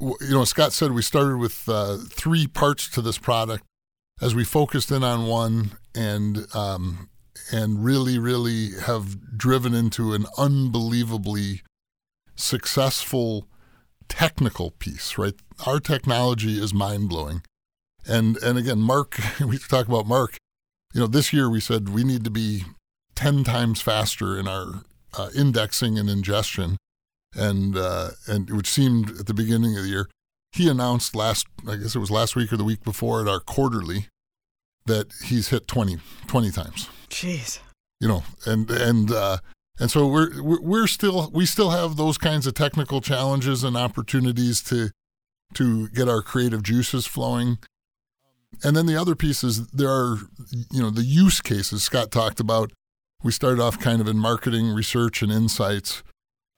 You 0.00 0.16
know, 0.20 0.44
Scott 0.44 0.72
said 0.72 0.92
we 0.92 1.02
started 1.02 1.36
with 1.36 1.68
uh, 1.68 1.98
three 2.08 2.46
parts 2.46 2.88
to 2.90 3.02
this 3.02 3.18
product. 3.18 3.64
As 4.20 4.34
we 4.34 4.44
focused 4.44 4.90
in 4.90 5.02
on 5.04 5.26
one, 5.26 5.72
and 5.94 6.46
um, 6.54 7.10
and 7.52 7.84
really, 7.84 8.18
really 8.18 8.70
have 8.86 9.36
driven 9.36 9.74
into 9.74 10.14
an 10.14 10.26
unbelievably 10.38 11.62
successful 12.36 13.48
technical 14.08 14.70
piece. 14.70 15.18
Right, 15.18 15.34
our 15.66 15.78
technology 15.78 16.62
is 16.62 16.72
mind 16.72 17.10
blowing, 17.10 17.42
and 18.06 18.38
and 18.38 18.56
again, 18.56 18.78
Mark. 18.78 19.18
We 19.40 19.58
talk 19.58 19.88
about 19.88 20.06
Mark 20.06 20.38
you 20.92 21.00
know, 21.00 21.06
this 21.06 21.32
year 21.32 21.48
we 21.48 21.60
said 21.60 21.88
we 21.88 22.04
need 22.04 22.24
to 22.24 22.30
be 22.30 22.64
10 23.14 23.44
times 23.44 23.80
faster 23.80 24.38
in 24.38 24.48
our 24.48 24.82
uh, 25.14 25.28
indexing 25.36 25.98
and 25.98 26.08
ingestion, 26.08 26.76
and, 27.34 27.76
uh, 27.76 28.10
and 28.26 28.50
which 28.50 28.68
seemed 28.68 29.10
at 29.18 29.26
the 29.26 29.34
beginning 29.34 29.76
of 29.76 29.84
the 29.84 29.88
year. 29.88 30.08
He 30.52 30.68
announced 30.68 31.16
last, 31.16 31.46
I 31.66 31.76
guess 31.76 31.94
it 31.94 31.98
was 31.98 32.10
last 32.10 32.36
week 32.36 32.52
or 32.52 32.56
the 32.56 32.64
week 32.64 32.84
before 32.84 33.22
at 33.22 33.28
our 33.28 33.40
quarterly, 33.40 34.06
that 34.86 35.12
he's 35.24 35.48
hit 35.48 35.66
20, 35.66 35.98
20 36.26 36.50
times. 36.50 36.88
Jeez. 37.08 37.60
You 38.00 38.08
know, 38.08 38.24
and 38.44 38.68
and 38.68 39.12
uh, 39.12 39.38
and 39.78 39.90
so 39.90 40.08
we're 40.08 40.42
we're 40.42 40.60
we're 40.60 40.86
still 40.88 41.30
we 41.32 41.46
still 41.46 41.70
have 41.70 41.96
those 41.96 42.18
kinds 42.18 42.48
of 42.48 42.54
technical 42.54 43.00
challenges 43.00 43.62
and 43.62 43.76
opportunities 43.76 44.60
to 44.62 44.90
to 45.54 45.88
get 45.90 46.08
our 46.08 46.20
creative 46.20 46.62
juices 46.64 47.06
flowing. 47.06 47.58
And 48.64 48.76
then 48.76 48.86
the 48.86 48.96
other 48.96 49.14
piece 49.14 49.42
is 49.42 49.66
there 49.68 49.90
are, 49.90 50.18
you 50.70 50.82
know, 50.82 50.90
the 50.90 51.02
use 51.02 51.40
cases 51.40 51.82
Scott 51.82 52.10
talked 52.10 52.40
about 52.40 52.72
We 53.22 53.32
started 53.32 53.60
off 53.60 53.78
kind 53.78 54.00
of 54.00 54.08
in 54.08 54.18
marketing, 54.18 54.68
research, 54.74 55.22
and 55.22 55.30
insights. 55.30 56.02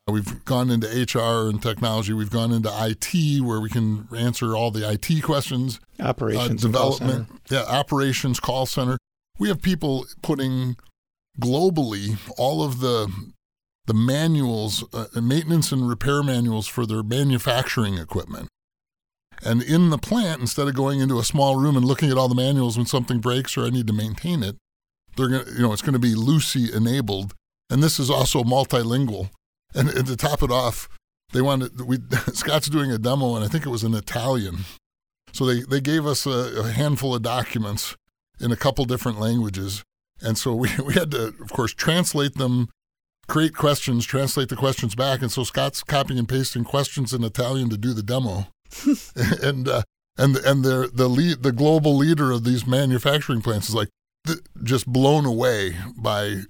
We've 0.07 0.45
gone 0.45 0.71
into 0.71 0.87
HR 0.87 1.49
and 1.49 1.63
technology. 1.63 2.13
We've 2.13 2.31
gone 2.31 2.53
into 2.53 2.71
IT, 2.71 3.41
where 3.43 3.61
we 3.61 3.71
can 3.71 4.07
answer 4.15 4.55
all 4.55 4.71
the 4.71 4.91
IT 4.91 5.23
questions. 5.23 5.81
Operations, 5.99 6.47
uh, 6.47 6.51
and 6.51 6.61
call 6.61 6.71
development, 6.99 7.29
center. 7.49 7.65
yeah, 7.65 7.79
operations, 7.79 8.39
call 8.39 8.67
center. 8.67 8.99
We 9.39 9.49
have 9.49 9.63
people 9.63 10.07
putting 10.23 10.77
globally 11.41 12.19
all 12.37 12.63
of 12.63 12.81
the 12.81 13.11
the 13.87 13.95
manuals, 13.95 14.85
uh, 14.95 15.07
maintenance 15.21 15.71
and 15.71 15.89
repair 15.89 16.23
manuals 16.23 16.67
for 16.67 16.87
their 16.87 17.03
manufacturing 17.03 17.99
equipment. 17.99 18.49
And 19.45 19.63
in 19.63 19.91
the 19.91 19.99
plant, 19.99 20.41
instead 20.41 20.69
of 20.69 20.75
going 20.75 21.01
into 21.01 21.19
a 21.19 21.25
small 21.25 21.57
room 21.57 21.77
and 21.77 21.85
looking 21.85 22.11
at 22.11 22.17
all 22.17 22.29
the 22.29 22.35
manuals 22.35 22.77
when 22.77 22.87
something 22.87 23.21
breaks 23.21 23.57
or 23.57 23.65
I 23.65 23.71
need 23.71 23.87
to 23.87 23.93
maintain 23.93 24.43
it, 24.43 24.57
they're 25.17 25.29
going 25.29 25.45
to, 25.45 25.53
you 25.53 25.61
know, 25.61 25.73
it's 25.73 25.83
going 25.83 25.93
to 25.93 25.99
be 25.99 26.15
Lucy 26.15 26.73
enabled. 26.73 27.35
And 27.71 27.83
this 27.83 28.01
is 28.01 28.11
also 28.11 28.43
multilingual. 28.43 29.31
And, 29.75 29.91
and 29.91 30.07
to 30.07 30.17
top 30.17 30.43
it 30.43 30.51
off, 30.51 30.89
they 31.33 31.43
wanted, 31.43 31.81
we, 31.83 31.99
Scott's 32.33 32.69
doing 32.69 32.91
a 32.91 32.99
demo, 32.99 33.35
and 33.37 33.45
I 33.45 33.49
think 33.49 33.67
it 33.67 33.71
was 33.71 33.85
in 33.85 33.95
Italian. 33.95 34.61
So 35.33 35.45
they, 35.45 35.61
they 35.63 35.81
gave 35.81 36.07
us 36.07 36.27
a, 36.27 36.61
a 36.61 36.71
handful 36.71 37.15
of 37.15 37.23
documents 37.23 37.97
in 38.41 38.53
a 38.53 38.57
couple 38.57 38.85
different 38.85 39.21
languages. 39.21 39.83
And 40.23 40.39
so 40.39 40.55
we, 40.55 40.71
we 40.87 40.95
had 40.95 41.11
to, 41.11 41.35
of 41.41 41.51
course, 41.51 41.75
translate 41.75 42.35
them, 42.35 42.69
create 43.29 43.55
questions, 43.55 44.07
translate 44.07 44.49
the 44.49 44.57
questions 44.57 44.95
back. 44.95 45.21
And 45.21 45.31
so 45.31 45.45
Scott's 45.45 45.83
copying 45.83 46.19
and 46.19 46.29
pasting 46.29 46.65
questions 46.65 47.13
in 47.13 47.25
Italian 47.25 47.69
to 47.71 47.77
do 47.77 47.93
the 47.93 48.03
demo. 48.03 48.47
and 49.43 49.69
uh, 49.69 49.83
and 50.17 50.37
and 50.37 50.65
the 50.65 50.91
the 50.93 51.09
lead, 51.09 51.43
the 51.43 51.53
global 51.53 51.97
leader 51.97 52.31
of 52.31 52.45
these 52.45 52.67
manufacturing 52.67 53.43
plants 53.43 53.69
is 53.69 53.75
like 53.75 53.89
th- 54.27 54.41
just 54.63 54.87
blown 54.87 55.25
away 55.27 55.77
by 55.97 56.43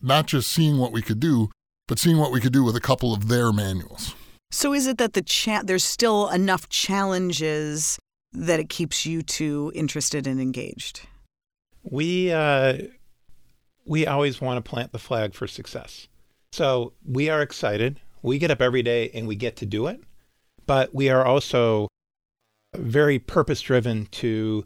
not 0.00 0.26
just 0.26 0.50
seeing 0.50 0.78
what 0.78 0.92
we 0.92 1.02
could 1.02 1.20
do, 1.20 1.50
but 1.88 1.98
seeing 1.98 2.18
what 2.18 2.32
we 2.32 2.40
could 2.40 2.52
do 2.52 2.64
with 2.64 2.76
a 2.76 2.80
couple 2.80 3.12
of 3.12 3.28
their 3.28 3.52
manuals. 3.52 4.14
So 4.50 4.72
is 4.72 4.86
it 4.86 4.98
that 4.98 5.14
the 5.14 5.22
cha- 5.22 5.62
there's 5.62 5.84
still 5.84 6.28
enough 6.28 6.68
challenges 6.68 7.98
that 8.32 8.60
it 8.60 8.68
keeps 8.68 9.06
you 9.06 9.22
two 9.22 9.72
interested 9.74 10.26
and 10.26 10.40
engaged? 10.40 11.00
We 11.82 12.32
uh, 12.32 12.78
we 13.84 14.06
always 14.06 14.40
want 14.40 14.64
to 14.64 14.68
plant 14.68 14.92
the 14.92 14.98
flag 14.98 15.34
for 15.34 15.46
success. 15.46 16.08
So 16.52 16.92
we 17.04 17.28
are 17.28 17.42
excited. 17.42 18.00
We 18.22 18.38
get 18.38 18.50
up 18.50 18.62
every 18.62 18.82
day 18.82 19.10
and 19.12 19.26
we 19.26 19.36
get 19.36 19.56
to 19.56 19.66
do 19.66 19.86
it, 19.86 20.00
but 20.66 20.94
we 20.94 21.08
are 21.08 21.24
also 21.24 21.88
very 22.76 23.18
purpose 23.18 23.60
driven 23.60 24.06
to 24.06 24.64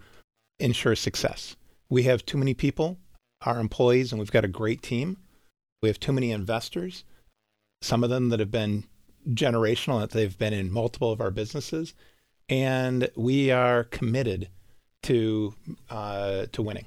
ensure 0.58 0.96
success. 0.96 1.56
We 1.90 2.04
have 2.04 2.24
too 2.26 2.38
many 2.38 2.54
people, 2.54 2.98
our 3.42 3.60
employees, 3.60 4.12
and 4.12 4.18
we've 4.18 4.30
got 4.30 4.44
a 4.44 4.48
great 4.48 4.82
team. 4.82 5.18
We 5.82 5.88
have 5.88 6.00
too 6.00 6.12
many 6.12 6.32
investors, 6.32 7.04
some 7.82 8.02
of 8.02 8.10
them 8.10 8.30
that 8.30 8.40
have 8.40 8.50
been 8.50 8.84
generational, 9.28 10.00
that 10.00 10.10
they've 10.10 10.36
been 10.36 10.52
in 10.52 10.70
multiple 10.72 11.12
of 11.12 11.20
our 11.20 11.30
businesses, 11.30 11.94
and 12.48 13.10
we 13.16 13.50
are 13.50 13.84
committed 13.84 14.48
to 15.04 15.54
uh, 15.90 16.46
to 16.52 16.62
winning. 16.62 16.86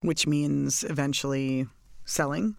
Which 0.00 0.26
means 0.26 0.84
eventually 0.84 1.66
selling. 2.04 2.56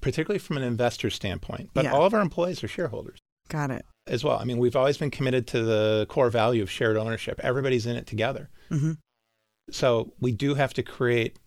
particularly 0.00 0.38
from 0.38 0.56
an 0.58 0.62
investor 0.62 1.08
standpoint. 1.10 1.70
But 1.74 1.84
Yeah. 1.84 1.92
all 1.94 2.04
of 2.04 2.12
our 2.14 2.20
employees 2.20 2.62
are 2.62 2.68
shareholders 2.68 3.18
Got 3.48 3.70
it. 3.70 3.84
As 4.06 4.22
well. 4.24 4.38
I 4.38 4.44
mean, 4.44 4.58
we've 4.58 4.76
always 4.76 4.98
been 4.98 5.10
committed 5.10 5.46
to 5.48 5.62
the 5.62 6.06
core 6.08 6.30
value 6.30 6.62
of 6.62 6.70
shared 6.70 6.96
ownership. 6.96 7.40
Everybody's 7.42 7.86
in 7.86 7.96
it 7.96 8.06
together. 8.06 8.50
hmm 8.68 8.92
So 9.70 10.12
we 10.20 10.32
do 10.32 10.54
have 10.54 10.74
to 10.74 10.82
create 10.82 11.38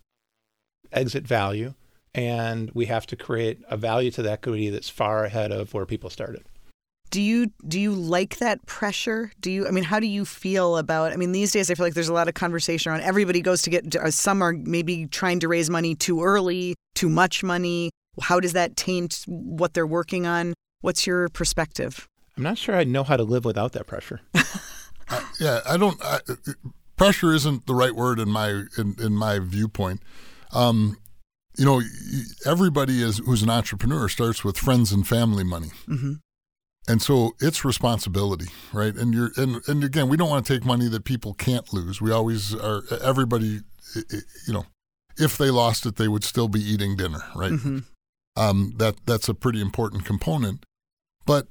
exit 0.91 1.27
value 1.27 1.73
and 2.15 2.71
we 2.73 2.85
have 2.85 3.05
to 3.07 3.15
create 3.15 3.61
a 3.69 3.77
value 3.77 4.09
to 4.11 4.21
the 4.21 4.31
equity 4.31 4.69
that's 4.69 4.89
far 4.89 5.25
ahead 5.25 5.51
of 5.51 5.73
where 5.73 5.85
people 5.85 6.09
started. 6.09 6.43
Do 7.09 7.21
you 7.21 7.51
do 7.65 7.79
you 7.79 7.93
like 7.93 8.37
that 8.39 8.65
pressure? 8.65 9.31
Do 9.39 9.49
you? 9.49 9.65
I 9.65 9.71
mean, 9.71 9.85
how 9.85 9.97
do 10.01 10.07
you 10.07 10.25
feel 10.25 10.75
about? 10.75 11.13
I 11.13 11.15
mean, 11.15 11.31
these 11.31 11.53
days 11.53 11.71
I 11.71 11.75
feel 11.75 11.85
like 11.85 11.93
there's 11.93 12.09
a 12.09 12.13
lot 12.13 12.27
of 12.27 12.33
conversation 12.33 12.91
around. 12.91 12.99
Everybody 13.01 13.39
goes 13.41 13.61
to 13.61 13.69
get. 13.69 13.95
uh, 13.95 14.11
Some 14.11 14.41
are 14.41 14.51
maybe 14.51 15.05
trying 15.05 15.39
to 15.39 15.47
raise 15.47 15.69
money 15.69 15.95
too 15.95 16.21
early, 16.21 16.75
too 16.95 17.07
much 17.07 17.43
money. 17.45 17.91
How 18.21 18.41
does 18.41 18.51
that 18.53 18.75
taint 18.75 19.23
what 19.25 19.73
they're 19.73 19.87
working 19.87 20.25
on? 20.27 20.53
What's 20.81 21.07
your 21.07 21.29
perspective? 21.29 22.09
I'm 22.37 22.43
not 22.43 22.57
sure 22.57 22.75
I 22.75 22.83
know 22.83 23.03
how 23.03 23.17
to 23.17 23.23
live 23.23 23.45
without 23.45 23.73
that 23.73 23.87
pressure. 23.87 24.21
I, 25.09 25.23
yeah, 25.39 25.61
I 25.67 25.77
don't. 25.77 25.99
I, 26.03 26.19
pressure 26.95 27.33
isn't 27.33 27.65
the 27.65 27.73
right 27.75 27.95
word 27.95 28.19
in 28.19 28.29
my 28.29 28.63
in, 28.77 28.95
in 28.99 29.13
my 29.13 29.39
viewpoint. 29.39 30.01
Um, 30.53 30.97
you 31.57 31.65
know, 31.65 31.81
everybody 32.45 33.01
is 33.01 33.17
who's 33.19 33.41
an 33.41 33.49
entrepreneur 33.49 34.07
starts 34.07 34.43
with 34.43 34.57
friends 34.57 34.91
and 34.91 35.07
family 35.07 35.43
money, 35.43 35.69
hmm 35.85 36.13
and 36.89 37.01
so 37.01 37.31
it's 37.41 37.65
responsibility, 37.65 38.47
right? 38.71 38.95
And 38.95 39.13
you're 39.13 39.31
and 39.35 39.61
and 39.67 39.83
again, 39.83 40.07
we 40.07 40.15
don't 40.15 40.29
want 40.29 40.45
to 40.45 40.53
take 40.53 40.63
money 40.63 40.87
that 40.87 41.03
people 41.03 41.33
can't 41.33 41.73
lose. 41.73 41.99
We 42.01 42.11
always 42.11 42.53
are. 42.55 42.83
Everybody, 43.03 43.59
i- 43.95 44.03
i- 44.13 44.21
you 44.47 44.53
know, 44.53 44.65
if 45.17 45.37
they 45.37 45.49
lost 45.49 45.85
it, 45.85 45.97
they 45.97 46.07
would 46.07 46.23
still 46.23 46.47
be 46.47 46.61
eating 46.61 46.95
dinner, 46.95 47.23
right? 47.35 47.51
hmm 47.53 47.79
um, 48.37 48.73
that 48.77 48.95
that's 49.07 49.27
a 49.27 49.33
pretty 49.33 49.59
important 49.59 50.05
component. 50.05 50.63
But 51.25 51.47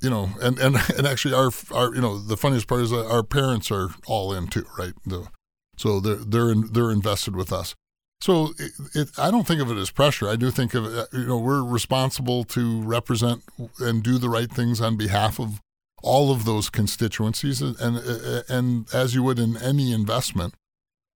you 0.00 0.10
know, 0.10 0.30
and 0.40 0.58
and 0.58 0.76
and 0.96 1.06
actually, 1.06 1.34
our 1.34 1.50
our 1.72 1.94
you 1.94 2.00
know 2.00 2.18
the 2.18 2.36
funniest 2.36 2.66
part 2.66 2.82
is 2.82 2.90
that 2.90 3.06
our 3.06 3.22
parents 3.22 3.70
are 3.70 3.90
all 4.06 4.32
in 4.32 4.48
too, 4.48 4.66
right? 4.78 4.92
The, 5.04 5.28
so 5.76 6.00
they're 6.00 6.16
they're 6.16 6.50
in, 6.50 6.72
they're 6.72 6.90
invested 6.90 7.36
with 7.36 7.52
us. 7.52 7.74
So 8.20 8.54
it, 8.58 8.72
it, 8.94 9.08
I 9.18 9.30
don't 9.30 9.46
think 9.46 9.60
of 9.60 9.70
it 9.70 9.76
as 9.76 9.90
pressure. 9.90 10.28
I 10.28 10.36
do 10.36 10.50
think 10.50 10.72
of 10.72 10.86
it, 10.86 11.08
you 11.12 11.26
know, 11.26 11.36
we're 11.36 11.62
responsible 11.62 12.44
to 12.44 12.80
represent 12.80 13.42
and 13.78 14.02
do 14.02 14.16
the 14.16 14.30
right 14.30 14.50
things 14.50 14.80
on 14.80 14.96
behalf 14.96 15.38
of 15.38 15.60
all 16.02 16.32
of 16.32 16.46
those 16.46 16.70
constituencies, 16.70 17.60
and 17.60 17.76
and, 17.78 18.44
and 18.48 18.94
as 18.94 19.14
you 19.14 19.22
would 19.22 19.38
in 19.38 19.56
any 19.56 19.92
investment. 19.92 20.54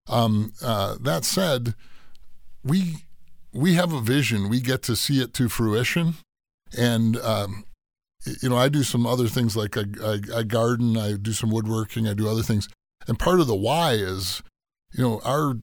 Um, 0.08 0.54
uh, 0.64 0.96
that 1.00 1.24
said, 1.24 1.76
we 2.64 3.06
we 3.54 3.76
have 3.76 3.94
a 3.94 4.02
vision. 4.02 4.50
We 4.50 4.60
get 4.60 4.82
to 4.84 4.96
see 4.96 5.22
it 5.22 5.34
to 5.36 5.48
fruition, 5.48 6.16
and 6.78 7.18
um, 7.18 7.64
you 8.42 8.50
know, 8.50 8.58
I 8.58 8.70
do 8.70 8.84
some 8.84 9.06
other 9.06 9.28
things 9.28 9.56
like 9.56 9.78
I, 9.78 9.84
I, 10.04 10.20
I 10.38 10.44
garden, 10.44 10.98
I 10.98 11.14
do 11.14 11.32
some 11.34 11.50
woodworking, 11.52 12.08
I 12.08 12.14
do 12.14 12.28
other 12.30 12.44
things, 12.44 12.68
and 13.08 13.18
part 13.18 13.40
of 13.40 13.48
the 13.48 13.56
why 13.56 13.94
is, 13.94 14.42
you 14.94 15.04
know, 15.04 15.22
our 15.24 15.56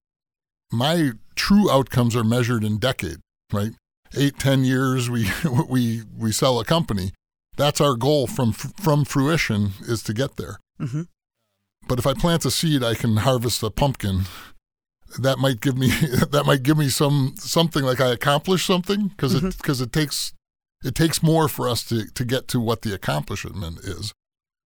my 0.72 1.12
true 1.34 1.70
outcomes 1.70 2.16
are 2.16 2.24
measured 2.24 2.64
in 2.64 2.78
decade, 2.78 3.18
right? 3.52 3.72
Eight, 4.16 4.38
ten 4.38 4.64
years, 4.64 5.08
we 5.10 5.28
we 5.68 6.02
we 6.16 6.32
sell 6.32 6.58
a 6.60 6.64
company. 6.64 7.12
That's 7.56 7.80
our 7.80 7.94
goal 7.94 8.26
from 8.26 8.52
from 8.52 9.04
fruition 9.04 9.70
is 9.82 10.02
to 10.04 10.12
get 10.12 10.36
there. 10.36 10.58
hmm 10.78 11.02
But 11.88 11.98
if 11.98 12.06
I 12.06 12.14
plant 12.14 12.44
a 12.44 12.50
seed, 12.50 12.82
I 12.82 12.94
can 12.94 13.18
harvest 13.18 13.62
a 13.62 13.70
pumpkin. 13.70 14.22
That 15.18 15.38
might 15.38 15.60
give 15.60 15.78
me 15.78 15.88
that 16.30 16.44
might 16.46 16.62
give 16.62 16.76
me 16.76 16.88
some 16.88 17.34
something 17.38 17.84
like 17.84 18.00
I 18.00 18.08
accomplished 18.12 18.66
something 18.66 19.08
because 19.08 19.34
it 19.34 19.56
because 19.56 19.80
it 19.80 19.92
takes 19.92 20.32
it 20.84 20.94
takes 20.94 21.22
more 21.22 21.48
for 21.48 21.68
us 21.68 21.84
to 21.84 22.06
to 22.06 22.24
get 22.24 22.48
to 22.48 22.60
what 22.60 22.82
the 22.82 22.94
accomplishment 22.94 23.78
is. 23.78 24.12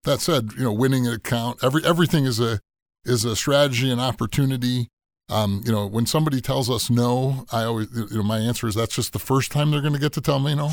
That 0.05 0.21
said, 0.21 0.53
you 0.57 0.65
know, 0.65 0.73
winning 0.73 1.07
an 1.07 1.15
account, 1.15 1.63
every 1.63 1.85
everything 1.85 2.25
is 2.25 2.41
a 2.41 2.61
is 3.05 3.25
a 3.25 3.37
strategy 3.37 3.91
and 3.91 4.01
opportunity. 4.01 4.89
Um, 5.29 5.63
you 5.65 5.71
know, 5.71 5.87
when 5.87 6.07
somebody 6.07 6.41
tells 6.41 6.69
us 6.69 6.91
no, 6.91 7.45
I 7.53 7.65
always 7.65 7.89
you 7.95 8.17
know 8.17 8.23
my 8.23 8.39
answer 8.39 8.67
is 8.67 8.75
that's 8.75 8.95
just 8.95 9.13
the 9.13 9.19
first 9.19 9.53
time 9.53 9.71
they're 9.71 9.81
going 9.81 9.93
to 9.93 10.01
get 10.01 10.13
to 10.15 10.21
tell 10.21 10.41
me 10.41 10.55
no, 10.55 10.73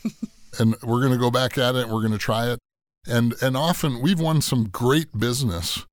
and 0.58 0.76
we're 0.82 1.00
going 1.00 1.12
to 1.12 1.18
go 1.18 1.30
back 1.30 1.58
at 1.58 1.74
it. 1.74 1.82
and 1.82 1.92
We're 1.92 2.00
going 2.00 2.12
to 2.12 2.18
try 2.18 2.50
it, 2.50 2.58
and 3.06 3.34
and 3.42 3.56
often 3.56 4.00
we've 4.00 4.20
won 4.20 4.40
some 4.40 4.68
great 4.68 5.18
business 5.18 5.84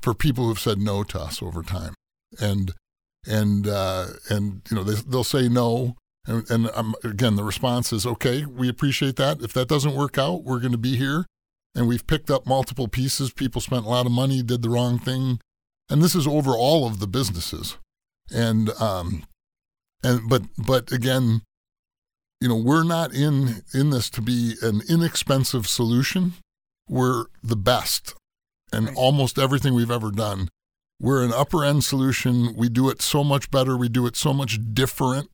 for 0.00 0.14
people 0.14 0.46
who've 0.46 0.60
said 0.60 0.78
no 0.78 1.02
to 1.02 1.20
us 1.20 1.42
over 1.42 1.62
time, 1.62 1.94
and 2.40 2.74
and 3.26 3.66
uh, 3.66 4.06
and 4.30 4.62
you 4.70 4.76
know 4.76 4.84
they 4.84 4.94
they'll 4.94 5.24
say 5.24 5.48
no, 5.48 5.96
and, 6.28 6.48
and 6.50 6.70
um, 6.74 6.94
again 7.02 7.36
the 7.36 7.42
response 7.42 7.92
is 7.92 8.06
okay, 8.06 8.44
we 8.44 8.68
appreciate 8.68 9.16
that. 9.16 9.40
If 9.42 9.52
that 9.54 9.68
doesn't 9.68 9.94
work 9.96 10.18
out, 10.18 10.44
we're 10.44 10.60
going 10.60 10.72
to 10.72 10.78
be 10.78 10.96
here, 10.96 11.26
and 11.74 11.88
we've 11.88 12.06
picked 12.06 12.30
up 12.30 12.46
multiple 12.46 12.86
pieces. 12.86 13.32
People 13.32 13.60
spent 13.60 13.86
a 13.86 13.88
lot 13.88 14.06
of 14.06 14.12
money, 14.12 14.42
did 14.42 14.62
the 14.62 14.70
wrong 14.70 14.98
thing, 14.98 15.40
and 15.88 16.02
this 16.02 16.14
is 16.14 16.26
over 16.26 16.52
all 16.52 16.86
of 16.86 17.00
the 17.00 17.06
businesses, 17.08 17.78
and 18.30 18.70
um, 18.80 19.24
and 20.04 20.28
but 20.28 20.42
but 20.58 20.92
again, 20.92 21.40
you 22.40 22.48
know 22.48 22.56
we're 22.56 22.84
not 22.84 23.12
in 23.14 23.62
in 23.72 23.90
this 23.90 24.10
to 24.10 24.22
be 24.22 24.54
an 24.62 24.82
inexpensive 24.88 25.66
solution. 25.66 26.34
We're 26.88 27.24
the 27.42 27.56
best, 27.56 28.14
and 28.72 28.86
Right. 28.88 28.96
almost 28.96 29.38
everything 29.38 29.74
we've 29.74 29.90
ever 29.90 30.10
done. 30.10 30.48
We're 31.00 31.22
an 31.22 31.32
upper 31.32 31.64
end 31.64 31.84
solution. 31.84 32.54
We 32.56 32.68
do 32.68 32.88
it 32.90 33.00
so 33.02 33.22
much 33.22 33.50
better. 33.50 33.76
We 33.76 33.88
do 33.88 34.06
it 34.06 34.16
so 34.16 34.32
much 34.32 34.58
different. 34.74 35.30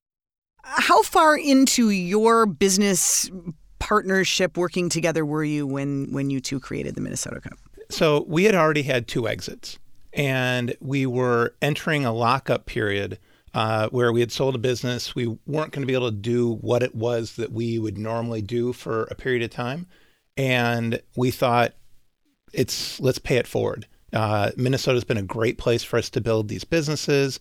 How 0.64 1.02
far 1.02 1.36
into 1.36 1.90
your 1.90 2.46
business 2.46 3.30
partnership 3.78 4.56
working 4.56 4.88
together 4.88 5.26
were 5.26 5.44
you 5.44 5.66
when 5.66 6.10
when 6.10 6.30
you 6.30 6.40
two 6.40 6.58
created 6.58 6.94
the 6.94 7.00
Minnesota 7.00 7.40
Cup? 7.40 7.58
So 7.90 8.24
we 8.26 8.44
had 8.44 8.54
already 8.54 8.82
had 8.82 9.06
two 9.06 9.28
exits, 9.28 9.78
and 10.12 10.74
we 10.80 11.06
were 11.06 11.54
entering 11.60 12.04
a 12.04 12.12
lockup 12.12 12.66
period 12.66 13.18
uh, 13.52 13.88
where 13.90 14.12
we 14.12 14.20
had 14.20 14.32
sold 14.32 14.54
a 14.54 14.58
business. 14.58 15.14
We 15.14 15.26
weren't 15.46 15.72
going 15.72 15.82
to 15.82 15.86
be 15.86 15.94
able 15.94 16.10
to 16.10 16.16
do 16.16 16.54
what 16.54 16.82
it 16.82 16.94
was 16.94 17.36
that 17.36 17.52
we 17.52 17.78
would 17.78 17.98
normally 17.98 18.42
do 18.42 18.72
for 18.72 19.04
a 19.04 19.14
period 19.14 19.42
of 19.42 19.50
time. 19.50 19.86
And 20.36 21.00
we 21.16 21.30
thought, 21.30 21.74
it's 22.52 22.98
let's 23.00 23.18
pay 23.18 23.36
it 23.36 23.46
forward. 23.46 23.86
Uh, 24.12 24.50
Minnesota's 24.56 25.04
been 25.04 25.16
a 25.16 25.22
great 25.22 25.58
place 25.58 25.84
for 25.84 25.98
us 25.98 26.10
to 26.10 26.20
build 26.20 26.48
these 26.48 26.64
businesses. 26.64 27.38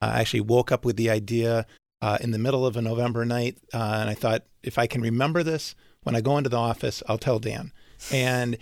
I 0.00 0.20
actually 0.20 0.40
woke 0.40 0.72
up 0.72 0.84
with 0.84 0.96
the 0.96 1.10
idea 1.10 1.66
uh, 2.04 2.18
in 2.20 2.32
the 2.32 2.38
middle 2.38 2.66
of 2.66 2.76
a 2.76 2.82
November 2.82 3.24
night, 3.24 3.56
uh, 3.72 3.96
and 4.00 4.10
I 4.10 4.14
thought, 4.14 4.42
if 4.62 4.76
I 4.76 4.86
can 4.86 5.00
remember 5.00 5.42
this 5.42 5.74
when 6.02 6.14
I 6.14 6.20
go 6.20 6.36
into 6.36 6.50
the 6.50 6.58
office, 6.58 7.02
I'll 7.08 7.16
tell 7.16 7.38
Dan. 7.38 7.72
And 8.12 8.58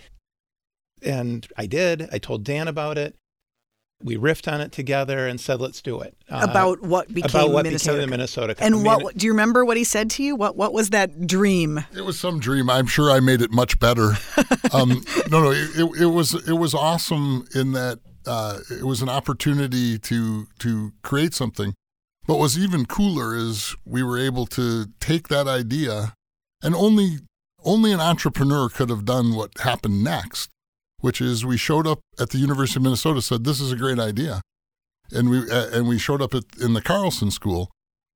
and 1.01 1.45
I 1.57 1.65
did. 1.65 2.07
I 2.13 2.19
told 2.19 2.45
Dan 2.45 2.69
about 2.69 2.97
it. 2.97 3.17
We 4.01 4.15
riffed 4.15 4.49
on 4.51 4.61
it 4.61 4.71
together 4.71 5.27
and 5.27 5.41
said, 5.41 5.59
"Let's 5.59 5.81
do 5.81 5.99
it." 5.99 6.15
Uh, 6.29 6.47
about 6.49 6.83
what 6.83 7.13
became 7.13 7.29
about 7.29 7.51
what 7.51 7.65
Minnesota. 7.65 7.97
became 7.97 8.09
the 8.09 8.11
Minnesota 8.11 8.55
Cup. 8.55 8.65
and 8.65 8.75
I 8.75 8.77
mean, 8.77 8.85
what 8.85 9.17
do 9.17 9.25
you 9.25 9.33
remember? 9.33 9.65
What 9.65 9.75
he 9.75 9.83
said 9.83 10.09
to 10.11 10.23
you? 10.23 10.37
What 10.37 10.55
what 10.55 10.71
was 10.71 10.91
that 10.91 11.27
dream? 11.27 11.83
It 11.93 12.05
was 12.05 12.17
some 12.17 12.39
dream. 12.39 12.69
I'm 12.69 12.87
sure 12.87 13.11
I 13.11 13.19
made 13.19 13.41
it 13.41 13.51
much 13.51 13.77
better. 13.79 14.13
Um, 14.71 15.03
no, 15.29 15.43
no, 15.43 15.51
it, 15.51 15.69
it, 15.75 16.01
it 16.01 16.05
was 16.07 16.33
it 16.47 16.53
was 16.53 16.73
awesome 16.73 17.45
in 17.53 17.73
that 17.73 17.99
uh, 18.25 18.57
it 18.71 18.85
was 18.85 19.03
an 19.03 19.09
opportunity 19.09 19.99
to 19.99 20.47
to 20.59 20.93
create 21.03 21.35
something. 21.35 21.75
But 22.25 22.39
what's 22.39 22.57
even 22.57 22.85
cooler 22.85 23.35
is 23.35 23.75
we 23.85 24.01
were 24.01 24.17
able 24.17 24.45
to 24.47 24.87
take 24.99 25.27
that 25.27 25.47
idea, 25.47 26.13
and 26.61 26.73
only 26.73 27.19
only 27.65 27.91
an 27.91 27.99
entrepreneur 27.99 28.69
could 28.69 28.89
have 28.89 29.05
done 29.05 29.35
what 29.35 29.57
happened 29.59 30.03
next, 30.03 30.49
which 30.99 31.21
is 31.21 31.45
we 31.45 31.57
showed 31.57 31.87
up 31.87 31.99
at 32.19 32.29
the 32.29 32.37
University 32.37 32.79
of 32.79 32.83
Minnesota, 32.83 33.21
said 33.21 33.43
this 33.43 33.59
is 33.59 33.71
a 33.71 33.77
great 33.77 33.99
idea, 33.99 34.41
and 35.11 35.29
we 35.29 35.49
uh, 35.49 35.67
and 35.71 35.87
we 35.87 35.97
showed 35.97 36.21
up 36.21 36.33
at, 36.33 36.43
in 36.61 36.73
the 36.73 36.81
Carlson 36.81 37.29
School, 37.29 37.69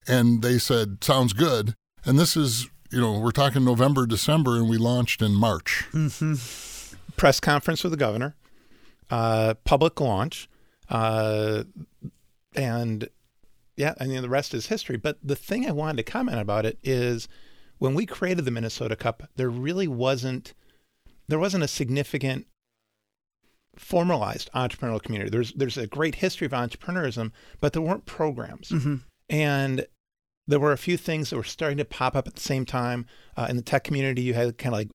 and 0.08 0.42
they 0.42 0.58
said 0.58 1.04
sounds 1.04 1.34
good, 1.34 1.74
and 2.06 2.18
this 2.18 2.38
is 2.38 2.70
you 2.92 3.02
know 3.02 3.20
we're 3.20 3.32
talking 3.32 3.66
November 3.66 4.06
December, 4.06 4.56
and 4.56 4.70
we 4.70 4.78
launched 4.78 5.22
in 5.22 5.34
March. 5.34 5.86
press 7.18 7.40
conference 7.42 7.84
with 7.84 7.92
the 7.92 7.98
governor, 7.98 8.36
uh, 9.10 9.56
public 9.66 10.00
launch, 10.00 10.48
uh, 10.90 11.64
and 12.56 13.10
yeah, 13.78 13.94
I 14.00 14.08
mean 14.08 14.22
the 14.22 14.30
rest 14.30 14.54
is 14.54 14.68
history. 14.68 14.98
But 14.98 15.20
the 15.24 15.36
thing 15.36 15.68
I 15.68 15.72
wanted 15.72 15.98
to 15.98 16.12
comment 16.12 16.40
about 16.40 16.66
it 16.66 16.78
is 16.84 17.28
when 17.78 17.94
we 17.94 18.06
created 18.06 18.44
the 18.44 18.52
Minnesota 18.52 18.96
Cup, 18.96 19.30
there 19.36 19.50
really 19.50 19.88
wasn't 19.88 20.54
there 21.28 21.40
wasn't 21.40 21.64
a 21.64 21.68
significant 21.68 22.48
formalized 23.78 24.50
entrepreneurial 24.54 25.02
community. 25.02 25.30
There's 25.30 25.54
there's 25.54 25.78
a 25.78 25.88
great 25.88 26.16
history 26.16 26.46
of 26.46 26.52
entrepreneurism, 26.52 27.32
but 27.62 27.74
there 27.74 27.82
weren't 27.82 28.06
programs, 28.06 28.72
and 29.30 29.86
there 30.48 30.60
were 30.60 30.72
a 30.72 30.78
few 30.78 30.98
things 30.98 31.30
that 31.30 31.36
were 31.38 31.44
starting 31.44 31.78
to 31.78 31.86
pop 31.86 32.16
up 32.16 32.28
at 32.28 32.36
the 32.36 32.42
same 32.42 32.66
time 32.66 33.06
uh, 33.36 33.48
in 33.50 33.58
the 33.58 33.62
tech 33.62 33.84
community. 33.84 34.22
You 34.24 34.34
had 34.34 34.58
kind 34.58 34.74
of 34.74 34.80
like 34.80 34.90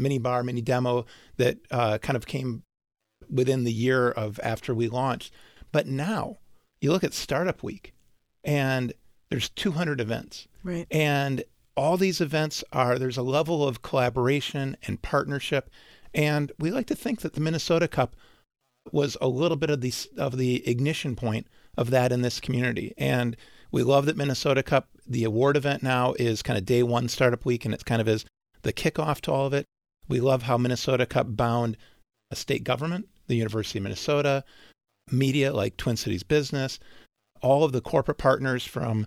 Minnebar, 0.00 0.44
mini 0.44 0.62
demo 0.62 1.04
that 1.36 1.58
uh, 1.70 1.98
kind 1.98 2.16
of 2.16 2.26
came 2.26 2.62
within 3.30 3.64
the 3.64 3.72
year 3.72 4.10
of 4.10 4.40
after 4.42 4.74
we 4.74 4.88
launched. 4.88 5.32
But 5.72 5.86
now 5.86 6.38
you 6.80 6.92
look 6.92 7.04
at 7.04 7.14
Startup 7.14 7.62
Week, 7.62 7.93
and 8.44 8.92
there's 9.30 9.48
200 9.50 10.00
events, 10.00 10.46
Right. 10.62 10.86
and 10.90 11.44
all 11.76 11.96
these 11.96 12.20
events 12.20 12.62
are 12.72 12.98
there's 12.98 13.16
a 13.16 13.22
level 13.22 13.66
of 13.66 13.82
collaboration 13.82 14.76
and 14.86 15.02
partnership, 15.02 15.70
and 16.14 16.52
we 16.58 16.70
like 16.70 16.86
to 16.86 16.94
think 16.94 17.20
that 17.22 17.32
the 17.32 17.40
Minnesota 17.40 17.88
Cup 17.88 18.14
was 18.92 19.16
a 19.20 19.28
little 19.28 19.56
bit 19.56 19.70
of 19.70 19.80
the 19.80 19.92
of 20.16 20.36
the 20.36 20.66
ignition 20.68 21.16
point 21.16 21.46
of 21.76 21.90
that 21.90 22.12
in 22.12 22.22
this 22.22 22.38
community. 22.38 22.92
And 22.98 23.36
we 23.72 23.82
love 23.82 24.06
that 24.06 24.16
Minnesota 24.16 24.62
Cup, 24.62 24.88
the 25.06 25.24
award 25.24 25.56
event 25.56 25.82
now 25.82 26.12
is 26.18 26.42
kind 26.42 26.58
of 26.58 26.64
day 26.66 26.82
one 26.82 27.08
startup 27.08 27.44
week, 27.44 27.64
and 27.64 27.74
it's 27.74 27.82
kind 27.82 28.00
of 28.00 28.06
is 28.06 28.24
the 28.62 28.72
kickoff 28.72 29.20
to 29.22 29.32
all 29.32 29.46
of 29.46 29.54
it. 29.54 29.64
We 30.06 30.20
love 30.20 30.42
how 30.42 30.58
Minnesota 30.58 31.06
Cup 31.06 31.34
bound 31.36 31.76
a 32.30 32.36
state 32.36 32.62
government, 32.62 33.08
the 33.26 33.36
University 33.36 33.78
of 33.78 33.82
Minnesota, 33.84 34.44
media 35.10 35.52
like 35.52 35.76
Twin 35.76 35.96
Cities 35.96 36.22
Business, 36.22 36.78
all 37.44 37.62
of 37.64 37.72
the 37.72 37.80
corporate 37.80 38.18
partners 38.18 38.64
from 38.64 39.06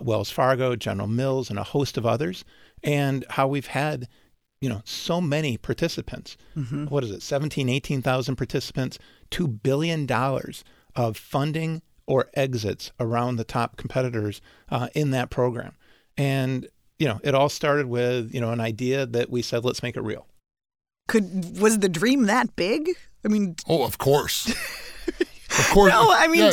Wells 0.00 0.30
Fargo, 0.30 0.76
General 0.76 1.08
Mills, 1.08 1.50
and 1.50 1.58
a 1.58 1.64
host 1.64 1.96
of 1.98 2.06
others, 2.06 2.44
and 2.82 3.24
how 3.30 3.46
we've 3.48 3.66
had, 3.68 4.08
you 4.60 4.68
know, 4.68 4.82
so 4.84 5.20
many 5.20 5.56
participants. 5.56 6.36
What 6.88 7.04
is 7.04 7.10
it, 7.10 7.22
17, 7.22 7.68
18,000 7.68 8.36
participants, 8.36 8.98
$2 9.30 9.62
billion 9.62 10.08
of 10.94 11.16
funding 11.16 11.82
or 12.06 12.28
exits 12.34 12.90
around 12.98 13.36
the 13.36 13.44
top 13.44 13.76
competitors 13.76 14.40
uh, 14.70 14.88
in 14.94 15.10
that 15.12 15.30
program. 15.30 15.74
And, 16.16 16.68
you 16.98 17.06
know, 17.06 17.20
it 17.24 17.34
all 17.34 17.48
started 17.48 17.86
with, 17.86 18.34
you 18.34 18.40
know, 18.40 18.50
an 18.50 18.60
idea 18.60 19.06
that 19.06 19.30
we 19.30 19.40
said, 19.42 19.64
let's 19.64 19.82
make 19.82 19.96
it 19.96 20.02
real. 20.02 20.26
Could 21.08 21.58
was 21.60 21.78
the 21.78 21.88
dream 21.88 22.24
that 22.24 22.54
big? 22.56 22.90
I 23.24 23.28
mean, 23.28 23.56
Oh, 23.68 23.84
of 23.84 23.98
course. 23.98 24.46
of 25.20 25.68
course. 25.70 25.92
No, 25.92 26.10
I 26.10 26.26
mean- 26.28 26.52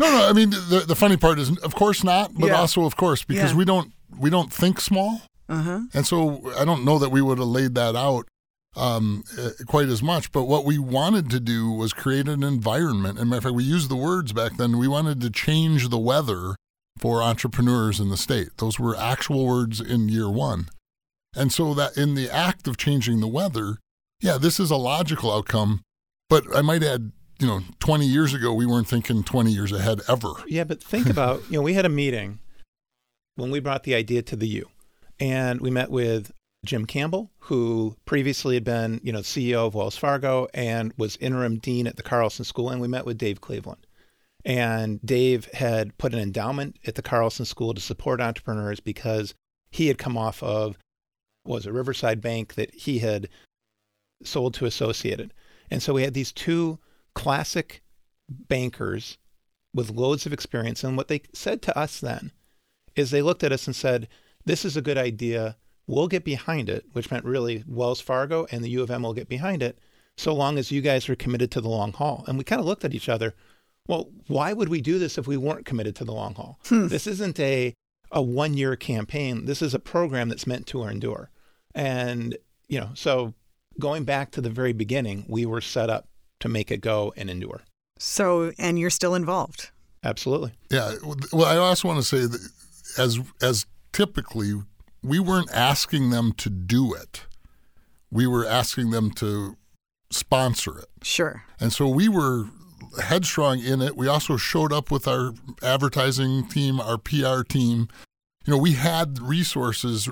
no, 0.00 0.10
no. 0.10 0.28
I 0.28 0.32
mean, 0.32 0.50
the 0.50 0.84
the 0.86 0.96
funny 0.96 1.16
part 1.16 1.38
is, 1.38 1.56
of 1.58 1.74
course 1.74 2.02
not, 2.04 2.32
but 2.34 2.48
Yeah. 2.48 2.60
also 2.60 2.84
of 2.84 2.96
course 2.96 3.24
because 3.24 3.52
Yeah. 3.52 3.56
we 3.56 3.64
don't 3.64 3.92
we 4.18 4.30
don't 4.30 4.52
think 4.52 4.80
small, 4.80 5.22
uh 5.48 5.62
huh. 5.62 5.80
and 5.94 6.06
so 6.06 6.42
I 6.58 6.64
don't 6.64 6.84
know 6.84 6.98
that 6.98 7.10
we 7.10 7.20
would 7.22 7.38
have 7.38 7.48
laid 7.48 7.74
that 7.74 7.94
out 7.96 8.26
um, 8.76 9.24
uh, 9.38 9.50
quite 9.66 9.88
as 9.88 10.02
much. 10.02 10.30
But 10.32 10.44
what 10.44 10.64
we 10.66 10.78
wanted 10.78 11.30
to 11.30 11.40
do 11.40 11.70
was 11.70 11.92
create 11.94 12.28
an 12.28 12.42
environment. 12.42 13.18
And 13.18 13.30
matter 13.30 13.38
of 13.38 13.44
fact, 13.44 13.54
we 13.54 13.64
used 13.64 13.88
the 13.90 13.96
words 13.96 14.32
back 14.34 14.58
then. 14.58 14.76
We 14.78 14.86
wanted 14.88 15.20
to 15.22 15.30
change 15.30 15.88
the 15.88 15.98
weather 15.98 16.56
for 16.98 17.22
entrepreneurs 17.22 18.00
in 18.00 18.10
the 18.10 18.18
state. 18.18 18.48
Those 18.58 18.78
were 18.78 18.94
actual 18.96 19.46
words 19.46 19.80
in 19.80 20.08
year 20.10 20.28
one. 20.30 20.68
And 21.34 21.52
so 21.52 21.72
that 21.74 21.96
in 21.96 22.14
the 22.14 22.30
act 22.30 22.68
of 22.68 22.76
changing 22.76 23.20
the 23.20 23.28
weather, 23.28 23.78
yeah, 24.20 24.36
this 24.38 24.60
is 24.60 24.70
a 24.70 24.76
logical 24.76 25.32
outcome. 25.32 25.80
But 26.28 26.44
I 26.54 26.60
might 26.62 26.82
add, 26.82 27.12
you 27.38 27.46
know, 27.46 27.60
20 27.80 28.06
years 28.06 28.34
ago, 28.34 28.52
we 28.52 28.66
weren't 28.66 28.88
thinking 28.88 29.22
20 29.22 29.50
years 29.50 29.72
ahead 29.72 30.00
ever. 30.08 30.32
Yeah, 30.46 30.64
but 30.64 30.82
think 30.82 31.06
about, 31.10 31.42
you 31.50 31.58
know, 31.58 31.62
we 31.62 31.74
had 31.74 31.84
a 31.84 31.90
meeting 31.90 32.38
when 33.36 33.50
we 33.50 33.60
brought 33.60 33.84
the 33.84 33.94
idea 33.94 34.22
to 34.22 34.36
the 34.36 34.48
U, 34.48 34.68
and 35.20 35.60
we 35.60 35.70
met 35.70 35.90
with 35.90 36.32
Jim 36.64 36.86
Campbell, 36.86 37.30
who 37.40 37.96
previously 38.04 38.54
had 38.54 38.64
been, 38.64 39.00
you 39.02 39.12
know, 39.12 39.20
CEO 39.20 39.66
of 39.66 39.74
Wells 39.74 39.96
Fargo 39.96 40.48
and 40.54 40.92
was 40.96 41.16
interim 41.16 41.58
dean 41.58 41.86
at 41.86 41.96
the 41.96 42.02
Carlson 42.02 42.44
School, 42.44 42.70
and 42.70 42.80
we 42.80 42.88
met 42.88 43.06
with 43.06 43.18
Dave 43.18 43.40
Cleveland. 43.40 43.86
And 44.44 45.00
Dave 45.02 45.46
had 45.54 45.96
put 45.98 46.14
an 46.14 46.20
endowment 46.20 46.76
at 46.86 46.94
the 46.94 47.02
Carlson 47.02 47.44
School 47.44 47.74
to 47.74 47.80
support 47.80 48.20
entrepreneurs 48.20 48.80
because 48.80 49.34
he 49.70 49.88
had 49.88 49.98
come 49.98 50.16
off 50.16 50.42
of 50.42 50.78
was 51.44 51.66
a 51.66 51.72
Riverside 51.72 52.20
Bank 52.20 52.54
that 52.54 52.74
he 52.74 52.98
had 52.98 53.28
sold 54.22 54.54
to 54.54 54.66
Associated. 54.66 55.32
And 55.70 55.82
so 55.82 55.92
we 55.92 56.02
had 56.02 56.14
these 56.14 56.32
two 56.32 56.78
classic 57.16 57.82
bankers 58.28 59.16
with 59.74 59.90
loads 59.90 60.26
of 60.26 60.32
experience. 60.32 60.84
And 60.84 60.96
what 60.96 61.08
they 61.08 61.22
said 61.32 61.62
to 61.62 61.76
us 61.76 61.98
then 61.98 62.30
is 62.94 63.10
they 63.10 63.22
looked 63.22 63.42
at 63.42 63.52
us 63.52 63.66
and 63.66 63.74
said, 63.74 64.06
This 64.44 64.64
is 64.64 64.76
a 64.76 64.82
good 64.82 64.98
idea. 64.98 65.56
We'll 65.88 66.08
get 66.08 66.24
behind 66.24 66.68
it, 66.68 66.84
which 66.92 67.10
meant 67.10 67.24
really 67.24 67.64
Wells 67.66 68.00
Fargo 68.00 68.46
and 68.50 68.62
the 68.62 68.70
U 68.70 68.82
of 68.82 68.90
M 68.90 69.02
will 69.02 69.14
get 69.14 69.28
behind 69.28 69.62
it, 69.62 69.78
so 70.16 70.34
long 70.34 70.58
as 70.58 70.70
you 70.70 70.80
guys 70.80 71.08
are 71.08 71.16
committed 71.16 71.50
to 71.52 71.60
the 71.60 71.68
long 71.68 71.92
haul. 71.92 72.24
And 72.28 72.36
we 72.36 72.44
kind 72.44 72.60
of 72.60 72.66
looked 72.66 72.84
at 72.84 72.94
each 72.94 73.08
other. 73.08 73.34
Well, 73.88 74.10
why 74.26 74.52
would 74.52 74.68
we 74.68 74.80
do 74.80 74.98
this 74.98 75.16
if 75.16 75.26
we 75.26 75.36
weren't 75.36 75.64
committed 75.64 75.96
to 75.96 76.04
the 76.04 76.12
long 76.12 76.34
haul? 76.34 76.58
Hmm. 76.66 76.88
This 76.88 77.06
isn't 77.06 77.40
a 77.40 77.74
a 78.12 78.22
one 78.22 78.54
year 78.54 78.76
campaign. 78.76 79.46
This 79.46 79.62
is 79.62 79.74
a 79.74 79.78
program 79.78 80.28
that's 80.28 80.46
meant 80.46 80.66
to 80.68 80.84
endure. 80.84 81.30
And, 81.74 82.36
you 82.68 82.78
know, 82.78 82.90
so 82.94 83.34
going 83.80 84.04
back 84.04 84.30
to 84.32 84.40
the 84.40 84.50
very 84.50 84.72
beginning, 84.72 85.24
we 85.28 85.44
were 85.44 85.60
set 85.60 85.90
up 85.90 86.08
to 86.40 86.48
make 86.48 86.70
it 86.70 86.80
go 86.80 87.12
and 87.16 87.30
endure. 87.30 87.62
So, 87.98 88.52
and 88.58 88.78
you're 88.78 88.90
still 88.90 89.14
involved. 89.14 89.70
Absolutely. 90.04 90.52
Yeah. 90.70 90.94
Well, 91.32 91.46
I 91.46 91.56
also 91.56 91.88
want 91.88 92.00
to 92.00 92.06
say 92.06 92.26
that 92.26 92.48
as 92.98 93.20
as 93.42 93.66
typically 93.92 94.54
we 95.02 95.18
weren't 95.18 95.50
asking 95.52 96.10
them 96.10 96.32
to 96.32 96.50
do 96.50 96.94
it. 96.94 97.26
We 98.10 98.26
were 98.26 98.46
asking 98.46 98.90
them 98.90 99.10
to 99.12 99.56
sponsor 100.10 100.78
it. 100.78 100.88
Sure. 101.02 101.44
And 101.58 101.72
so 101.72 101.88
we 101.88 102.08
were 102.08 102.46
headstrong 103.02 103.60
in 103.60 103.82
it. 103.82 103.96
We 103.96 104.06
also 104.06 104.36
showed 104.36 104.72
up 104.72 104.90
with 104.90 105.08
our 105.08 105.32
advertising 105.62 106.48
team, 106.48 106.80
our 106.80 106.98
PR 106.98 107.42
team. 107.42 107.88
You 108.44 108.52
know, 108.52 108.58
we 108.58 108.72
had 108.72 109.18
resources 109.18 110.08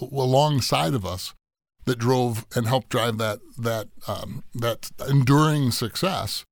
alongside 0.00 0.94
of 0.94 1.06
us 1.06 1.34
that 1.88 1.98
drove 1.98 2.46
and 2.54 2.66
helped 2.66 2.90
drive 2.90 3.18
that 3.18 3.40
that 3.58 3.88
um, 4.06 4.44
that 4.54 4.90
enduring 5.08 5.70
success 5.72 6.44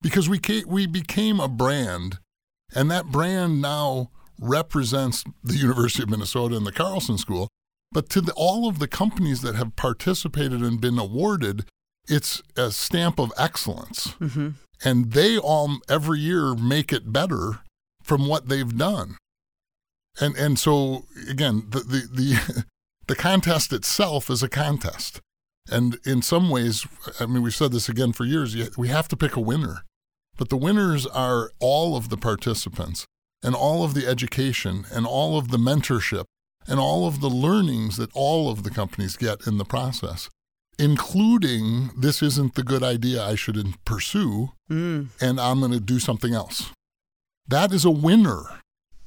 because 0.00 0.28
we 0.28 0.38
ca- 0.38 0.64
we 0.66 0.86
became 0.86 1.40
a 1.40 1.48
brand, 1.48 2.18
and 2.74 2.90
that 2.90 3.06
brand 3.06 3.60
now 3.60 4.10
represents 4.40 5.24
the 5.42 5.56
University 5.56 6.02
of 6.02 6.10
Minnesota 6.10 6.56
and 6.56 6.66
the 6.66 6.72
Carlson 6.72 7.18
School. 7.18 7.48
But 7.92 8.08
to 8.10 8.20
the, 8.20 8.32
all 8.32 8.68
of 8.68 8.80
the 8.80 8.88
companies 8.88 9.40
that 9.42 9.54
have 9.54 9.76
participated 9.76 10.62
and 10.62 10.80
been 10.80 10.98
awarded, 10.98 11.64
it's 12.08 12.42
a 12.56 12.70
stamp 12.72 13.20
of 13.20 13.32
excellence. 13.38 14.08
Mm-hmm. 14.20 14.50
And 14.84 15.12
they 15.12 15.38
all 15.38 15.78
every 15.88 16.18
year 16.18 16.54
make 16.54 16.92
it 16.92 17.12
better 17.12 17.60
from 18.02 18.26
what 18.26 18.48
they've 18.48 18.76
done. 18.76 19.16
And 20.20 20.36
and 20.36 20.58
so 20.58 21.06
again, 21.28 21.64
the 21.68 21.80
the 21.80 22.08
the, 22.12 22.64
the 23.06 23.16
contest 23.16 23.72
itself 23.72 24.30
is 24.30 24.42
a 24.42 24.48
contest. 24.48 25.20
And 25.70 25.98
in 26.04 26.22
some 26.22 26.50
ways, 26.50 26.86
I 27.18 27.26
mean, 27.26 27.42
we've 27.42 27.54
said 27.54 27.72
this 27.72 27.88
again 27.88 28.12
for 28.12 28.24
years, 28.24 28.56
we 28.76 28.88
have 28.88 29.08
to 29.08 29.16
pick 29.16 29.36
a 29.36 29.40
winner. 29.40 29.84
But 30.36 30.48
the 30.48 30.56
winners 30.56 31.06
are 31.06 31.52
all 31.60 31.96
of 31.96 32.08
the 32.08 32.16
participants 32.16 33.06
and 33.42 33.54
all 33.54 33.84
of 33.84 33.94
the 33.94 34.06
education 34.06 34.84
and 34.92 35.06
all 35.06 35.38
of 35.38 35.50
the 35.50 35.58
mentorship 35.58 36.24
and 36.66 36.80
all 36.80 37.06
of 37.06 37.20
the 37.20 37.30
learnings 37.30 37.96
that 37.98 38.10
all 38.14 38.50
of 38.50 38.62
the 38.62 38.70
companies 38.70 39.16
get 39.16 39.46
in 39.46 39.58
the 39.58 39.64
process, 39.64 40.28
including 40.78 41.90
this 41.96 42.22
isn't 42.22 42.54
the 42.54 42.62
good 42.62 42.82
idea 42.82 43.22
I 43.22 43.34
should 43.34 43.62
pursue, 43.84 44.52
mm. 44.70 45.08
and 45.20 45.40
I'm 45.40 45.60
going 45.60 45.72
to 45.72 45.80
do 45.80 45.98
something 45.98 46.34
else. 46.34 46.70
That 47.46 47.72
is 47.72 47.84
a 47.84 47.90
winner. 47.90 48.60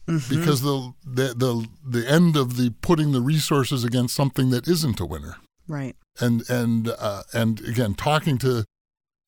Mm-hmm. 0.07 0.39
Because 0.39 0.61
the, 0.61 0.93
the 1.05 1.33
the 1.33 1.67
the 1.83 2.09
end 2.09 2.37
of 2.37 2.55
the 2.55 2.73
putting 2.81 3.11
the 3.11 3.21
resources 3.21 3.83
against 3.83 4.15
something 4.15 4.49
that 4.51 4.67
isn't 4.67 5.01
a 5.01 5.05
winner, 5.05 5.35
right? 5.67 5.95
And 6.19 6.49
and 6.49 6.89
uh, 6.97 7.23
and 7.33 7.59
again, 7.61 7.93
talking 7.93 8.37
to 8.39 8.63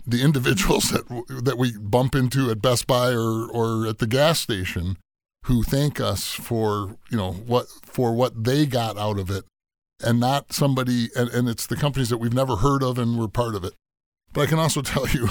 the 0.06 0.24
individuals 0.24 0.90
that 0.92 1.08
that 1.44 1.58
we 1.58 1.78
bump 1.78 2.16
into 2.16 2.50
at 2.50 2.62
Best 2.62 2.88
Buy 2.88 3.12
or 3.12 3.50
or 3.50 3.88
at 3.88 4.00
the 4.00 4.08
gas 4.08 4.40
station 4.40 4.98
who 5.46 5.64
thank 5.64 6.00
us 6.00 6.32
for 6.32 6.98
you 7.10 7.18
know 7.18 7.32
what 7.32 7.68
for 7.84 8.14
what 8.14 8.44
they 8.44 8.66
got 8.66 8.98
out 8.98 9.20
of 9.20 9.30
it 9.30 9.46
and 10.02 10.20
not 10.20 10.54
somebody 10.54 11.10
and, 11.16 11.30
and 11.30 11.50
it's 11.50 11.68
the 11.68 11.76
companies 11.76 12.10
that 12.10 12.18
we've 12.18 12.34
never 12.34 12.58
heard 12.58 12.84
of 12.84 12.98
and 12.98 13.18
we're 13.18 13.28
part 13.28 13.56
of 13.56 13.64
it 13.64 13.74
but 14.34 14.42
i 14.42 14.46
can 14.46 14.60
also 14.60 14.82
tell 14.84 15.08
you 15.08 15.30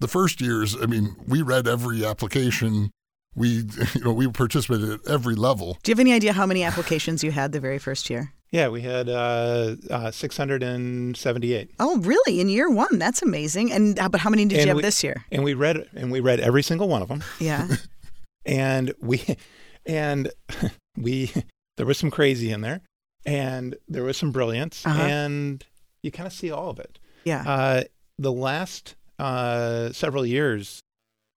the 0.00 0.08
first 0.08 0.40
years 0.40 0.76
i 0.80 0.86
mean 0.86 1.16
we 1.26 1.42
read 1.42 1.68
every 1.68 2.04
application 2.04 2.90
we 3.34 3.48
you 3.94 4.04
know 4.04 4.12
we 4.12 4.28
participated 4.28 4.90
at 4.90 5.00
every 5.08 5.34
level 5.34 5.78
do 5.82 5.90
you 5.90 5.94
have 5.94 6.00
any 6.00 6.12
idea 6.12 6.32
how 6.32 6.46
many 6.46 6.62
applications 6.62 7.24
you 7.24 7.30
had 7.30 7.52
the 7.52 7.60
very 7.60 7.78
first 7.78 8.10
year 8.10 8.32
yeah, 8.52 8.68
we 8.68 8.82
had 8.82 9.08
uh, 9.08 9.76
uh, 9.90 10.10
678. 10.10 11.70
Oh, 11.80 11.96
really? 12.00 12.38
In 12.38 12.50
year 12.50 12.68
one? 12.68 12.98
That's 12.98 13.22
amazing. 13.22 13.72
And 13.72 13.98
uh, 13.98 14.10
but 14.10 14.20
how 14.20 14.28
many 14.28 14.44
did 14.44 14.58
and 14.58 14.64
you 14.64 14.68
have 14.68 14.76
we, 14.76 14.82
this 14.82 15.02
year? 15.02 15.24
And 15.32 15.42
we 15.42 15.54
read 15.54 15.88
and 15.94 16.12
we 16.12 16.20
read 16.20 16.38
every 16.38 16.62
single 16.62 16.86
one 16.86 17.00
of 17.00 17.08
them. 17.08 17.24
Yeah. 17.40 17.66
and 18.44 18.92
we 19.00 19.38
and 19.86 20.30
we 20.98 21.32
there 21.78 21.86
was 21.86 21.96
some 21.96 22.10
crazy 22.10 22.52
in 22.52 22.60
there, 22.60 22.82
and 23.24 23.74
there 23.88 24.04
was 24.04 24.18
some 24.18 24.32
brilliance, 24.32 24.84
uh-huh. 24.84 25.02
and 25.02 25.64
you 26.02 26.10
kind 26.10 26.26
of 26.26 26.34
see 26.34 26.50
all 26.50 26.68
of 26.68 26.78
it. 26.78 26.98
Yeah. 27.24 27.44
Uh, 27.46 27.82
the 28.18 28.32
last 28.32 28.96
uh, 29.18 29.92
several 29.92 30.26
years, 30.26 30.82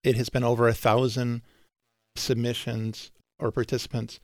it 0.03 0.17
has 0.17 0.27
been 0.27 0.43
over 0.43 0.67
a 0.67 0.73
thousand 0.73 1.43
submissions 2.15 3.11
or 3.39 3.51
participants 3.51 4.19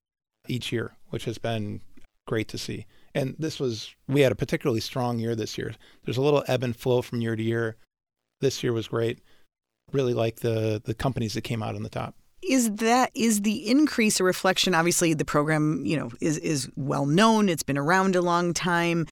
each 0.48 0.72
year, 0.72 0.94
which 1.10 1.26
has 1.26 1.38
been 1.38 1.82
great 2.28 2.48
to 2.50 2.58
see. 2.58 2.86
And 3.14 3.36
this 3.38 3.60
was, 3.60 3.94
we 4.08 4.22
had 4.22 4.32
a 4.32 4.36
particularly 4.36 4.80
strong 4.80 5.20
year 5.20 5.36
this 5.36 5.58
year. 5.58 5.74
There's 6.06 6.18
a 6.18 6.22
little 6.22 6.44
ebb 6.48 6.64
and 6.64 6.76
flow 6.76 7.02
from 7.02 7.22
year 7.22 7.36
to 7.36 7.44
year. 7.44 7.76
This 8.40 8.64
year 8.64 8.74
was 8.74 8.88
great. 8.88 9.20
Really 9.92 10.14
like 10.14 10.38
the 10.38 10.82
the 10.84 10.94
companies 10.94 11.34
that 11.34 11.42
came 11.42 11.62
out 11.62 11.76
on 11.76 11.84
the 11.84 11.90
top. 11.90 12.16
Is 12.42 12.72
that 12.76 13.12
is 13.14 13.42
the 13.42 13.70
increase 13.70 14.20
a 14.20 14.24
reflection? 14.24 14.74
Obviously, 14.74 15.14
the 15.14 15.26
program 15.26 15.86
you 15.86 15.98
know 15.98 16.12
is 16.22 16.38
is 16.38 16.70
well 16.76 17.06
known. 17.06 17.50
It's 17.50 17.62
been 17.62 17.78
around 17.78 18.16
a 18.16 18.22
long 18.22 18.54
time. 18.54 19.06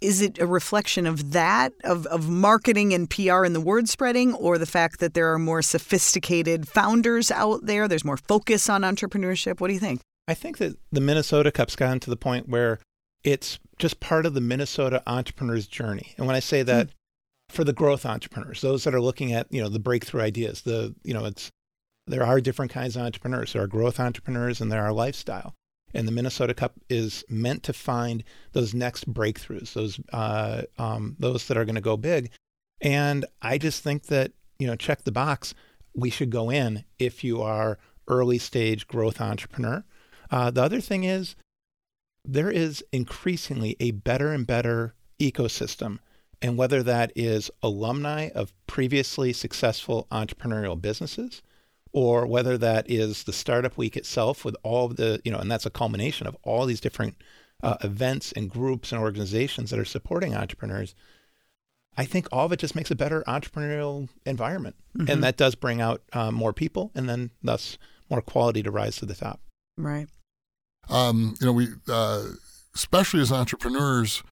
Is 0.00 0.22
it 0.22 0.38
a 0.38 0.46
reflection 0.46 1.06
of 1.06 1.32
that 1.32 1.72
of 1.84 2.06
of 2.06 2.28
marketing 2.28 2.94
and 2.94 3.08
PR 3.08 3.44
and 3.44 3.54
the 3.54 3.60
word 3.60 3.88
spreading, 3.88 4.34
or 4.34 4.56
the 4.56 4.66
fact 4.66 5.00
that 5.00 5.14
there 5.14 5.32
are 5.32 5.38
more 5.38 5.62
sophisticated 5.62 6.66
founders 6.66 7.30
out 7.30 7.66
there? 7.66 7.86
There's 7.86 8.04
more 8.04 8.16
focus 8.16 8.68
on 8.68 8.82
entrepreneurship. 8.82 9.60
What 9.60 9.68
do 9.68 9.74
you 9.74 9.80
think? 9.80 10.00
I 10.26 10.34
think 10.34 10.58
that 10.58 10.76
the 10.92 11.00
Minnesota 11.00 11.50
Cup's 11.50 11.76
gotten 11.76 12.00
to 12.00 12.10
the 12.10 12.16
point 12.16 12.48
where 12.48 12.78
it's 13.24 13.58
just 13.78 14.00
part 14.00 14.26
of 14.26 14.34
the 14.34 14.40
Minnesota 14.40 15.02
entrepreneur's 15.06 15.66
journey. 15.66 16.14
And 16.16 16.26
when 16.26 16.36
I 16.36 16.40
say 16.40 16.62
that, 16.62 16.88
mm. 16.88 16.92
for 17.50 17.64
the 17.64 17.72
growth 17.72 18.06
entrepreneurs, 18.06 18.60
those 18.60 18.84
that 18.84 18.94
are 18.94 19.00
looking 19.00 19.32
at 19.32 19.52
you 19.52 19.60
know 19.60 19.68
the 19.68 19.78
breakthrough 19.78 20.22
ideas, 20.22 20.62
the 20.62 20.94
you 21.02 21.12
know 21.12 21.24
it's 21.24 21.50
there 22.06 22.24
are 22.24 22.40
different 22.40 22.72
kinds 22.72 22.96
of 22.96 23.02
entrepreneurs. 23.02 23.52
There 23.52 23.62
are 23.62 23.66
growth 23.66 24.00
entrepreneurs 24.00 24.60
and 24.60 24.70
there 24.70 24.82
are 24.82 24.92
lifestyle. 24.92 25.54
And 25.94 26.06
the 26.06 26.12
Minnesota 26.12 26.54
Cup 26.54 26.74
is 26.88 27.24
meant 27.28 27.62
to 27.64 27.72
find 27.72 28.22
those 28.52 28.74
next 28.74 29.12
breakthroughs, 29.12 29.72
those 29.72 30.00
uh, 30.12 30.62
um, 30.78 31.16
those 31.18 31.48
that 31.48 31.56
are 31.56 31.64
going 31.64 31.74
to 31.74 31.80
go 31.80 31.96
big. 31.96 32.30
And 32.80 33.24
I 33.42 33.58
just 33.58 33.82
think 33.82 34.06
that 34.06 34.32
you 34.58 34.66
know 34.66 34.76
check 34.76 35.04
the 35.04 35.12
box. 35.12 35.54
We 35.94 36.10
should 36.10 36.30
go 36.30 36.50
in 36.50 36.84
if 36.98 37.24
you 37.24 37.42
are 37.42 37.78
early 38.06 38.38
stage 38.38 38.86
growth 38.86 39.20
entrepreneur 39.20 39.84
uh, 40.30 40.50
the 40.50 40.62
other 40.62 40.80
thing 40.80 41.04
is, 41.04 41.34
there 42.24 42.50
is 42.50 42.84
increasingly 42.92 43.76
a 43.80 43.90
better 43.90 44.32
and 44.32 44.46
better 44.46 44.94
ecosystem. 45.18 45.98
And 46.42 46.56
whether 46.56 46.82
that 46.82 47.12
is 47.14 47.50
alumni 47.62 48.30
of 48.34 48.54
previously 48.66 49.32
successful 49.32 50.06
entrepreneurial 50.10 50.80
businesses, 50.80 51.42
or 51.92 52.26
whether 52.26 52.56
that 52.58 52.88
is 52.88 53.24
the 53.24 53.32
startup 53.32 53.76
week 53.76 53.96
itself 53.96 54.44
with 54.44 54.56
all 54.62 54.86
of 54.86 54.96
the, 54.96 55.20
you 55.24 55.32
know, 55.32 55.38
and 55.38 55.50
that's 55.50 55.66
a 55.66 55.70
culmination 55.70 56.26
of 56.26 56.36
all 56.42 56.66
these 56.66 56.80
different 56.80 57.16
uh, 57.62 57.76
events 57.82 58.32
and 58.32 58.48
groups 58.50 58.92
and 58.92 59.00
organizations 59.00 59.70
that 59.70 59.78
are 59.78 59.84
supporting 59.84 60.34
entrepreneurs. 60.34 60.94
I 61.96 62.04
think 62.04 62.28
all 62.30 62.46
of 62.46 62.52
it 62.52 62.60
just 62.60 62.76
makes 62.76 62.90
a 62.90 62.96
better 62.96 63.24
entrepreneurial 63.26 64.08
environment. 64.24 64.76
Mm-hmm. 64.96 65.10
And 65.10 65.24
that 65.24 65.36
does 65.36 65.54
bring 65.54 65.80
out 65.80 66.02
uh, 66.12 66.30
more 66.30 66.52
people 66.52 66.92
and 66.94 67.08
then 67.08 67.30
thus 67.42 67.76
more 68.08 68.22
quality 68.22 68.62
to 68.62 68.70
rise 68.70 68.96
to 68.96 69.06
the 69.06 69.14
top. 69.14 69.40
Right 69.76 70.08
um, 70.90 71.34
you 71.40 71.46
know, 71.46 71.52
we, 71.52 71.68
uh, 71.88 72.24
especially 72.74 73.20
as 73.20 73.32
entrepreneurs, 73.32 74.22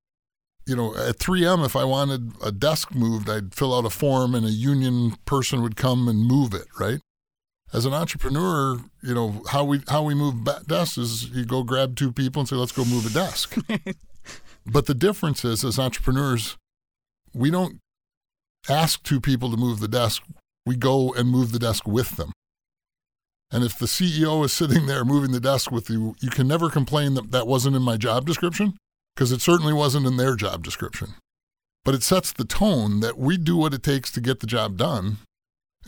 you 0.67 0.77
know, 0.77 0.95
at 0.97 1.19
3M, 1.19 1.65
if 1.65 1.77
I 1.77 1.85
wanted 1.85 2.33
a 2.43 2.53
desk 2.53 2.95
moved, 2.95 3.31
I'd 3.31 3.55
fill 3.55 3.77
out 3.77 3.87
a 3.87 3.91
form 3.91 4.35
and 4.35 4.45
a 4.45 4.51
union 4.51 5.17
person 5.25 5.63
would 5.63 5.77
come 5.77 6.09
and 6.09 6.27
move 6.27 6.53
it, 6.53 6.67
right? 6.79 7.01
As 7.73 7.85
an 7.85 7.93
entrepreneur, 7.93 8.79
you 9.03 9.15
know, 9.15 9.43
how 9.51 9.65
we 9.65 9.83
how 9.89 10.03
we 10.03 10.15
move 10.15 10.49
desks 10.67 10.97
is 10.97 11.29
you 11.31 11.45
go 11.45 11.63
grab 11.63 11.97
two 11.97 12.13
people 12.13 12.41
and 12.41 12.49
say, 12.49 12.57
let's 12.57 12.73
go 12.73 12.85
move 12.85 13.07
a 13.07 13.11
desk. 13.11 13.57
but 14.67 14.87
the 14.87 14.95
difference 14.95 15.45
is, 15.45 15.65
as 15.65 15.79
entrepreneurs, 15.79 16.57
we 17.35 17.51
don't 17.51 17.81
ask 18.69 19.03
two 19.03 19.21
people 19.21 19.51
to 19.51 19.57
move 19.57 19.81
the 19.81 19.89
desk. 19.89 20.23
We 20.65 20.77
go 20.77 21.13
and 21.13 21.29
move 21.29 21.53
the 21.53 21.59
desk 21.59 21.87
with 21.87 22.17
them. 22.17 22.33
And 23.51 23.65
if 23.65 23.79
the 23.79 23.87
CEO 23.87 24.45
is 24.45 24.53
sitting 24.53 24.87
there 24.87 25.05
moving 25.05 25.33
the 25.33 25.41
desk 25.41 25.71
with 25.71 25.89
you, 25.89 26.15
you 26.21 26.29
can 26.29 26.47
never 26.47 26.69
complain 26.69 27.15
that 27.15 27.31
that 27.31 27.47
wasn't 27.47 27.77
in 27.77 27.83
my 27.83 27.97
job 27.97 28.27
description 28.27 28.77
because 29.15 29.33
it 29.33 29.41
certainly 29.41 29.73
wasn't 29.73 30.07
in 30.07 30.17
their 30.17 30.37
job 30.37 30.63
description. 30.63 31.15
But 31.85 31.95
it 31.95 32.03
sets 32.03 32.33
the 32.33 32.45
tone 32.45 33.01
that 33.01 33.19
we 33.19 33.39
do 33.39 33.57
what 33.57 33.73
it 33.73 33.83
takes 33.83 34.13
to 34.13 34.21
get 34.21 34.41
the 34.41 34.47
job 34.47 34.77
done. 34.77 35.19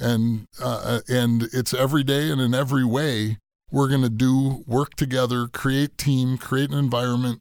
And, 0.01 0.47
uh, 0.61 1.01
and 1.09 1.49
it's 1.53 1.75
every 1.75 2.03
day 2.03 2.31
and 2.31 2.41
in 2.41 2.55
every 2.55 2.85
way 2.85 3.39
we're 3.71 3.89
going 3.89 4.03
to 4.03 4.09
do 4.09 4.65
work 4.67 4.95
together, 4.95 5.47
create 5.47 5.99
team, 5.99 6.39
create 6.39 6.71
an 6.71 6.79
environment, 6.79 7.41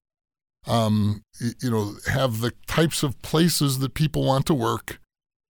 um, 0.67 1.23
you 1.61 1.71
know, 1.71 1.93
have 2.11 2.41
the 2.41 2.53
types 2.67 3.01
of 3.01 3.19
places 3.21 3.79
that 3.79 3.93
people 3.93 4.25
want 4.25 4.45
to 4.47 4.53
work 4.53 4.99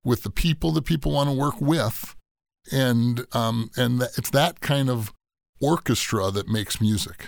with 0.06 0.24
the 0.24 0.30
people 0.30 0.72
that 0.74 0.86
people 0.86 1.12
want 1.12 1.30
to 1.30 1.36
work 1.36 1.60
with 1.60 2.16
and 2.72 3.26
um, 3.34 3.72
and 3.76 4.02
it's 4.18 4.30
that 4.32 4.60
kind 4.62 4.90
of 4.90 5.14
orchestra 5.62 6.32
that 6.32 6.48
makes 6.48 6.80
music. 6.80 7.28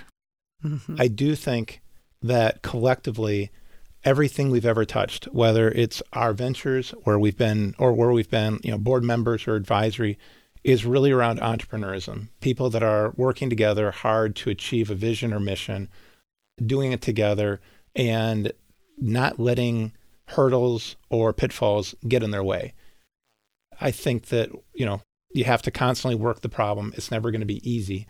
Mm-hmm. 0.63 0.95
I 0.99 1.07
do 1.07 1.35
think 1.35 1.81
that 2.21 2.61
collectively, 2.61 3.51
everything 4.03 4.49
we've 4.49 4.65
ever 4.65 4.85
touched, 4.85 5.25
whether 5.25 5.69
it's 5.69 6.01
our 6.13 6.33
ventures 6.33 6.91
where 7.03 7.19
we've 7.19 7.37
been 7.37 7.75
or 7.77 7.93
where 7.93 8.11
we've 8.11 8.29
been, 8.29 8.59
you 8.63 8.71
know, 8.71 8.77
board 8.77 9.03
members 9.03 9.47
or 9.47 9.55
advisory, 9.55 10.17
is 10.63 10.85
really 10.85 11.11
around 11.11 11.39
entrepreneurism. 11.39 12.29
People 12.39 12.69
that 12.69 12.83
are 12.83 13.13
working 13.15 13.49
together 13.49 13.91
hard 13.91 14.35
to 14.37 14.49
achieve 14.49 14.89
a 14.89 14.95
vision 14.95 15.33
or 15.33 15.39
mission, 15.39 15.89
doing 16.63 16.91
it 16.91 17.01
together, 17.01 17.59
and 17.95 18.51
not 18.97 19.39
letting 19.39 19.91
hurdles 20.27 20.95
or 21.09 21.33
pitfalls 21.33 21.95
get 22.07 22.23
in 22.23 22.31
their 22.31 22.43
way. 22.43 22.73
I 23.79 23.91
think 23.91 24.27
that, 24.27 24.51
you 24.73 24.85
know, 24.85 25.01
you 25.33 25.45
have 25.45 25.61
to 25.63 25.71
constantly 25.71 26.15
work 26.15 26.41
the 26.41 26.49
problem. 26.49 26.93
It's 26.95 27.11
never 27.11 27.31
going 27.31 27.41
to 27.41 27.47
be 27.47 27.67
easy. 27.69 28.07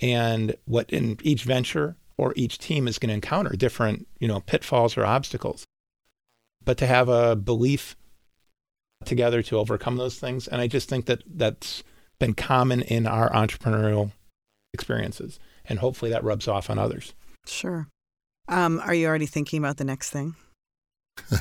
And 0.00 0.56
what 0.64 0.90
in 0.90 1.18
each 1.22 1.44
venture 1.44 1.96
or 2.20 2.34
each 2.36 2.58
team 2.58 2.86
is 2.86 2.98
going 2.98 3.08
to 3.08 3.14
encounter 3.14 3.56
different, 3.56 4.06
you 4.18 4.28
know, 4.28 4.40
pitfalls 4.40 4.98
or 4.98 5.06
obstacles. 5.06 5.64
But 6.62 6.76
to 6.78 6.86
have 6.86 7.08
a 7.08 7.34
belief 7.34 7.96
together 9.06 9.42
to 9.44 9.58
overcome 9.58 9.96
those 9.96 10.18
things, 10.18 10.46
and 10.46 10.60
I 10.60 10.66
just 10.66 10.86
think 10.86 11.06
that 11.06 11.22
that's 11.26 11.82
been 12.18 12.34
common 12.34 12.82
in 12.82 13.06
our 13.06 13.30
entrepreneurial 13.30 14.12
experiences, 14.74 15.40
and 15.64 15.78
hopefully 15.78 16.10
that 16.10 16.22
rubs 16.22 16.46
off 16.46 16.68
on 16.68 16.78
others. 16.78 17.14
Sure. 17.46 17.88
Um, 18.48 18.80
are 18.80 18.92
you 18.92 19.06
already 19.06 19.24
thinking 19.24 19.58
about 19.58 19.78
the 19.78 19.84
next 19.84 20.10
thing? 20.10 20.36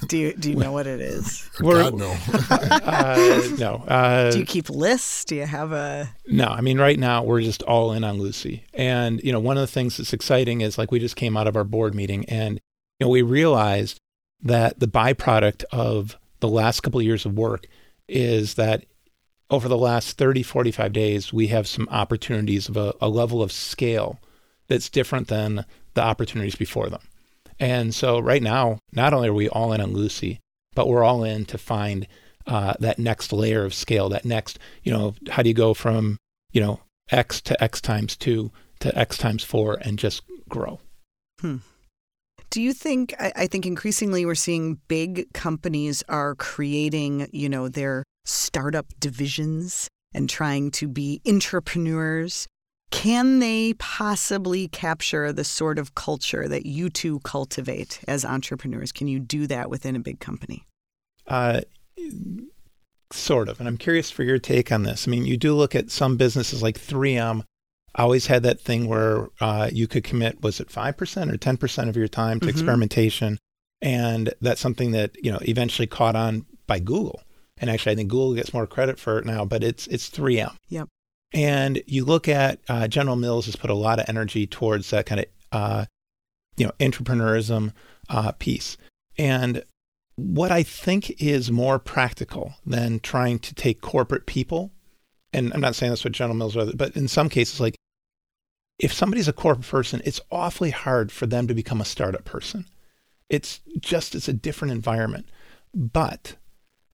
Do 0.08 0.18
you 0.18 0.34
do 0.34 0.52
you 0.52 0.56
know 0.56 0.72
what 0.72 0.88
it 0.88 1.02
is? 1.02 1.50
We're- 1.60 1.84
God 1.84 1.98
no. 1.98 2.16
uh, 2.50 3.42
no, 3.58 3.76
uh, 3.88 4.32
Do 4.32 4.40
you 4.40 4.46
keep 4.46 4.70
lists? 4.70 5.26
Do 5.26 5.36
you 5.36 5.46
have 5.46 5.72
a 5.72 6.10
no. 6.28 6.46
I 6.46 6.62
mean, 6.62 6.80
right 6.80 7.00
now 7.00 7.24
we're 7.24 7.42
just 7.42 7.64
all 7.64 7.94
in 7.94 8.04
on 8.04 8.20
Lucy, 8.20 8.66
and 8.74 9.22
you 9.24 9.32
know, 9.32 9.40
one 9.40 9.58
of 9.58 9.62
the 9.62 9.68
things 9.68 9.98
that's 9.98 10.14
exciting 10.14 10.62
is 10.62 10.78
like 10.78 10.92
we 10.92 11.00
just 11.00 11.16
came 11.16 11.36
out 11.38 11.48
of 11.48 11.56
our 11.56 11.64
board 11.64 11.96
meeting, 11.96 12.26
and 12.26 12.60
you 13.00 13.06
know, 13.06 13.10
we 13.10 13.22
realized 13.22 13.98
that 14.42 14.80
the 14.80 14.88
byproduct 14.88 15.64
of 15.72 16.18
the 16.40 16.48
last 16.48 16.82
couple 16.82 17.00
of 17.00 17.06
years 17.06 17.26
of 17.26 17.34
work 17.34 17.68
is 18.08 18.56
that 18.56 18.86
over 19.50 19.68
the 19.68 19.78
last 19.78 20.18
30, 20.18 20.44
45 20.44 20.94
days, 20.94 21.34
we 21.34 21.48
have 21.48 21.68
some 21.68 21.88
opportunities 21.90 22.70
of 22.70 22.78
a, 22.78 22.94
a 23.02 23.10
level 23.10 23.42
of 23.42 23.52
scale 23.52 24.20
that's 24.68 24.90
different 24.90 25.28
than 25.28 25.66
the 25.96 26.02
opportunities 26.02 26.56
before 26.56 26.88
them. 26.90 27.02
And 27.60 27.93
so 27.93 28.20
right 28.20 28.41
now, 28.41 28.80
not 28.93 29.14
only 29.14 29.30
are 29.30 29.34
we 29.34 29.49
all 29.49 29.74
in 29.74 29.82
on 29.82 29.93
Lucy, 29.93 30.39
but 30.76 30.88
we're 30.88 31.03
all 31.03 31.24
in 31.24 31.45
to 31.45 31.57
find 31.57 32.07
uh, 32.47 32.74
that 32.80 32.99
next 32.99 33.34
layer 33.34 33.66
of 33.66 33.74
scale, 33.74 34.10
that 34.10 34.26
next, 34.26 34.60
you 34.84 34.91
know, 34.91 35.14
how 35.30 35.43
do 35.43 35.49
you 35.49 35.55
go 35.55 35.74
from, 35.74 36.18
you 36.51 36.62
know, 36.62 36.80
X 37.12 37.41
to 37.41 37.62
X 37.64 37.82
times 37.82 38.16
two 38.16 38.51
to 38.80 38.97
X 38.97 39.18
times 39.18 39.43
four 39.43 39.78
and 39.82 39.99
just 39.99 40.24
grow? 40.47 40.80
Do 42.49 42.62
you 42.62 42.74
think, 42.74 43.14
I, 43.20 43.32
I 43.36 43.47
think 43.47 43.66
increasingly 43.66 44.26
we're 44.26 44.36
seeing 44.36 44.80
big 44.88 45.32
companies 45.34 46.03
are 46.10 46.36
creating, 46.36 47.30
you 47.32 47.49
know, 47.49 47.68
their 47.68 48.03
startup 48.26 48.88
divisions 48.99 49.88
and 50.14 50.30
trying 50.30 50.72
to 50.72 50.88
be 50.88 51.22
entrepreneurs. 51.28 52.47
Can 52.92 53.40
they 53.40 53.74
possibly 53.74 54.68
capture 54.68 55.32
the 55.32 55.44
sort 55.44 55.78
of 55.78 55.94
culture 55.96 56.48
that 56.48 56.66
you 56.66 56.90
two 56.90 57.20
cultivate 57.20 58.00
as 58.08 58.26
entrepreneurs? 58.26 58.92
Can 58.92 59.08
you 59.08 59.20
do 59.20 59.46
that 59.48 59.70
within 59.70 59.96
a 59.96 60.00
big 60.00 60.20
company? 60.20 60.66
Uh, 61.28 61.62
sort 63.12 63.50
of. 63.50 63.60
And 63.60 63.68
I'm 63.68 63.78
curious 63.78 64.10
for 64.10 64.24
your 64.24 64.40
take 64.40 64.72
on 64.72 64.84
this. 64.84 65.08
I 65.08 65.12
mean, 65.12 65.26
you 65.26 65.38
do 65.38 65.54
look 65.54 65.76
at 65.76 65.92
some 65.92 66.18
businesses 66.18 66.62
like 66.64 66.80
3M, 66.80 67.44
always 67.96 68.28
had 68.28 68.44
that 68.44 68.60
thing 68.60 68.88
where 68.88 69.28
uh, 69.40 69.70
you 69.72 69.88
could 69.88 70.04
commit, 70.04 70.42
was 70.42 70.60
it 70.60 70.70
5% 70.70 71.32
or 71.32 71.38
10% 71.38 71.90
of 71.90 71.96
your 71.98 72.08
time 72.08 72.40
to 72.40 72.48
Mhm. 72.48 72.50
experimentation? 72.50 73.38
And 73.82 74.34
that's 74.42 74.62
something 74.62 74.92
that, 74.92 75.12
you 75.24 75.32
know, 75.32 75.40
eventually 75.44 75.88
caught 75.88 76.16
on 76.16 76.46
by 76.68 76.80
Google. 76.80 77.22
And 77.58 77.70
actually, 77.70 77.94
I 77.94 77.96
think 77.96 78.10
Google 78.10 78.36
gets 78.36 78.54
more 78.54 78.68
credit 78.68 79.00
for 79.00 79.20
it 79.20 79.26
now, 79.26 79.46
but 79.46 79.64
it's, 79.64 79.88
it's 79.88 80.10
3M. 80.10 80.56
Yep. 80.70 80.88
And 81.34 81.82
you 81.86 82.06
look 82.06 82.28
at 82.28 82.60
uh, 82.68 82.88
General 82.88 83.16
Mills 83.16 83.46
has 83.46 83.56
put 83.56 83.70
a 83.70 83.76
lot 83.76 84.00
of 84.00 84.06
energy 84.10 84.48
towards 84.48 84.90
that 84.90 85.06
kind 85.06 85.22
of, 85.22 85.26
uh, 85.52 85.86
you 86.58 86.66
know, 86.66 86.72
entrepreneurism 86.80 87.74
uh, 88.10 88.32
piece. 88.34 88.78
And 89.18 89.64
what 90.16 90.52
I 90.52 90.64
think 90.64 91.22
is 91.22 91.52
more 91.52 91.80
practical 91.80 92.56
than 92.66 93.00
trying 93.00 93.40
to 93.40 93.54
take 93.54 93.82
corporate 93.82 94.26
people, 94.26 94.72
and 95.32 95.54
I'm 95.54 95.62
not 95.62 95.76
saying 95.76 95.92
that's 95.92 96.04
what 96.04 96.14
General 96.14 96.36
Mills 96.36 96.58
are, 96.58 96.72
but 96.74 96.96
in 96.96 97.08
some 97.08 97.30
cases, 97.30 97.60
like 97.60 97.76
if 98.80 98.92
somebody's 98.92 99.28
a 99.28 99.34
corporate 99.34 99.68
person, 99.68 100.02
it's 100.06 100.22
awfully 100.32 100.72
hard 100.72 101.12
for 101.12 101.28
them 101.28 101.48
to 101.48 101.54
become 101.54 101.80
a 101.80 101.86
startup 101.86 102.26
person. 102.26 102.66
It's 103.30 103.60
just, 103.80 104.16
it's 104.16 104.28
a 104.28 104.34
different 104.34 104.72
environment. 104.74 105.30
But 105.74 106.36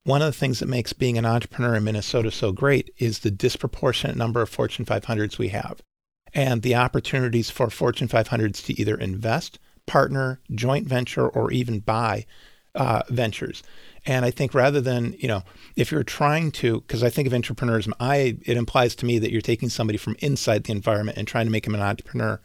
one 0.05 0.21
of 0.21 0.27
the 0.27 0.39
things 0.39 0.59
that 0.59 0.69
makes 0.69 0.93
being 0.93 1.17
an 1.17 1.25
entrepreneur 1.25 1.75
in 1.75 1.83
Minnesota 1.83 2.31
so 2.31 2.51
great 2.51 2.93
is 2.97 3.19
the 3.19 3.31
disproportionate 3.31 4.15
number 4.15 4.41
of 4.41 4.49
Fortune 4.49 4.85
500s 4.85 5.37
we 5.39 5.49
have 5.49 5.81
and 6.33 6.61
the 6.61 6.75
opportunities 6.75 7.49
for 7.49 7.69
Fortune 7.71 8.07
500s 8.07 8.63
to 8.65 8.79
either 8.79 8.95
invest, 8.95 9.57
partner, 9.87 10.41
joint 10.53 10.87
venture, 10.87 11.27
or 11.27 11.51
even 11.51 11.79
buy 11.79 12.25
uh, 12.75 13.01
ventures. 13.09 13.63
And 14.05 14.25
I 14.25 14.31
think 14.31 14.53
rather 14.53 14.79
than, 14.79 15.15
you 15.17 15.27
know, 15.27 15.41
if 15.75 15.91
you're 15.91 16.03
trying 16.03 16.51
to, 16.51 16.81
because 16.81 17.01
I 17.01 17.09
think 17.09 17.25
of 17.25 17.33
entrepreneurism, 17.33 17.93
I 17.99 18.37
it 18.45 18.57
implies 18.57 18.93
to 18.95 19.05
me 19.05 19.17
that 19.17 19.31
you're 19.31 19.41
taking 19.41 19.69
somebody 19.69 19.97
from 19.97 20.17
inside 20.19 20.65
the 20.65 20.73
environment 20.73 21.17
and 21.17 21.27
trying 21.27 21.45
to 21.47 21.51
make 21.51 21.63
them 21.63 21.73
an 21.73 21.81
entrepreneur. 21.81 22.41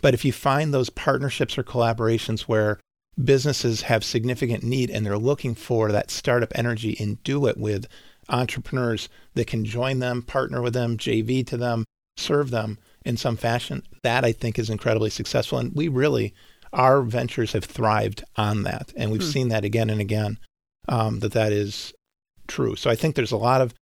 But 0.00 0.14
if 0.14 0.24
you 0.24 0.32
find 0.32 0.74
those 0.74 0.90
partnerships 0.90 1.56
or 1.56 1.62
collaborations 1.62 2.42
where 2.42 2.80
businesses 3.22 3.82
have 3.82 4.04
significant 4.04 4.62
need 4.62 4.90
and 4.90 5.04
they're 5.04 5.18
looking 5.18 5.54
for 5.54 5.90
that 5.90 6.10
startup 6.10 6.52
energy 6.54 6.96
and 7.00 7.22
do 7.22 7.46
it 7.46 7.56
with 7.56 7.86
entrepreneurs 8.28 9.08
that 9.34 9.46
can 9.46 9.64
join 9.64 9.98
them, 10.00 10.22
partner 10.22 10.60
with 10.60 10.74
them, 10.74 10.96
JV 10.98 11.46
to 11.46 11.56
them, 11.56 11.84
serve 12.16 12.50
them 12.50 12.78
in 13.04 13.16
some 13.16 13.36
fashion, 13.36 13.82
that 14.02 14.24
I 14.24 14.32
think 14.32 14.58
is 14.58 14.68
incredibly 14.68 15.10
successful. 15.10 15.58
And 15.58 15.72
we 15.74 15.88
really, 15.88 16.34
our 16.72 17.02
ventures 17.02 17.52
have 17.52 17.64
thrived 17.64 18.24
on 18.36 18.64
that. 18.64 18.92
And 18.96 19.10
we've 19.10 19.22
Hmm. 19.22 19.30
seen 19.30 19.48
that 19.48 19.64
again 19.64 19.90
and 19.90 20.00
again, 20.00 20.38
um, 20.88 21.20
that 21.20 21.32
that 21.32 21.52
is 21.52 21.92
true. 22.48 22.76
So 22.76 22.90
I 22.90 22.96
think 22.96 23.14
there's 23.14 23.32
a 23.32 23.36
lot 23.36 23.60
of 23.60 23.74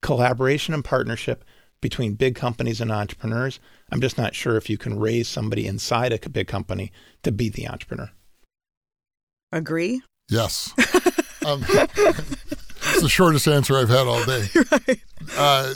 collaboration 0.00 0.74
and 0.74 0.84
partnership 0.84 1.44
between 1.80 2.14
big 2.14 2.34
companies 2.34 2.80
and 2.80 2.90
entrepreneurs. 2.90 3.60
I'm 3.90 4.00
just 4.00 4.18
not 4.18 4.34
sure 4.34 4.56
if 4.56 4.70
you 4.70 4.78
can 4.78 4.98
raise 4.98 5.28
somebody 5.28 5.66
inside 5.66 6.12
a 6.12 6.28
big 6.30 6.46
company 6.46 6.92
to 7.22 7.32
be 7.32 7.48
the 7.48 7.68
entrepreneur. 7.68 8.10
Agree? 9.52 10.02
Yes. 10.28 10.72
Um, 11.44 11.64
it's 11.68 13.02
the 13.02 13.08
shortest 13.08 13.46
answer 13.46 13.76
I've 13.76 13.88
had 13.88 14.06
all 14.06 14.24
day. 14.24 14.46
right. 14.88 15.00
Uh, 15.36 15.74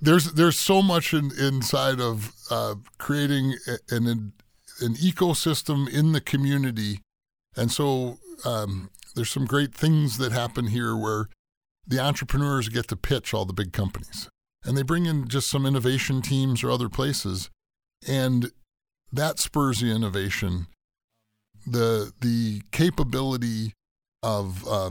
there's 0.00 0.32
there's 0.32 0.58
so 0.58 0.82
much 0.82 1.14
in, 1.14 1.30
inside 1.38 2.00
of 2.00 2.32
uh, 2.50 2.74
creating 2.98 3.54
an 3.90 4.32
an 4.80 4.94
ecosystem 4.94 5.88
in 5.88 6.12
the 6.12 6.20
community, 6.20 7.00
and 7.56 7.70
so 7.70 8.18
um, 8.44 8.90
there's 9.14 9.30
some 9.30 9.46
great 9.46 9.74
things 9.74 10.18
that 10.18 10.32
happen 10.32 10.68
here 10.68 10.96
where 10.96 11.28
the 11.86 12.00
entrepreneurs 12.00 12.68
get 12.68 12.88
to 12.88 12.96
pitch 12.96 13.32
all 13.32 13.44
the 13.44 13.52
big 13.52 13.72
companies, 13.72 14.28
and 14.64 14.76
they 14.76 14.82
bring 14.82 15.06
in 15.06 15.28
just 15.28 15.48
some 15.48 15.66
innovation 15.66 16.22
teams 16.22 16.64
or 16.64 16.70
other 16.70 16.88
places, 16.88 17.50
and 18.06 18.50
that 19.12 19.38
spurs 19.38 19.80
the 19.80 19.90
innovation. 19.90 20.66
The 21.66 22.12
the 22.20 22.62
capability 22.72 23.72
of 24.22 24.66
uh, 24.68 24.90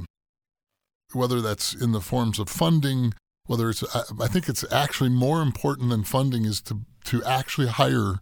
whether 1.13 1.41
that's 1.41 1.74
in 1.74 1.91
the 1.91 2.01
forms 2.01 2.39
of 2.39 2.49
funding, 2.49 3.13
whether 3.45 3.69
it's 3.69 3.84
I 3.95 4.28
think 4.28 4.49
it's 4.49 4.65
actually 4.71 5.09
more 5.09 5.41
important 5.41 5.89
than 5.89 6.03
funding 6.03 6.45
is 6.45 6.61
to 6.63 6.82
to 7.05 7.24
actually 7.24 7.67
hire 7.67 8.19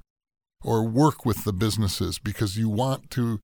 or 0.63 0.83
work 0.83 1.25
with 1.25 1.43
the 1.43 1.53
businesses 1.53 2.19
because 2.19 2.57
you 2.57 2.69
want 2.69 3.09
to 3.11 3.39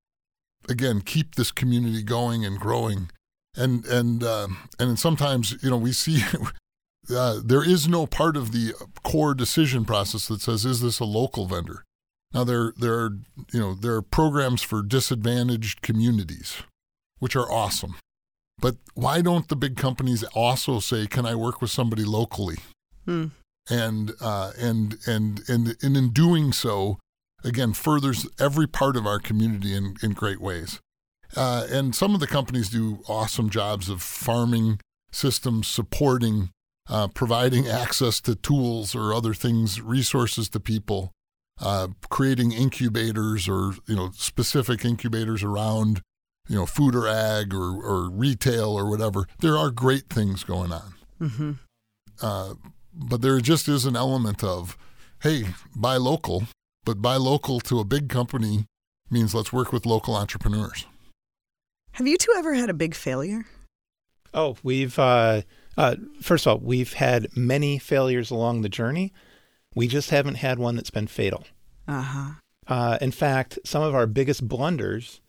again 0.69 1.01
keep 1.01 1.35
this 1.35 1.51
community 1.51 2.03
going 2.03 2.45
and 2.45 2.59
growing. 2.59 3.09
And 3.55 3.85
and 3.85 4.23
uh, 4.23 4.47
and 4.79 4.99
sometimes 4.99 5.55
you 5.63 5.69
know 5.69 5.77
we 5.77 5.91
see 5.91 6.21
uh, 7.15 7.39
there 7.43 7.63
is 7.63 7.87
no 7.87 8.05
part 8.05 8.37
of 8.37 8.51
the 8.51 8.73
core 9.03 9.33
decision 9.33 9.85
process 9.85 10.27
that 10.27 10.41
says 10.41 10.65
is 10.65 10.81
this 10.81 10.99
a 10.99 11.05
local 11.05 11.47
vendor 11.47 11.83
now 12.37 12.43
there 12.43 12.73
there 12.77 12.93
are 12.93 13.17
you 13.51 13.59
know 13.59 13.73
there 13.73 13.95
are 13.95 14.01
programs 14.01 14.61
for 14.61 14.81
disadvantaged 14.81 15.81
communities 15.81 16.57
which 17.19 17.35
are 17.35 17.51
awesome 17.51 17.95
but 18.59 18.77
why 18.95 19.21
don't 19.21 19.47
the 19.47 19.55
big 19.55 19.77
companies 19.77 20.23
also 20.33 20.79
say, 20.79 21.07
"Can 21.07 21.25
I 21.25 21.35
work 21.35 21.61
with 21.61 21.71
somebody 21.71 22.03
locally?" 22.03 22.57
Hmm. 23.05 23.27
And 23.69 24.13
uh, 24.19 24.53
and 24.57 24.97
and 25.05 25.41
and 25.47 25.75
and 25.81 25.97
in 25.97 26.09
doing 26.11 26.53
so, 26.53 26.97
again, 27.43 27.73
furthers 27.73 28.27
every 28.39 28.67
part 28.67 28.95
of 28.95 29.05
our 29.05 29.19
community 29.19 29.75
in 29.75 29.95
in 30.01 30.13
great 30.13 30.41
ways. 30.41 30.79
Uh, 31.35 31.67
and 31.69 31.93
some 31.93 32.13
of 32.13 32.19
the 32.19 32.27
companies 32.27 32.69
do 32.69 33.03
awesome 33.07 33.49
jobs 33.49 33.89
of 33.89 34.01
farming 34.01 34.79
systems, 35.11 35.67
supporting, 35.67 36.49
uh, 36.89 37.09
providing 37.09 37.67
access 37.83 38.21
to 38.21 38.33
tools 38.33 38.95
or 38.95 39.13
other 39.13 39.33
things, 39.33 39.81
resources 39.81 40.49
to 40.49 40.59
people, 40.59 41.11
uh, 41.59 41.87
creating 42.09 42.51
incubators 42.51 43.47
or 43.47 43.73
you 43.87 43.95
know 43.95 44.11
specific 44.13 44.85
incubators 44.85 45.43
around 45.43 46.01
you 46.47 46.55
know, 46.55 46.65
food 46.65 46.95
or 46.95 47.07
ag 47.07 47.53
or, 47.53 47.81
or 47.81 48.09
retail 48.09 48.71
or 48.71 48.89
whatever. 48.89 49.27
There 49.39 49.57
are 49.57 49.69
great 49.69 50.09
things 50.09 50.43
going 50.43 50.71
on. 50.71 50.93
Mm-hmm. 51.21 51.51
Uh, 52.21 52.53
but 52.93 53.21
there 53.21 53.39
just 53.39 53.67
is 53.67 53.85
an 53.85 53.95
element 53.95 54.43
of, 54.43 54.77
hey, 55.21 55.45
buy 55.75 55.97
local, 55.97 56.43
but 56.85 57.01
buy 57.01 57.15
local 57.15 57.59
to 57.61 57.79
a 57.79 57.85
big 57.85 58.09
company 58.09 58.65
means 59.09 59.35
let's 59.35 59.53
work 59.53 59.71
with 59.71 59.85
local 59.85 60.15
entrepreneurs. 60.15 60.85
Have 61.93 62.07
you 62.07 62.17
two 62.17 62.33
ever 62.37 62.53
had 62.53 62.69
a 62.69 62.73
big 62.73 62.95
failure? 62.95 63.45
Oh, 64.33 64.57
we've, 64.63 64.97
uh, 64.99 65.41
uh, 65.77 65.95
first 66.21 66.45
of 66.45 66.51
all, 66.51 66.59
we've 66.59 66.93
had 66.93 67.35
many 67.35 67.79
failures 67.79 68.29
along 68.29 68.61
the 68.61 68.69
journey. 68.69 69.13
We 69.77 69.87
just 69.87 70.09
haven't 70.09 70.37
had 70.37 70.57
one 70.57 70.75
that's 70.75 70.89
been 70.89 71.05
fatal. 71.05 71.45
Uh 71.87 72.01
huh. 72.01 72.29
Uh, 72.65 72.97
in 72.99 73.11
fact, 73.11 73.59
some 73.63 73.83
of 73.83 73.93
our 73.93 74.07
biggest 74.07 74.47
blunders 74.47 75.21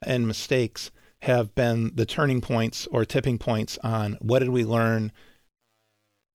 and 0.00 0.28
mistakes 0.28 0.92
have 1.22 1.56
been 1.56 1.90
the 1.96 2.06
turning 2.06 2.40
points 2.40 2.86
or 2.92 3.04
tipping 3.04 3.36
points 3.36 3.78
on 3.82 4.16
what 4.20 4.38
did 4.38 4.50
we 4.50 4.64
learn? 4.64 5.10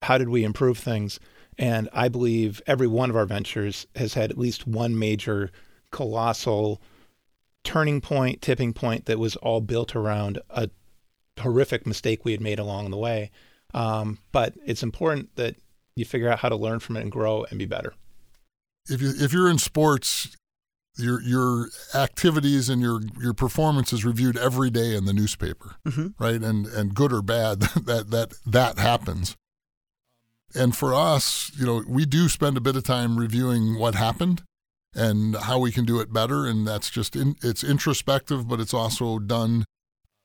How 0.02 0.18
did 0.18 0.28
we 0.28 0.44
improve 0.44 0.76
things? 0.76 1.18
And 1.56 1.88
I 1.94 2.08
believe 2.08 2.60
every 2.66 2.86
one 2.86 3.08
of 3.08 3.16
our 3.16 3.24
ventures 3.24 3.86
has 3.96 4.12
had 4.12 4.30
at 4.30 4.36
least 4.36 4.66
one 4.66 4.98
major 4.98 5.50
colossal 5.90 6.82
turning 7.64 8.02
point, 8.02 8.42
tipping 8.42 8.74
point 8.74 9.06
that 9.06 9.18
was 9.18 9.34
all 9.36 9.62
built 9.62 9.96
around 9.96 10.40
a 10.50 10.68
horrific 11.40 11.86
mistake 11.86 12.22
we 12.22 12.32
had 12.32 12.42
made 12.42 12.58
along 12.58 12.90
the 12.90 12.98
way. 12.98 13.30
Um, 13.72 14.18
but 14.30 14.52
it's 14.66 14.82
important 14.82 15.34
that 15.36 15.56
you 15.96 16.04
figure 16.04 16.28
out 16.28 16.38
how 16.38 16.48
to 16.48 16.56
learn 16.56 16.78
from 16.78 16.96
it 16.96 17.02
and 17.02 17.10
grow 17.10 17.44
and 17.50 17.58
be 17.58 17.66
better. 17.66 17.94
If 18.88 19.02
you 19.02 19.12
if 19.16 19.32
you're 19.32 19.50
in 19.50 19.58
sports, 19.58 20.36
your 20.96 21.20
your 21.22 21.68
activities 21.94 22.68
and 22.68 22.80
your 22.80 23.00
your 23.20 23.34
performance 23.34 23.92
is 23.92 24.04
reviewed 24.04 24.36
every 24.36 24.70
day 24.70 24.94
in 24.94 25.06
the 25.06 25.12
newspaper, 25.12 25.76
mm-hmm. 25.86 26.08
right? 26.22 26.40
And 26.40 26.66
and 26.66 26.94
good 26.94 27.12
or 27.12 27.22
bad, 27.22 27.60
that 27.60 28.10
that 28.10 28.34
that 28.46 28.78
happens. 28.78 29.36
And 30.54 30.76
for 30.76 30.94
us, 30.94 31.50
you 31.58 31.66
know, 31.66 31.82
we 31.88 32.06
do 32.06 32.28
spend 32.28 32.56
a 32.56 32.60
bit 32.60 32.76
of 32.76 32.84
time 32.84 33.18
reviewing 33.18 33.78
what 33.78 33.94
happened 33.94 34.42
and 34.94 35.36
how 35.36 35.58
we 35.58 35.70
can 35.70 35.84
do 35.84 36.00
it 36.00 36.12
better. 36.12 36.46
And 36.46 36.66
that's 36.66 36.88
just 36.88 37.14
in, 37.14 37.34
it's 37.42 37.62
introspective, 37.62 38.48
but 38.48 38.60
it's 38.60 38.72
also 38.72 39.18
done 39.18 39.64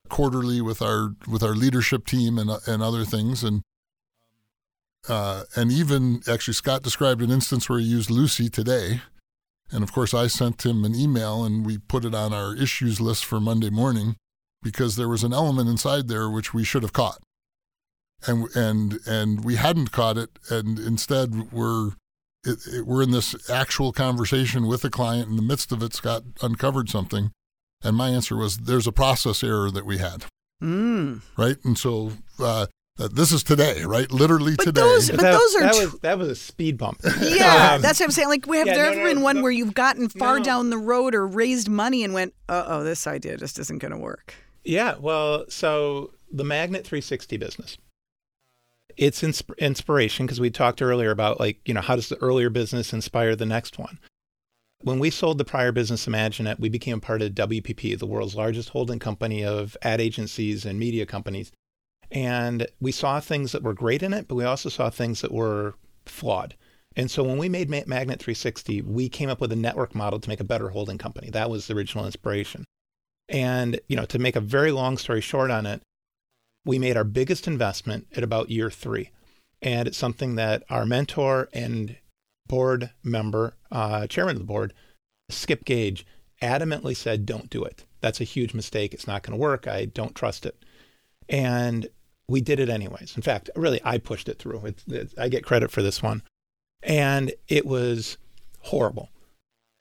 quarterly 0.09 0.61
with 0.61 0.81
our 0.81 1.15
with 1.27 1.43
our 1.43 1.55
leadership 1.55 2.05
team 2.05 2.37
and 2.37 2.49
and 2.67 2.81
other 2.81 3.03
things. 3.03 3.43
And 3.43 3.63
uh, 5.07 5.43
and 5.55 5.71
even 5.71 6.21
actually, 6.27 6.53
Scott 6.53 6.83
described 6.83 7.21
an 7.21 7.31
instance 7.31 7.69
where 7.69 7.79
he 7.79 7.85
used 7.85 8.09
Lucy 8.09 8.49
today. 8.49 9.01
And 9.71 9.83
of 9.83 9.93
course, 9.93 10.13
I 10.13 10.27
sent 10.27 10.65
him 10.65 10.83
an 10.83 10.95
email 10.95 11.45
and 11.45 11.65
we 11.65 11.77
put 11.77 12.03
it 12.05 12.13
on 12.13 12.33
our 12.33 12.55
issues 12.55 12.99
list 12.99 13.23
for 13.23 13.39
Monday 13.39 13.69
morning 13.69 14.15
because 14.61 14.95
there 14.95 15.07
was 15.07 15.23
an 15.23 15.33
element 15.33 15.69
inside 15.69 16.07
there 16.07 16.29
which 16.29 16.53
we 16.53 16.63
should 16.63 16.83
have 16.83 16.93
caught. 16.93 17.19
And, 18.27 18.53
and, 18.55 18.99
and 19.07 19.43
we 19.43 19.55
hadn't 19.55 19.91
caught 19.91 20.17
it. 20.17 20.37
And 20.49 20.77
instead, 20.77 21.51
we're 21.51 21.91
it, 22.43 22.59
it, 22.67 22.85
we're 22.85 23.03
in 23.03 23.11
this 23.11 23.49
actual 23.49 23.91
conversation 23.91 24.67
with 24.67 24.83
a 24.83 24.89
client. 24.89 25.29
In 25.29 25.35
the 25.35 25.41
midst 25.41 25.71
of 25.71 25.83
it, 25.83 25.93
Scott 25.93 26.23
uncovered 26.41 26.89
something, 26.89 27.31
and 27.83 27.95
my 27.95 28.09
answer 28.09 28.35
was, 28.35 28.57
"There's 28.57 28.87
a 28.87 28.91
process 28.91 29.43
error 29.43 29.69
that 29.71 29.85
we 29.85 29.97
had." 29.99 30.25
Mm. 30.61 31.21
Right, 31.37 31.57
and 31.63 31.77
so 31.77 32.13
uh, 32.39 32.67
this 33.07 33.31
is 33.31 33.43
today, 33.43 33.83
right? 33.83 34.11
Literally 34.11 34.55
but 34.55 34.65
today. 34.65 34.81
Those, 34.81 35.09
but 35.09 35.21
that, 35.21 35.31
those 35.31 35.55
are 35.55 35.61
that, 35.61 35.73
tr- 35.73 35.81
was, 35.81 35.99
that 35.99 36.17
was 36.17 36.27
a 36.29 36.35
speed 36.35 36.77
bump. 36.77 37.01
Yeah, 37.21 37.73
um, 37.75 37.81
that's 37.81 37.99
what 37.99 38.05
I'm 38.05 38.11
saying. 38.11 38.29
Like, 38.29 38.45
we 38.47 38.57
have 38.57 38.67
yeah, 38.67 38.75
there 38.75 38.85
no, 38.85 38.91
ever 38.91 39.01
no, 39.01 39.13
been 39.13 39.21
one 39.21 39.35
no, 39.37 39.41
where 39.43 39.51
you've 39.51 39.73
gotten 39.73 40.09
far 40.09 40.39
no. 40.39 40.43
down 40.43 40.69
the 40.69 40.77
road 40.77 41.15
or 41.15 41.25
raised 41.27 41.69
money 41.69 42.03
and 42.03 42.13
went, 42.13 42.33
"Uh 42.49 42.63
oh, 42.67 42.83
this 42.83 43.07
idea 43.07 43.37
just 43.37 43.59
isn't 43.59 43.79
going 43.79 43.91
to 43.91 43.97
work"? 43.97 44.35
Yeah, 44.63 44.95
well, 44.99 45.45
so 45.49 46.11
the 46.31 46.43
Magnet 46.43 46.85
360 46.85 47.37
business 47.37 47.77
it's 48.97 49.21
insp- 49.21 49.57
inspiration 49.57 50.25
because 50.25 50.39
we 50.39 50.49
talked 50.49 50.81
earlier 50.81 51.11
about 51.11 51.39
like 51.39 51.59
you 51.67 51.73
know 51.73 51.81
how 51.81 51.95
does 51.95 52.09
the 52.09 52.17
earlier 52.21 52.49
business 52.49 52.93
inspire 52.93 53.35
the 53.35 53.45
next 53.45 53.77
one 53.77 53.99
when 54.81 54.99
we 54.99 55.09
sold 55.09 55.37
the 55.37 55.45
prior 55.45 55.71
business 55.71 56.05
imaginet 56.05 56.59
we 56.59 56.69
became 56.69 56.99
part 56.99 57.21
of 57.21 57.31
wpp 57.31 57.97
the 57.97 58.05
world's 58.05 58.35
largest 58.35 58.69
holding 58.69 58.99
company 58.99 59.43
of 59.43 59.77
ad 59.81 60.01
agencies 60.01 60.65
and 60.65 60.79
media 60.79 61.05
companies 61.05 61.51
and 62.11 62.67
we 62.79 62.91
saw 62.91 63.19
things 63.19 63.51
that 63.51 63.63
were 63.63 63.73
great 63.73 64.03
in 64.03 64.13
it 64.13 64.27
but 64.27 64.35
we 64.35 64.43
also 64.43 64.69
saw 64.69 64.89
things 64.89 65.21
that 65.21 65.31
were 65.31 65.75
flawed 66.05 66.55
and 66.95 67.09
so 67.09 67.23
when 67.23 67.37
we 67.37 67.47
made 67.47 67.69
magnet 67.69 68.19
360 68.19 68.81
we 68.81 69.07
came 69.07 69.29
up 69.29 69.39
with 69.39 69.51
a 69.51 69.55
network 69.55 69.95
model 69.95 70.19
to 70.19 70.29
make 70.29 70.39
a 70.39 70.45
better 70.45 70.69
holding 70.69 70.97
company 70.97 71.29
that 71.29 71.49
was 71.49 71.67
the 71.67 71.73
original 71.73 72.05
inspiration 72.05 72.65
and 73.29 73.79
you 73.87 73.95
know 73.95 74.05
to 74.05 74.19
make 74.19 74.35
a 74.35 74.41
very 74.41 74.71
long 74.71 74.97
story 74.97 75.21
short 75.21 75.49
on 75.49 75.65
it 75.65 75.81
we 76.65 76.79
made 76.79 76.97
our 76.97 77.03
biggest 77.03 77.47
investment 77.47 78.07
at 78.15 78.23
about 78.23 78.49
year 78.49 78.69
three. 78.69 79.11
And 79.61 79.87
it's 79.87 79.97
something 79.97 80.35
that 80.35 80.63
our 80.69 80.85
mentor 80.85 81.49
and 81.53 81.95
board 82.47 82.91
member, 83.03 83.55
uh, 83.71 84.07
chairman 84.07 84.35
of 84.35 84.41
the 84.41 84.45
board, 84.47 84.73
Skip 85.29 85.65
Gage, 85.65 86.05
adamantly 86.41 86.95
said, 86.95 87.25
don't 87.25 87.49
do 87.49 87.63
it. 87.63 87.85
That's 88.01 88.21
a 88.21 88.25
huge 88.25 88.53
mistake. 88.53 88.93
It's 88.93 89.07
not 89.07 89.23
going 89.23 89.37
to 89.37 89.41
work. 89.41 89.67
I 89.67 89.85
don't 89.85 90.15
trust 90.15 90.45
it. 90.45 90.63
And 91.29 91.87
we 92.31 92.41
did 92.41 92.59
it 92.59 92.69
anyways. 92.69 93.15
In 93.15 93.21
fact, 93.21 93.49
really, 93.55 93.81
I 93.83 93.97
pushed 93.97 94.29
it 94.29 94.39
through. 94.39 94.65
It, 94.65 94.83
it, 94.87 95.13
I 95.17 95.27
get 95.27 95.45
credit 95.45 95.71
for 95.71 95.81
this 95.81 96.01
one. 96.01 96.23
And 96.83 97.33
it 97.47 97.65
was 97.65 98.17
horrible. 98.59 99.09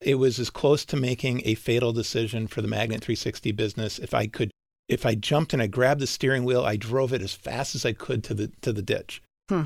It 0.00 0.16
was 0.16 0.38
as 0.38 0.50
close 0.50 0.84
to 0.86 0.96
making 0.96 1.42
a 1.44 1.54
fatal 1.54 1.92
decision 1.92 2.46
for 2.46 2.62
the 2.62 2.68
Magnet 2.68 3.02
360 3.02 3.52
business 3.52 3.98
if 3.98 4.14
I 4.14 4.26
could 4.26 4.50
if 4.88 5.06
I 5.06 5.14
jumped 5.14 5.52
and 5.52 5.62
I 5.62 5.68
grabbed 5.68 6.00
the 6.00 6.06
steering 6.06 6.44
wheel, 6.44 6.64
I 6.64 6.76
drove 6.76 7.12
it 7.12 7.22
as 7.22 7.32
fast 7.32 7.76
as 7.76 7.86
I 7.86 7.92
could 7.92 8.24
to 8.24 8.34
the 8.34 8.50
to 8.62 8.72
the 8.72 8.82
ditch. 8.82 9.22
Hmm. 9.48 9.62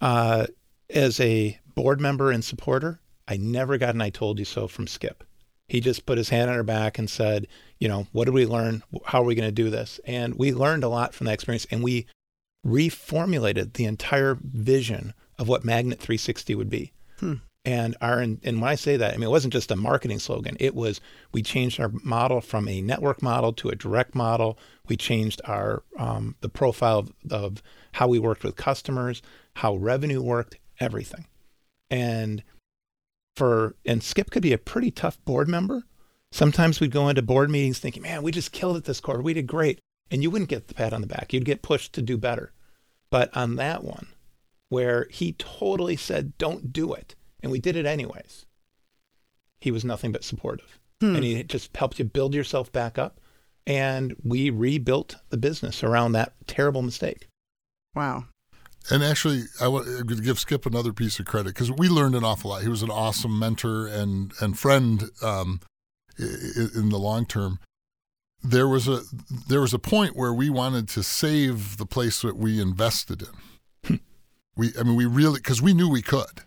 Uh, 0.00 0.46
as 0.90 1.18
a 1.20 1.58
board 1.74 2.00
member 2.00 2.30
and 2.30 2.44
supporter, 2.44 3.00
I 3.26 3.38
never 3.38 3.78
got 3.78 3.94
an 3.94 4.02
"I 4.02 4.10
told 4.10 4.38
you 4.38 4.44
so" 4.44 4.68
from 4.68 4.86
Skip. 4.86 5.24
He 5.68 5.80
just 5.80 6.06
put 6.06 6.18
his 6.18 6.28
hand 6.28 6.50
on 6.50 6.56
our 6.56 6.62
back 6.62 6.98
and 6.98 7.08
said, 7.08 7.46
"You 7.78 7.88
know, 7.88 8.08
what 8.12 8.26
did 8.26 8.34
we 8.34 8.46
learn? 8.46 8.82
How 9.06 9.22
are 9.22 9.24
we 9.24 9.34
going 9.34 9.48
to 9.48 9.52
do 9.52 9.70
this?" 9.70 10.00
And 10.04 10.34
we 10.34 10.52
learned 10.52 10.84
a 10.84 10.88
lot 10.88 11.14
from 11.14 11.26
that 11.26 11.34
experience, 11.34 11.66
and 11.70 11.82
we 11.82 12.06
reformulated 12.66 13.74
the 13.74 13.84
entire 13.84 14.38
vision 14.40 15.14
of 15.38 15.48
what 15.48 15.64
Magnet 15.64 15.98
360 15.98 16.54
would 16.54 16.70
be. 16.70 16.92
Hmm. 17.18 17.34
And 17.64 17.96
our 18.00 18.20
and 18.20 18.40
when 18.42 18.64
I 18.64 18.76
say 18.76 18.96
that, 18.96 19.12
I 19.12 19.16
mean 19.16 19.24
it 19.24 19.30
wasn't 19.30 19.52
just 19.52 19.70
a 19.70 19.76
marketing 19.76 20.20
slogan. 20.20 20.56
It 20.58 20.74
was 20.74 21.00
we 21.32 21.42
changed 21.42 21.78
our 21.80 21.90
model 22.02 22.40
from 22.40 22.66
a 22.66 22.80
network 22.80 23.20
model 23.22 23.52
to 23.54 23.68
a 23.68 23.74
direct 23.74 24.14
model. 24.14 24.58
We 24.88 24.96
changed 24.96 25.42
our 25.44 25.82
um, 25.98 26.36
the 26.40 26.48
profile 26.48 27.00
of, 27.00 27.12
of 27.30 27.62
how 27.92 28.08
we 28.08 28.18
worked 28.18 28.44
with 28.44 28.56
customers, 28.56 29.20
how 29.56 29.76
revenue 29.76 30.22
worked, 30.22 30.56
everything. 30.80 31.26
And 31.90 32.42
for 33.36 33.76
and 33.84 34.02
Skip 34.02 34.30
could 34.30 34.42
be 34.42 34.52
a 34.52 34.58
pretty 34.58 34.90
tough 34.90 35.22
board 35.24 35.48
member. 35.48 35.82
Sometimes 36.32 36.80
we'd 36.80 36.90
go 36.90 37.08
into 37.08 37.22
board 37.22 37.50
meetings 37.50 37.78
thinking, 37.78 38.02
"Man, 38.02 38.22
we 38.22 38.32
just 38.32 38.52
killed 38.52 38.76
it 38.76 38.84
this 38.84 39.00
quarter. 39.00 39.20
We 39.20 39.34
did 39.34 39.46
great," 39.46 39.80
and 40.10 40.22
you 40.22 40.30
wouldn't 40.30 40.50
get 40.50 40.68
the 40.68 40.74
pat 40.74 40.92
on 40.92 41.00
the 41.00 41.06
back. 41.06 41.32
You'd 41.32 41.44
get 41.44 41.62
pushed 41.62 41.92
to 41.94 42.02
do 42.02 42.16
better. 42.16 42.52
But 43.10 43.34
on 43.36 43.56
that 43.56 43.84
one, 43.84 44.08
where 44.68 45.06
he 45.10 45.32
totally 45.32 45.96
said, 45.96 46.36
"Don't 46.38 46.72
do 46.72 46.92
it," 46.92 47.14
and 47.42 47.50
we 47.50 47.58
did 47.58 47.76
it 47.76 47.86
anyways. 47.86 48.46
He 49.60 49.70
was 49.70 49.84
nothing 49.84 50.12
but 50.12 50.24
supportive. 50.24 50.78
Hmm. 51.00 51.16
And 51.16 51.24
he 51.24 51.42
just 51.42 51.76
helped 51.76 51.98
you 51.98 52.04
build 52.04 52.34
yourself 52.34 52.70
back 52.72 52.98
up. 52.98 53.20
And 53.66 54.16
we 54.24 54.50
rebuilt 54.50 55.16
the 55.28 55.36
business 55.36 55.82
around 55.82 56.12
that 56.12 56.32
terrible 56.46 56.82
mistake. 56.82 57.28
Wow. 57.94 58.24
And 58.90 59.04
actually, 59.04 59.42
I 59.60 59.68
want 59.68 59.86
to 59.86 60.04
give 60.04 60.38
Skip 60.38 60.64
another 60.64 60.92
piece 60.92 61.18
of 61.18 61.26
credit 61.26 61.50
because 61.50 61.70
we 61.70 61.88
learned 61.88 62.14
an 62.14 62.24
awful 62.24 62.50
lot. 62.50 62.62
He 62.62 62.68
was 62.68 62.82
an 62.82 62.90
awesome 62.90 63.38
mentor 63.38 63.86
and 63.86 64.32
and 64.40 64.58
friend 64.58 65.10
um, 65.22 65.60
in 66.18 66.88
the 66.88 66.98
long 66.98 67.26
term. 67.26 67.58
There 68.42 68.68
was 68.68 68.86
a 68.86 69.02
there 69.48 69.60
was 69.60 69.74
a 69.74 69.78
point 69.78 70.16
where 70.16 70.32
we 70.32 70.48
wanted 70.48 70.88
to 70.90 71.02
save 71.02 71.76
the 71.76 71.86
place 71.86 72.22
that 72.22 72.36
we 72.36 72.60
invested 72.60 73.22
in. 73.22 74.00
We, 74.56 74.72
I 74.78 74.82
mean, 74.82 74.96
we 74.96 75.06
really 75.06 75.38
because 75.38 75.62
we 75.62 75.72
knew 75.72 75.88
we 75.88 76.02
could. 76.02 76.42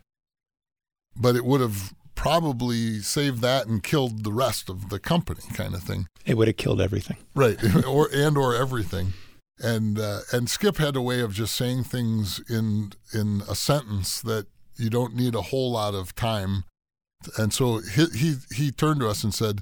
But 1.16 1.36
it 1.36 1.46
would 1.46 1.62
have 1.62 1.94
probably 2.16 3.00
saved 3.00 3.42
that 3.42 3.68
and 3.68 3.82
killed 3.82 4.24
the 4.24 4.34
rest 4.34 4.70
of 4.70 4.90
the 4.90 5.00
company 5.00 5.42
kind 5.54 5.74
of 5.74 5.82
thing. 5.82 6.08
It 6.26 6.36
would 6.36 6.48
have 6.48 6.58
killed 6.58 6.80
everything. 6.80 7.18
Right. 7.34 7.58
Or 7.88 8.10
and 8.14 8.38
or 8.38 8.56
everything. 8.56 9.14
And 9.60 9.98
uh, 10.00 10.20
and 10.32 10.50
skip 10.50 10.78
had 10.78 10.96
a 10.96 11.02
way 11.02 11.22
of 11.22 11.34
just 11.34 11.56
saying 11.56 11.86
things 11.86 12.42
in 12.50 12.94
in 13.14 13.42
a 13.50 13.56
sentence 13.56 14.22
that 14.22 14.48
you 14.76 14.90
don't 14.90 15.16
need 15.16 15.36
a 15.36 15.42
whole 15.42 15.72
lot 15.72 15.94
of 15.94 16.16
time. 16.16 16.64
And 17.38 17.54
so 17.54 17.80
he 17.80 18.06
he, 18.16 18.36
he 18.56 18.72
turned 18.72 19.00
to 19.02 19.10
us 19.10 19.24
and 19.24 19.34
said 19.34 19.62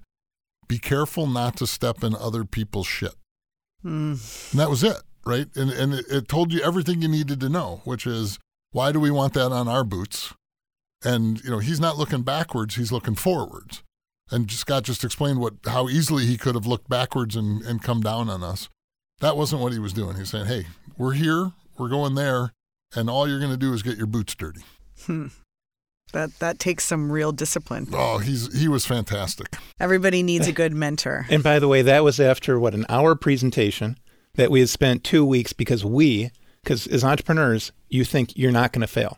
be 0.70 0.78
careful 0.78 1.28
not 1.28 1.58
to 1.58 1.68
step 1.68 2.02
in 2.04 2.16
other 2.16 2.46
people's 2.46 2.88
shit. 2.88 3.16
Mm. 3.84 4.52
and 4.52 4.60
that 4.60 4.70
was 4.70 4.84
it 4.84 5.02
right? 5.26 5.48
And 5.56 5.72
and 5.72 5.94
it, 5.94 6.06
it 6.10 6.28
told 6.28 6.52
you 6.52 6.62
everything 6.62 7.02
you 7.02 7.08
needed 7.08 7.40
to 7.42 7.50
know 7.50 7.82
which 7.84 8.06
is 8.08 8.40
why 8.72 8.92
do 8.92 9.00
we 9.00 9.12
want 9.12 9.34
that 9.34 9.52
on 9.52 9.68
our 9.68 9.84
boots? 9.84 10.34
And 11.04 11.42
you 11.44 11.50
know 11.50 11.60
he's 11.60 11.80
not 11.80 11.98
looking 11.98 12.24
backwards 12.24 12.76
he's 12.76 12.92
looking 12.92 13.16
forwards. 13.16 13.84
And 14.32 14.52
scott 14.52 14.84
just 14.84 15.04
explained 15.04 15.40
what 15.40 15.56
how 15.66 15.88
easily 15.90 16.26
he 16.26 16.38
could 16.38 16.56
have 16.56 16.68
looked 16.68 16.90
backwards 16.90 17.36
and, 17.36 17.62
and 17.64 17.82
come 17.82 18.02
down 18.02 18.30
on 18.30 18.44
us. 18.44 18.70
That 19.20 19.38
wasn't 19.38 19.62
what 19.62 19.74
he 19.74 19.80
was 19.80 19.94
doing. 19.94 20.18
He's 20.18 20.30
saying 20.30 20.48
hey 20.48 20.68
we're 20.98 21.14
here 21.14 21.52
we're 21.78 21.90
going 21.90 22.16
there 22.16 22.54
and 22.96 23.10
all 23.10 23.28
you're 23.28 23.40
going 23.40 23.52
to 23.52 23.58
do 23.58 23.74
is 23.74 23.84
get 23.84 23.98
your 23.98 24.08
boots 24.08 24.36
dirty. 24.36 24.62
Hmm. 25.06 25.28
That 26.14 26.38
that 26.40 26.60
takes 26.60 26.86
some 26.86 27.12
real 27.12 27.32
discipline 27.32 27.88
oh 27.94 28.18
he's 28.18 28.58
he 28.58 28.68
was 28.68 28.86
fantastic 28.86 29.56
everybody 29.80 30.24
needs 30.24 30.48
a 30.48 30.52
good 30.52 30.74
mentor 30.74 31.26
and 31.30 31.44
by 31.44 31.60
the 31.60 31.68
way 31.68 31.82
that 31.82 32.04
was 32.04 32.20
after 32.20 32.60
what 32.60 32.74
an 32.74 32.86
hour 32.90 33.16
presentation 33.16 33.98
that 34.36 34.52
we 34.52 34.60
had 34.60 34.70
spent 34.70 35.04
two 35.04 35.26
weeks 35.26 35.54
because 35.54 35.84
we 35.84 36.32
because 36.64 36.88
as 36.88 37.04
entrepreneurs 37.04 37.72
you 37.90 38.04
think 38.04 38.36
you're 38.38 38.52
not 38.52 38.72
going 38.72 38.82
to 38.82 38.88
fail 38.88 39.18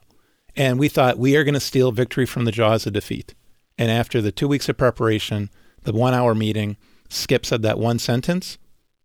and 0.55 0.79
we 0.79 0.89
thought 0.89 1.17
we 1.17 1.35
are 1.35 1.43
going 1.43 1.53
to 1.53 1.59
steal 1.59 1.91
victory 1.91 2.25
from 2.25 2.45
the 2.45 2.51
jaws 2.51 2.85
of 2.85 2.93
defeat. 2.93 3.33
And 3.77 3.89
after 3.89 4.21
the 4.21 4.31
two 4.31 4.47
weeks 4.47 4.69
of 4.69 4.77
preparation, 4.77 5.49
the 5.83 5.93
one 5.93 6.13
hour 6.13 6.35
meeting, 6.35 6.77
Skip 7.09 7.45
said 7.45 7.61
that 7.63 7.79
one 7.79 7.99
sentence, 7.99 8.57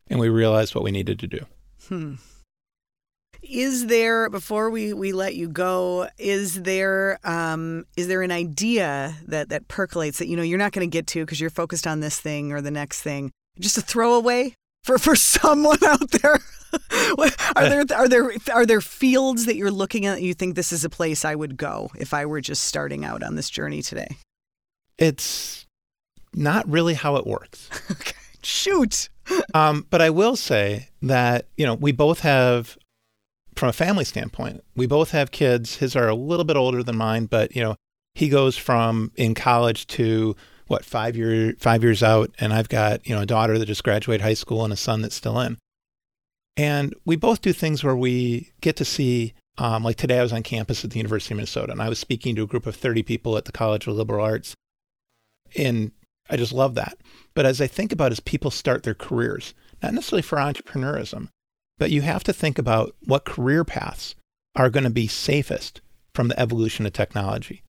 and 0.09 0.20
we 0.20 0.28
realized 0.28 0.74
what 0.74 0.84
we 0.84 0.91
needed 0.91 1.18
to 1.20 1.26
do. 1.26 1.47
Hmm. 1.89 2.14
Is 3.49 3.86
there 3.86 4.28
before 4.30 4.70
we, 4.70 4.92
we 4.92 5.12
let 5.12 5.34
you 5.34 5.49
go 5.49 6.09
is 6.18 6.62
there 6.62 7.18
um, 7.24 7.84
is 7.97 8.09
there 8.09 8.22
an 8.22 8.32
idea 8.32 9.14
that 9.26 9.49
that 9.49 9.68
percolates 9.68 10.18
that 10.18 10.28
you 10.28 10.36
know 10.36 10.42
you're 10.42 10.59
not 10.59 10.72
going 10.72 10.88
to 10.88 10.92
get 10.92 11.07
to 11.09 11.24
because 11.24 11.40
you're 11.40 11.51
focused 11.51 11.86
on 11.86 12.01
this 12.01 12.20
thing 12.20 12.53
or 12.53 12.61
the 12.61 12.70
next 12.70 13.03
thing? 13.03 13.30
Just 13.59 13.78
a 13.78 13.82
throwaway 13.82 14.55
for 14.84 14.99
for 14.99 15.16
someone 15.16 15.82
out 15.84 16.11
there? 16.11 16.40
Are 17.57 17.68
there 17.68 17.84
are 17.94 18.09
there 18.09 18.32
are 18.53 18.66
there 18.66 18.80
fields 18.80 19.47
that 19.47 19.57
you're 19.57 19.70
looking 19.70 20.05
at 20.05 20.16
that 20.16 20.22
you 20.22 20.34
think 20.34 20.57
this 20.57 20.72
is 20.72 20.84
a 20.84 20.90
place 20.90 21.24
I 21.24 21.34
would 21.34 21.57
go 21.57 21.90
if 21.97 22.12
I 22.12 22.26
were 22.26 22.40
just 22.40 22.64
starting 22.64 23.05
out 23.05 23.22
on 23.22 23.34
this 23.34 23.49
journey 23.49 23.82
today? 23.82 24.09
It's 24.99 25.66
not 26.34 26.68
really 26.68 26.94
how 26.94 27.16
it 27.16 27.26
works. 27.26 27.70
Okay. 27.90 28.12
Shoot. 28.42 29.09
Um, 29.55 29.86
but 29.90 30.01
I 30.01 30.11
will 30.11 30.36
say 30.36 30.90
that 31.03 31.47
you 31.57 31.66
know 31.66 31.74
we 31.74 31.90
both 31.90 32.20
have 32.20 32.76
from 33.57 33.70
a 33.70 33.72
family 33.72 34.04
standpoint, 34.04 34.62
we 34.74 34.86
both 34.86 35.11
have 35.11 35.30
kids. 35.30 35.76
His 35.76 35.96
are 35.96 36.09
a 36.09 36.14
little 36.14 36.44
bit 36.44 36.57
older 36.57 36.82
than 36.82 36.96
mine, 36.96 37.26
but 37.26 37.57
you 37.57 37.62
know, 37.62 37.76
he 38.14 38.28
goes 38.28 38.57
from 38.57 39.12
in 39.16 39.34
college 39.34 39.86
to 39.88 40.36
what 40.68 40.84
five 40.84 41.16
year 41.16 41.54
five 41.59 41.82
years 41.82 42.02
out, 42.02 42.34
and 42.38 42.52
I've 42.52 42.68
got 42.68 43.07
you 43.07 43.14
know 43.14 43.22
a 43.22 43.26
daughter 43.26 43.59
that 43.59 43.66
just 43.66 43.84
graduated 43.84 44.22
high 44.22 44.34
school 44.34 44.64
and 44.64 44.72
a 44.72 44.76
son 44.76 45.02
that's 45.02 45.14
still 45.14 45.40
in. 45.40 45.59
And 46.57 46.94
we 47.04 47.16
both 47.16 47.40
do 47.40 47.52
things 47.52 47.82
where 47.82 47.96
we 47.96 48.52
get 48.61 48.76
to 48.76 48.84
see. 48.84 49.34
Um, 49.59 49.84
like 49.84 49.96
today, 49.96 50.18
I 50.18 50.22
was 50.22 50.34
on 50.34 50.42
campus 50.42 50.84
at 50.84 50.90
the 50.90 50.98
University 50.98 51.32
of 51.32 51.36
Minnesota, 51.36 51.72
and 51.72 51.80
I 51.80 51.88
was 51.88 51.98
speaking 51.98 52.34
to 52.36 52.42
a 52.42 52.46
group 52.46 52.66
of 52.66 52.76
30 52.76 53.02
people 53.02 53.38
at 53.38 53.46
the 53.46 53.52
College 53.52 53.86
of 53.86 53.96
Liberal 53.96 54.22
Arts. 54.22 54.54
And 55.57 55.92
I 56.28 56.36
just 56.36 56.52
love 56.52 56.74
that. 56.74 56.98
But 57.34 57.46
as 57.46 57.61
I 57.62 57.66
think 57.66 57.90
about 57.90 58.12
as 58.12 58.20
people 58.20 58.50
start 58.50 58.82
their 58.82 58.94
careers, 58.94 59.54
not 59.82 59.94
necessarily 59.94 60.20
for 60.20 60.36
entrepreneurism, 60.36 61.28
but 61.79 61.91
you 61.91 62.03
have 62.03 62.24
to 62.24 62.33
think 62.33 62.59
about 62.59 62.95
what 63.05 63.24
career 63.24 63.64
paths 63.64 64.14
are 64.55 64.70
going 64.70 64.85
to 64.85 64.91
be 64.91 65.07
safest 65.07 65.81
from 66.14 66.29
the 66.29 66.41
evolution 66.41 66.87
of 66.87 66.93
technology. 66.93 67.62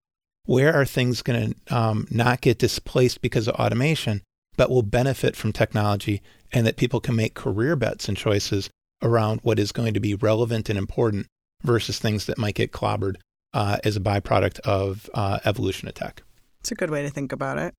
Where 0.45 0.73
are 0.73 0.85
things 0.85 1.21
going 1.21 1.53
to 1.67 1.75
um, 1.75 2.07
not 2.09 2.41
get 2.41 2.57
displaced 2.57 3.21
because 3.21 3.47
of 3.47 3.55
automation, 3.55 4.21
but 4.55 4.69
will 4.69 4.83
benefit 4.83 5.35
from 5.35 5.51
technology, 5.51 6.21
and 6.53 6.65
that 6.65 6.77
people 6.77 7.01
can 7.01 7.15
make 7.15 7.33
career 7.33 7.75
bets 7.75 8.07
and 8.07 8.17
choices 8.17 8.69
around 9.03 9.41
what 9.43 9.59
is 9.59 9.71
going 9.71 9.93
to 9.93 9.99
be 9.99 10.15
relevant 10.15 10.69
and 10.69 10.77
important 10.77 11.27
versus 11.63 11.99
things 11.99 12.25
that 12.25 12.37
might 12.37 12.55
get 12.55 12.71
clobbered 12.71 13.17
uh, 13.53 13.77
as 13.83 13.97
a 13.97 13.99
byproduct 13.99 14.59
of 14.61 15.09
uh, 15.13 15.39
evolution 15.43 15.87
of 15.87 15.93
tech. 15.93 16.23
It's 16.61 16.71
a 16.71 16.75
good 16.75 16.89
way 16.89 17.03
to 17.03 17.09
think 17.09 17.31
about 17.31 17.57
it. 17.57 17.73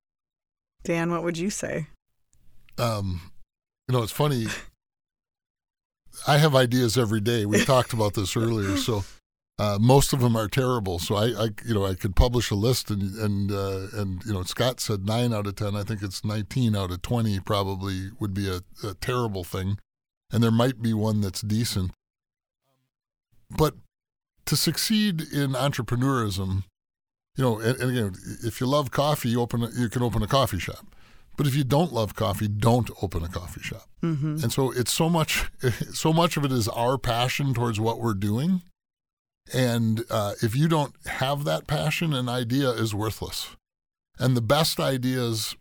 Dan, 0.84 1.10
what 1.10 1.22
would 1.22 1.38
you 1.38 1.50
say? 1.50 1.88
Um, 2.76 3.32
you 3.88 3.94
know, 3.94 4.02
it's 4.02 4.12
funny. 4.12 4.46
I 6.26 6.38
have 6.38 6.54
ideas 6.54 6.98
every 6.98 7.20
day. 7.20 7.46
We 7.46 7.64
talked 7.64 7.92
about 7.92 8.14
this 8.14 8.36
earlier, 8.36 8.76
so 8.76 9.04
uh, 9.58 9.78
most 9.80 10.12
of 10.12 10.20
them 10.20 10.36
are 10.36 10.48
terrible. 10.48 10.98
So 10.98 11.16
I, 11.16 11.26
I, 11.26 11.48
you 11.64 11.74
know, 11.74 11.84
I 11.84 11.94
could 11.94 12.14
publish 12.14 12.50
a 12.50 12.54
list, 12.54 12.90
and 12.90 13.14
and 13.16 13.50
uh, 13.50 13.86
and 13.94 14.24
you 14.24 14.32
know, 14.32 14.42
Scott 14.44 14.80
said 14.80 15.04
nine 15.04 15.32
out 15.32 15.46
of 15.46 15.56
ten. 15.56 15.74
I 15.74 15.82
think 15.82 16.02
it's 16.02 16.24
nineteen 16.24 16.76
out 16.76 16.90
of 16.90 17.02
twenty. 17.02 17.40
Probably 17.40 18.10
would 18.20 18.34
be 18.34 18.48
a, 18.48 18.60
a 18.86 18.94
terrible 18.94 19.44
thing, 19.44 19.78
and 20.32 20.42
there 20.42 20.50
might 20.50 20.80
be 20.80 20.94
one 20.94 21.20
that's 21.20 21.40
decent. 21.40 21.92
But 23.50 23.74
to 24.46 24.56
succeed 24.56 25.22
in 25.32 25.52
entrepreneurism, 25.52 26.64
you 27.36 27.44
know, 27.44 27.58
and, 27.58 27.80
and 27.80 27.90
again, 27.90 28.14
if 28.44 28.60
you 28.60 28.66
love 28.66 28.90
coffee, 28.90 29.30
you 29.30 29.40
open 29.40 29.64
a, 29.64 29.70
you 29.70 29.88
can 29.88 30.02
open 30.02 30.22
a 30.22 30.28
coffee 30.28 30.58
shop. 30.58 30.86
But 31.38 31.46
if 31.46 31.54
you 31.54 31.62
don't 31.62 31.92
love 31.92 32.16
coffee, 32.16 32.48
don't 32.48 32.90
open 33.00 33.22
a 33.22 33.28
coffee 33.28 33.62
shop. 33.62 33.88
Mm-hmm. 34.02 34.42
And 34.42 34.52
so 34.52 34.72
it's 34.72 34.92
so 34.92 35.08
much, 35.08 35.48
so 35.94 36.12
much 36.12 36.36
of 36.36 36.44
it 36.44 36.50
is 36.50 36.66
our 36.68 36.98
passion 36.98 37.54
towards 37.54 37.78
what 37.78 38.00
we're 38.00 38.12
doing. 38.14 38.62
And 39.54 40.04
uh, 40.10 40.34
if 40.42 40.56
you 40.56 40.66
don't 40.66 40.94
have 41.06 41.44
that 41.44 41.68
passion, 41.68 42.12
an 42.12 42.28
idea 42.28 42.70
is 42.70 42.92
worthless. 42.92 43.56
And 44.18 44.36
the 44.36 44.42
best 44.42 44.80
ideas 44.80 45.56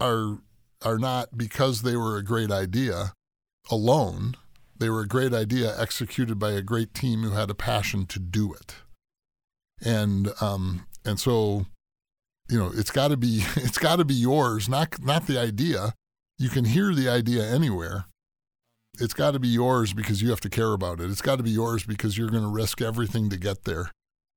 are 0.00 0.40
are 0.82 0.98
not 0.98 1.38
because 1.38 1.82
they 1.82 1.96
were 1.96 2.16
a 2.16 2.24
great 2.24 2.50
idea 2.50 3.14
alone. 3.70 4.34
They 4.76 4.90
were 4.90 5.02
a 5.02 5.08
great 5.08 5.32
idea 5.32 5.80
executed 5.80 6.40
by 6.40 6.50
a 6.50 6.60
great 6.60 6.92
team 6.92 7.22
who 7.22 7.30
had 7.30 7.48
a 7.48 7.54
passion 7.54 8.04
to 8.06 8.18
do 8.18 8.52
it. 8.52 8.74
And 9.80 10.30
um, 10.40 10.86
and 11.04 11.20
so 11.20 11.66
you 12.48 12.58
know 12.58 12.70
it's 12.74 12.90
got 12.90 13.08
to 13.08 13.16
be 13.16 13.42
it's 13.56 13.78
got 13.78 13.96
to 13.96 14.04
be 14.04 14.14
yours 14.14 14.68
not 14.68 15.02
not 15.02 15.26
the 15.26 15.38
idea. 15.38 15.94
You 16.36 16.48
can 16.48 16.64
hear 16.64 16.92
the 16.92 17.08
idea 17.08 17.48
anywhere. 17.48 18.06
It's 19.00 19.14
got 19.14 19.32
to 19.32 19.38
be 19.38 19.48
yours 19.48 19.92
because 19.92 20.20
you 20.20 20.30
have 20.30 20.40
to 20.40 20.50
care 20.50 20.72
about 20.72 21.00
it. 21.00 21.10
It's 21.10 21.22
got 21.22 21.36
to 21.36 21.44
be 21.44 21.50
yours 21.50 21.84
because 21.84 22.18
you're 22.18 22.30
going 22.30 22.42
to 22.42 22.48
risk 22.48 22.80
everything 22.80 23.30
to 23.30 23.36
get 23.36 23.64
there. 23.64 23.90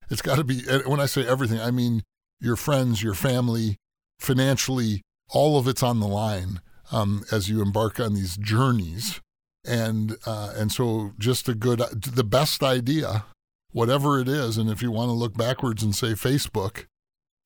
It's 0.10 0.22
got 0.22 0.38
to 0.38 0.44
be 0.44 0.62
when 0.86 1.00
i 1.00 1.06
say 1.06 1.28
everything 1.28 1.60
i 1.60 1.72
mean 1.72 2.04
your 2.40 2.56
friends 2.56 3.04
your 3.04 3.14
family 3.14 3.78
financially 4.20 5.02
all 5.30 5.58
of 5.58 5.68
it's 5.68 5.84
on 5.84 6.00
the 6.00 6.08
line 6.08 6.62
um, 6.92 7.24
as 7.32 7.50
you 7.50 7.62
embark 7.62 8.00
on 8.00 8.14
these 8.14 8.38
journeys. 8.38 9.20
And 9.66 10.16
uh, 10.26 10.54
and 10.56 10.72
so 10.72 11.12
just 11.20 11.50
a 11.50 11.54
good 11.54 11.80
the 11.80 12.24
best 12.24 12.64
idea 12.64 13.26
whatever 13.72 14.18
it 14.18 14.30
is 14.30 14.58
and 14.58 14.70
if 14.70 14.82
you 14.82 14.90
want 14.92 15.10
to 15.10 15.14
look 15.14 15.36
backwards 15.36 15.84
and 15.84 15.94
say 15.94 16.14
facebook 16.14 16.86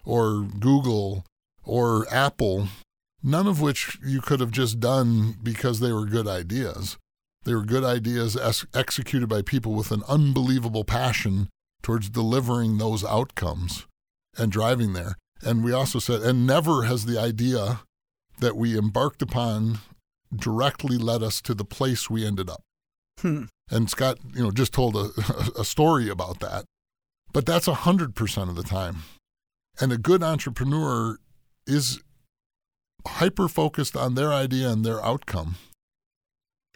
or 0.06 0.42
Google 0.42 1.26
or 1.64 2.06
Apple, 2.12 2.68
none 3.24 3.48
of 3.48 3.62
which 3.62 3.98
you 4.04 4.22
could 4.22 4.40
have 4.40 4.52
just 4.52 4.80
done 4.80 5.36
because 5.42 5.80
they 5.80 5.92
were 5.92 6.06
good 6.06 6.28
ideas. 6.28 6.98
They 7.44 7.54
were 7.54 7.64
good 7.64 7.84
ideas 7.84 8.38
ex- 8.38 8.66
executed 8.74 9.28
by 9.28 9.42
people 9.42 9.74
with 9.74 9.92
an 9.92 10.04
unbelievable 10.08 10.84
passion 10.84 11.50
towards 11.82 12.10
delivering 12.10 12.78
those 12.78 13.04
outcomes 13.04 13.88
and 14.38 14.52
driving 14.52 14.94
there. 14.94 15.16
And 15.42 15.64
we 15.64 15.74
also 15.74 16.00
said, 16.00 16.22
and 16.22 16.46
never 16.46 16.84
has 16.84 17.06
the 17.06 17.20
idea 17.20 17.82
that 18.40 18.56
we 18.56 18.78
embarked 18.78 19.22
upon 19.22 19.80
directly 20.36 20.98
led 20.98 21.24
us 21.24 21.42
to 21.42 21.54
the 21.54 21.66
place 21.66 22.10
we 22.10 22.26
ended 22.26 22.50
up. 22.50 22.62
Hmm. 23.20 23.46
And 23.70 23.90
Scott, 23.90 24.20
you 24.36 24.44
know, 24.44 24.52
just 24.52 24.74
told 24.74 24.96
a, 24.96 25.10
a 25.60 25.66
story 25.66 26.10
about 26.10 26.40
that. 26.40 26.66
But 27.34 27.46
that's 27.46 27.68
100% 27.68 28.50
of 28.50 28.56
the 28.56 28.64
time. 28.64 29.04
And 29.82 29.92
a 29.92 29.98
good 29.98 30.22
entrepreneur 30.22 31.18
is 31.66 32.00
hyper 33.08 33.48
focused 33.48 33.98
on 33.98 34.14
their 34.14 34.32
idea 34.32 34.70
and 34.70 34.86
their 34.86 35.04
outcome 35.04 35.56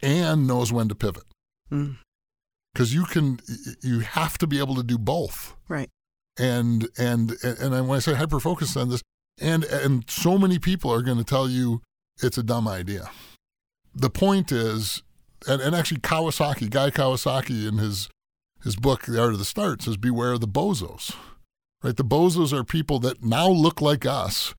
and 0.01 0.47
knows 0.47 0.73
when 0.73 0.89
to 0.89 0.95
pivot. 0.95 1.23
Because 1.69 2.91
mm. 2.91 2.93
you 2.93 3.05
can, 3.05 3.39
you 3.83 3.99
have 3.99 4.39
to 4.39 4.47
be 4.47 4.57
able 4.57 4.73
to 4.75 4.83
do 4.83 4.97
both. 4.97 5.55
Right. 5.69 5.89
And, 6.37 6.87
and, 6.97 7.35
and 7.43 7.87
when 7.87 7.97
I 7.97 7.99
say 7.99 8.15
hyper 8.15 8.39
focused 8.39 8.75
on 8.75 8.89
this, 8.89 9.03
and, 9.39 9.63
and 9.65 10.09
so 10.09 10.39
many 10.39 10.57
people 10.57 10.91
are 10.91 11.03
going 11.03 11.19
to 11.19 11.23
tell 11.23 11.47
you 11.47 11.81
it's 12.21 12.39
a 12.39 12.43
dumb 12.43 12.67
idea. 12.67 13.11
The 13.93 14.09
point 14.09 14.51
is, 14.51 15.03
and, 15.47 15.61
and 15.61 15.75
actually 15.75 16.01
Kawasaki, 16.01 16.71
Guy 16.71 16.89
Kawasaki 16.89 17.67
in 17.67 17.77
his, 17.77 18.09
his 18.63 18.75
book, 18.75 19.03
The 19.03 19.21
Art 19.21 19.33
of 19.33 19.39
the 19.39 19.45
Start 19.45 19.83
says, 19.83 19.95
beware 19.95 20.33
of 20.33 20.41
the 20.41 20.47
bozos 20.47 21.13
right? 21.85 21.95
The 21.95 22.03
bozos 22.03 22.51
are 22.51 22.63
people 22.63 22.99
that 22.99 23.23
now 23.23 23.47
look 23.47 23.79
like 23.79 24.05
us, 24.05 24.55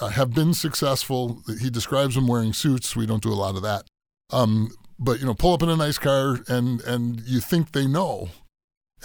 uh, 0.00 0.08
have 0.08 0.34
been 0.34 0.52
successful. 0.52 1.42
He 1.60 1.70
describes 1.70 2.16
them 2.16 2.26
wearing 2.26 2.52
suits. 2.52 2.96
We 2.96 3.06
don't 3.06 3.22
do 3.22 3.32
a 3.32 3.34
lot 3.34 3.54
of 3.54 3.62
that. 3.62 3.84
Um, 4.30 4.72
but 4.98 5.20
you 5.20 5.26
know, 5.26 5.34
pull 5.34 5.54
up 5.54 5.62
in 5.62 5.68
a 5.68 5.76
nice 5.76 5.98
car 5.98 6.40
and 6.48 6.80
and 6.82 7.20
you 7.20 7.40
think 7.40 7.72
they 7.72 7.86
know, 7.86 8.30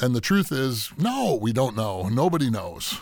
and 0.02 0.16
the 0.16 0.22
truth 0.22 0.52
is, 0.52 0.92
no, 0.98 1.38
we 1.40 1.54
don't 1.54 1.76
know. 1.76 2.10
Nobody 2.10 2.50
knows. 2.50 3.02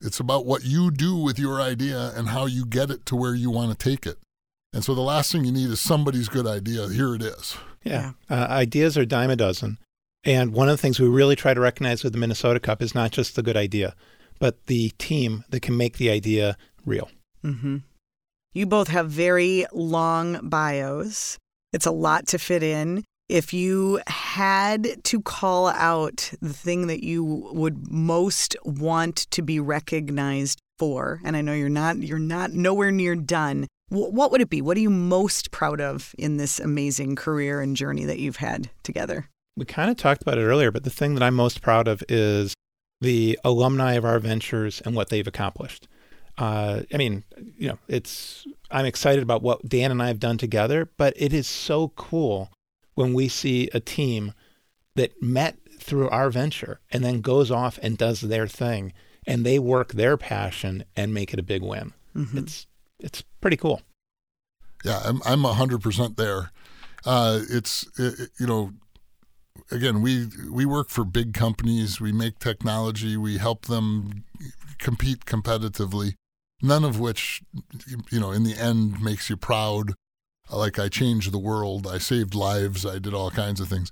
It's 0.00 0.18
about 0.18 0.46
what 0.46 0.64
you 0.64 0.90
do 0.90 1.16
with 1.16 1.38
your 1.38 1.60
idea 1.60 2.12
and 2.16 2.28
how 2.28 2.46
you 2.46 2.66
get 2.66 2.90
it 2.90 3.06
to 3.06 3.16
where 3.16 3.34
you 3.34 3.50
want 3.50 3.70
to 3.70 3.90
take 3.90 4.04
it. 4.04 4.18
And 4.72 4.82
so 4.82 4.94
the 4.94 5.00
last 5.02 5.30
thing 5.30 5.44
you 5.44 5.52
need 5.52 5.70
is 5.70 5.78
somebody's 5.78 6.28
good 6.28 6.46
idea. 6.46 6.88
Here 6.88 7.14
it 7.14 7.22
is. 7.22 7.56
Yeah, 7.84 8.12
uh, 8.28 8.46
ideas 8.50 8.98
are 8.98 9.04
dime 9.04 9.30
a 9.30 9.36
dozen. 9.36 9.78
And 10.24 10.52
one 10.52 10.68
of 10.68 10.74
the 10.74 10.82
things 10.82 11.00
we 11.00 11.08
really 11.08 11.36
try 11.36 11.52
to 11.52 11.60
recognize 11.60 12.04
with 12.04 12.12
the 12.12 12.18
Minnesota 12.18 12.60
Cup 12.60 12.80
is 12.80 12.94
not 12.94 13.10
just 13.10 13.34
the 13.34 13.42
good 13.42 13.56
idea, 13.56 13.94
but 14.38 14.66
the 14.66 14.90
team 14.98 15.44
that 15.50 15.60
can 15.60 15.76
make 15.76 15.96
the 15.98 16.10
idea 16.10 16.56
real. 16.86 17.10
Mm-hmm. 17.44 17.78
You 18.52 18.66
both 18.66 18.88
have 18.88 19.10
very 19.10 19.66
long 19.72 20.48
bios. 20.48 21.38
It's 21.72 21.86
a 21.86 21.90
lot 21.90 22.26
to 22.28 22.38
fit 22.38 22.62
in. 22.62 23.02
If 23.28 23.54
you 23.54 24.00
had 24.06 25.02
to 25.04 25.22
call 25.22 25.68
out 25.68 26.32
the 26.42 26.52
thing 26.52 26.86
that 26.88 27.02
you 27.02 27.24
would 27.24 27.90
most 27.90 28.56
want 28.64 29.16
to 29.30 29.42
be 29.42 29.58
recognized 29.58 30.60
for, 30.78 31.20
and 31.24 31.36
I 31.36 31.40
know 31.40 31.54
you're 31.54 31.70
not 31.70 31.96
you're 31.98 32.18
not 32.18 32.52
nowhere 32.52 32.90
near 32.90 33.14
done, 33.14 33.66
what 33.88 34.30
would 34.30 34.40
it 34.40 34.50
be? 34.50 34.60
What 34.60 34.76
are 34.76 34.80
you 34.80 34.90
most 34.90 35.50
proud 35.50 35.80
of 35.80 36.14
in 36.18 36.36
this 36.36 36.60
amazing 36.60 37.16
career 37.16 37.60
and 37.60 37.74
journey 37.74 38.04
that 38.04 38.18
you've 38.18 38.36
had 38.36 38.70
together? 38.82 39.28
We 39.56 39.64
kind 39.64 39.90
of 39.90 39.96
talked 39.96 40.22
about 40.22 40.38
it 40.38 40.44
earlier, 40.44 40.70
but 40.70 40.84
the 40.84 40.90
thing 40.90 41.14
that 41.14 41.22
I'm 41.22 41.34
most 41.34 41.60
proud 41.60 41.88
of 41.88 42.02
is 42.08 42.54
the 43.00 43.38
alumni 43.44 43.94
of 43.94 44.04
our 44.04 44.18
ventures 44.18 44.80
and 44.84 44.94
what 44.94 45.08
they've 45.08 45.26
accomplished. 45.26 45.88
Uh, 46.38 46.82
I 46.92 46.96
mean, 46.96 47.24
you 47.58 47.68
know, 47.68 47.78
it's 47.88 48.46
I'm 48.70 48.86
excited 48.86 49.22
about 49.22 49.42
what 49.42 49.68
Dan 49.68 49.90
and 49.90 50.02
I 50.02 50.06
have 50.06 50.18
done 50.20 50.38
together, 50.38 50.90
but 50.96 51.12
it 51.16 51.32
is 51.32 51.46
so 51.46 51.88
cool 51.88 52.50
when 52.94 53.12
we 53.12 53.28
see 53.28 53.68
a 53.74 53.80
team 53.80 54.32
that 54.94 55.22
met 55.22 55.56
through 55.78 56.08
our 56.10 56.30
venture 56.30 56.80
and 56.90 57.04
then 57.04 57.20
goes 57.20 57.50
off 57.50 57.78
and 57.82 57.98
does 57.98 58.22
their 58.22 58.46
thing 58.46 58.92
and 59.26 59.44
they 59.44 59.58
work 59.58 59.92
their 59.92 60.16
passion 60.16 60.84
and 60.96 61.12
make 61.12 61.32
it 61.32 61.40
a 61.40 61.42
big 61.42 61.62
win. 61.62 61.92
Mm-hmm. 62.16 62.38
It's 62.38 62.66
it's 62.98 63.22
pretty 63.40 63.56
cool. 63.56 63.82
Yeah, 64.84 65.00
I'm 65.04 65.20
I'm 65.24 65.44
hundred 65.44 65.82
percent 65.82 66.16
there. 66.16 66.50
Uh, 67.04 67.40
it's 67.50 67.86
it, 67.98 68.30
you 68.38 68.46
know, 68.46 68.72
again 69.72 70.02
we 70.02 70.28
we 70.50 70.64
work 70.64 70.88
for 70.88 71.04
big 71.04 71.34
companies. 71.34 72.00
We 72.00 72.12
make 72.12 72.38
technology. 72.38 73.16
We 73.16 73.38
help 73.38 73.66
them 73.66 74.24
compete 74.78 75.24
competitively. 75.24 76.14
None 76.60 76.84
of 76.84 77.00
which, 77.00 77.42
you 78.10 78.20
know, 78.20 78.30
in 78.30 78.44
the 78.44 78.54
end 78.54 79.02
makes 79.02 79.28
you 79.28 79.36
proud. 79.36 79.94
Like 80.50 80.78
I 80.78 80.88
changed 80.88 81.32
the 81.32 81.38
world. 81.38 81.86
I 81.86 81.98
saved 81.98 82.34
lives. 82.34 82.86
I 82.86 82.98
did 82.98 83.14
all 83.14 83.30
kinds 83.30 83.60
of 83.60 83.68
things 83.68 83.90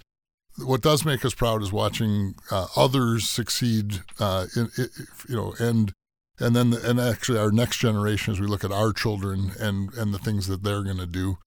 what 0.64 0.80
does 0.80 1.04
make 1.04 1.24
us 1.24 1.34
proud 1.34 1.62
is 1.62 1.72
watching 1.72 2.34
uh, 2.50 2.66
others 2.76 3.28
succeed. 3.28 4.02
Uh, 4.18 4.46
in, 4.56 4.70
in, 4.76 4.88
you 5.28 5.36
know, 5.36 5.54
and 5.58 5.92
and 6.38 6.56
then 6.56 6.70
the, 6.70 6.88
and 6.88 7.00
actually 7.00 7.38
our 7.38 7.52
next 7.52 7.78
generation, 7.78 8.32
as 8.32 8.40
we 8.40 8.46
look 8.46 8.64
at 8.64 8.72
our 8.72 8.92
children 8.92 9.52
and 9.58 9.92
and 9.94 10.12
the 10.12 10.18
things 10.18 10.46
that 10.48 10.62
they're 10.62 10.82
going 10.82 10.98
to 10.98 11.06
do, 11.06 11.38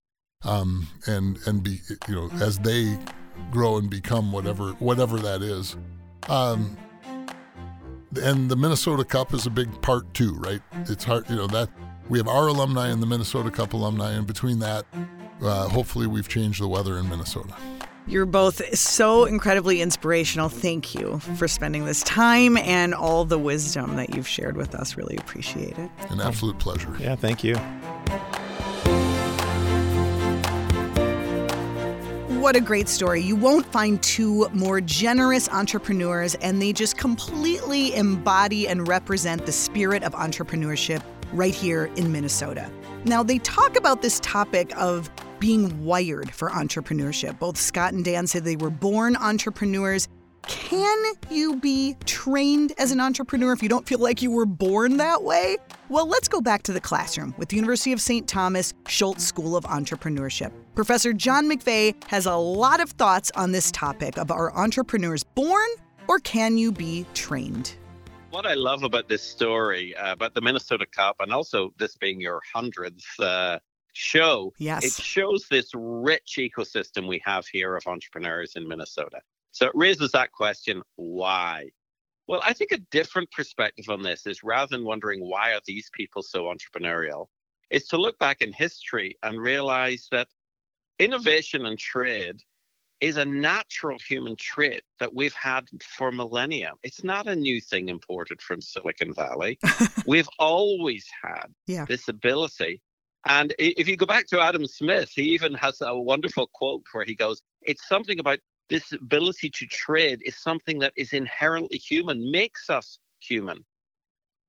um, 0.44 0.88
and 1.06 1.40
and 1.46 1.64
be 1.64 1.80
you 2.08 2.16
know 2.16 2.30
as 2.42 2.60
they 2.60 2.98
grow 3.52 3.78
and 3.78 3.90
become 3.90 4.32
whatever 4.32 4.72
whatever 4.74 5.18
that 5.20 5.42
is. 5.42 5.76
Um, 6.30 6.78
and 8.22 8.50
the 8.50 8.56
Minnesota 8.56 9.04
Cup 9.04 9.34
is 9.34 9.46
a 9.46 9.50
big 9.50 9.82
part 9.82 10.14
too, 10.14 10.36
right? 10.36 10.62
It's 10.86 11.04
hard, 11.04 11.30
you 11.30 11.36
know 11.36 11.48
that 11.48 11.70
we 12.10 12.20
have 12.20 12.28
our 12.28 12.48
alumni 12.48 12.90
and 12.90 13.02
the 13.02 13.08
Minnesota 13.08 13.50
Cup 13.50 13.74
alumni, 13.74 14.12
and 14.12 14.28
between 14.28 14.60
that, 14.60 14.86
uh, 15.42 15.68
hopefully 15.70 16.08
we've 16.08 16.28
changed 16.28 16.62
the 16.62 16.68
weather 16.68 16.98
in 16.98 17.10
Minnesota. 17.10 17.56
You're 18.06 18.26
both 18.26 18.78
so 18.78 19.24
incredibly 19.24 19.82
inspirational. 19.82 20.50
Thank 20.50 20.94
you 20.94 21.20
for 21.20 21.48
spending 21.48 21.86
this 21.86 22.04
time 22.04 22.58
and 22.58 22.94
all 22.94 23.24
the 23.24 23.40
wisdom 23.40 23.96
that 23.96 24.14
you've 24.14 24.28
shared 24.28 24.58
with 24.58 24.76
us. 24.76 24.98
Really 24.98 25.16
appreciate 25.16 25.78
it. 25.78 25.90
An 26.10 26.20
absolute 26.20 26.60
pleasure. 26.60 26.94
Yeah, 27.00 27.16
thank 27.16 27.46
you. 27.46 27.56
What 32.44 32.58
a 32.58 32.60
great 32.60 32.90
story. 32.90 33.22
You 33.22 33.38
won't 33.38 33.66
find 33.68 34.04
two 34.04 34.50
more 34.50 34.82
generous 34.82 35.48
entrepreneurs, 35.48 36.36
and 36.36 36.62
they 36.62 36.74
just 36.74 36.98
completely 36.98 37.96
embody 37.96 38.68
and 38.68 38.86
represent 38.86 39.46
the 39.46 39.54
spirit 39.54 40.04
of 40.04 40.12
entrepreneurship 40.12 41.02
right 41.32 41.56
here 41.56 41.86
in 41.96 42.12
Minnesota. 42.12 42.70
Now, 43.06 43.24
they 43.24 43.38
talk 43.38 43.78
about 43.78 44.02
this 44.02 44.20
topic 44.20 44.76
of 44.76 45.10
being 45.40 45.86
wired 45.86 46.32
for 46.32 46.50
entrepreneurship. 46.50 47.40
Both 47.40 47.56
Scott 47.56 47.94
and 47.94 48.04
Dan 48.04 48.28
said 48.28 48.44
they 48.44 48.58
were 48.58 48.70
born 48.70 49.16
entrepreneurs. 49.16 50.10
Can 50.48 51.14
you 51.30 51.56
be 51.58 51.96
trained 52.06 52.74
as 52.78 52.92
an 52.92 53.00
entrepreneur 53.00 53.54
if 53.54 53.64
you 53.64 53.70
don't 53.70 53.88
feel 53.88 54.00
like 54.00 54.22
you 54.22 54.32
were 54.32 54.46
born 54.46 54.98
that 54.98 55.24
way? 55.24 55.58
Well, 55.90 56.08
let's 56.08 56.28
go 56.28 56.42
back 56.42 56.64
to 56.64 56.74
the 56.74 56.82
classroom 56.82 57.34
with 57.38 57.50
the 57.50 57.56
University 57.56 57.94
of 57.94 58.02
St. 58.02 58.28
Thomas 58.28 58.74
Schulze 58.88 59.26
School 59.26 59.56
of 59.56 59.64
Entrepreneurship. 59.66 60.52
Professor 60.76 61.14
John 61.14 61.50
McVea 61.50 61.96
has 62.08 62.26
a 62.26 62.36
lot 62.36 62.82
of 62.82 62.92
thoughts 62.92 63.32
on 63.36 63.52
this 63.52 63.72
topic 63.72 64.18
of 64.18 64.32
are 64.32 64.54
entrepreneurs 64.54 65.24
born 65.24 65.70
or 66.08 66.20
can 66.20 66.58
you 66.58 66.72
be 66.72 67.06
trained? 67.14 67.76
What 68.30 68.46
I 68.46 68.56
love 68.56 68.84
about 68.84 69.08
this 69.08 69.22
story, 69.22 69.96
uh, 69.96 70.12
about 70.12 70.34
the 70.34 70.42
Minnesota 70.42 70.86
Cup, 70.88 71.18
and 71.20 71.32
also 71.32 71.74
this 71.78 71.96
being 71.96 72.20
your 72.20 72.42
hundredth 72.52 73.06
uh, 73.20 73.60
show, 73.94 74.52
yes. 74.58 74.84
it 74.84 74.94
shows 74.94 75.46
this 75.50 75.70
rich 75.74 76.38
ecosystem 76.40 77.08
we 77.08 77.22
have 77.24 77.46
here 77.48 77.76
of 77.76 77.86
entrepreneurs 77.88 78.56
in 78.56 78.68
Minnesota. 78.68 79.22
So 79.54 79.68
it 79.68 79.72
raises 79.76 80.12
that 80.12 80.32
question 80.32 80.82
why? 80.96 81.70
Well, 82.28 82.42
I 82.44 82.54
think 82.54 82.72
a 82.72 82.80
different 82.92 83.32
perspective 83.32 83.86
on 83.88 84.02
this 84.02 84.26
is 84.26 84.44
rather 84.44 84.76
than 84.76 84.86
wondering 84.86 85.22
why 85.22 85.54
are 85.54 85.62
these 85.66 85.90
people 85.94 86.24
so 86.24 86.44
entrepreneurial, 86.44 87.28
is 87.70 87.88
to 87.88 87.98
look 87.98 88.18
back 88.18 88.42
in 88.42 88.52
history 88.52 89.18
and 89.24 89.40
realize 89.40 90.08
that 90.12 90.28
innovation 91.00 91.66
and 91.66 91.78
trade 91.78 92.42
is 93.00 93.18
a 93.18 93.26
natural 93.26 93.98
human 94.08 94.36
trait 94.38 94.82
that 95.00 95.14
we've 95.14 95.34
had 95.34 95.66
for 95.84 96.12
millennia. 96.12 96.72
It's 96.84 97.04
not 97.04 97.28
a 97.28 97.36
new 97.36 97.62
thing 97.62 97.90
imported 97.90 98.42
from 98.42 98.62
Silicon 98.62 99.14
Valley. 99.14 99.60
we've 100.08 100.30
always 100.40 101.06
had 101.22 101.48
yeah. 101.68 101.86
this 101.86 102.08
ability 102.08 102.82
and 103.26 103.54
if 103.58 103.88
you 103.88 103.96
go 103.96 104.06
back 104.06 104.28
to 104.28 104.42
Adam 104.42 104.66
Smith, 104.68 105.10
he 105.16 105.24
even 105.24 105.54
has 105.54 105.80
a 105.82 105.98
wonderful 105.98 106.50
quote 106.54 106.84
where 106.92 107.06
he 107.06 107.16
goes, 107.16 107.42
It's 107.62 107.88
something 107.88 108.20
about 108.20 108.40
this 108.74 108.92
ability 108.92 109.52
to 109.52 109.68
trade 109.68 110.20
is 110.26 110.36
something 110.36 110.80
that 110.80 110.94
is 110.96 111.14
inherently 111.14 111.78
human, 111.78 112.32
makes 112.32 112.72
us 112.72 112.98
human. 113.20 113.64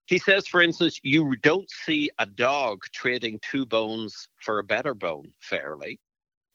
He 0.07 0.16
says, 0.16 0.47
for 0.47 0.62
instance, 0.62 0.99
you 1.03 1.37
don't 1.43 1.68
see 1.70 2.09
a 2.18 2.25
dog 2.25 2.85
trading 2.91 3.39
two 3.43 3.66
bones 3.66 4.27
for 4.41 4.59
a 4.59 4.64
better 4.64 4.95
bone 4.95 5.31
fairly. 5.41 6.01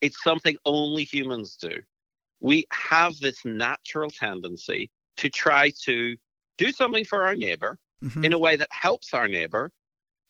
It's 0.02 0.24
something 0.24 0.58
only 0.66 1.04
humans 1.04 1.58
do. 1.62 1.80
We 2.40 2.66
have 2.72 3.20
this 3.20 3.46
natural 3.46 4.10
tendency 4.10 4.90
to 5.18 5.30
try 5.30 5.72
to 5.84 6.18
do 6.58 6.72
something 6.72 7.06
for 7.06 7.24
our 7.24 7.36
neighbor 7.36 7.78
mm-hmm. 8.04 8.26
in 8.26 8.34
a 8.34 8.40
way 8.40 8.56
that 8.56 8.70
helps 8.72 9.14
our 9.14 9.28
neighbor 9.28 9.70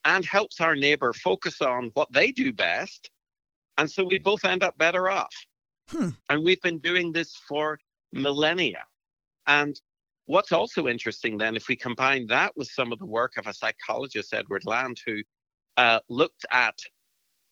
and 0.03 0.25
helps 0.25 0.59
our 0.59 0.75
neighbor 0.75 1.13
focus 1.13 1.61
on 1.61 1.91
what 1.93 2.11
they 2.11 2.33
do 2.33 2.51
best. 2.51 3.09
And 3.77 3.89
so 3.89 4.03
we 4.03 4.19
both 4.19 4.43
end 4.43 4.61
up 4.61 4.77
better 4.77 5.09
off. 5.09 5.33
Hmm. 5.89 6.09
And 6.29 6.43
we've 6.43 6.61
been 6.61 6.79
doing 6.79 7.11
this 7.11 7.35
for 7.47 7.79
millennia. 8.13 8.83
And 9.47 9.79
what's 10.25 10.51
also 10.51 10.87
interesting 10.87 11.37
then, 11.37 11.55
if 11.55 11.67
we 11.67 11.75
combine 11.75 12.27
that 12.27 12.55
with 12.55 12.69
some 12.69 12.91
of 12.91 12.99
the 12.99 13.05
work 13.05 13.37
of 13.37 13.47
a 13.47 13.53
psychologist, 13.53 14.33
Edward 14.33 14.65
Land, 14.65 14.99
who 15.05 15.21
uh, 15.77 15.99
looked 16.09 16.45
at 16.51 16.77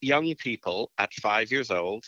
young 0.01 0.33
people 0.35 0.91
at 0.97 1.13
five 1.15 1.51
years 1.51 1.71
old, 1.71 2.05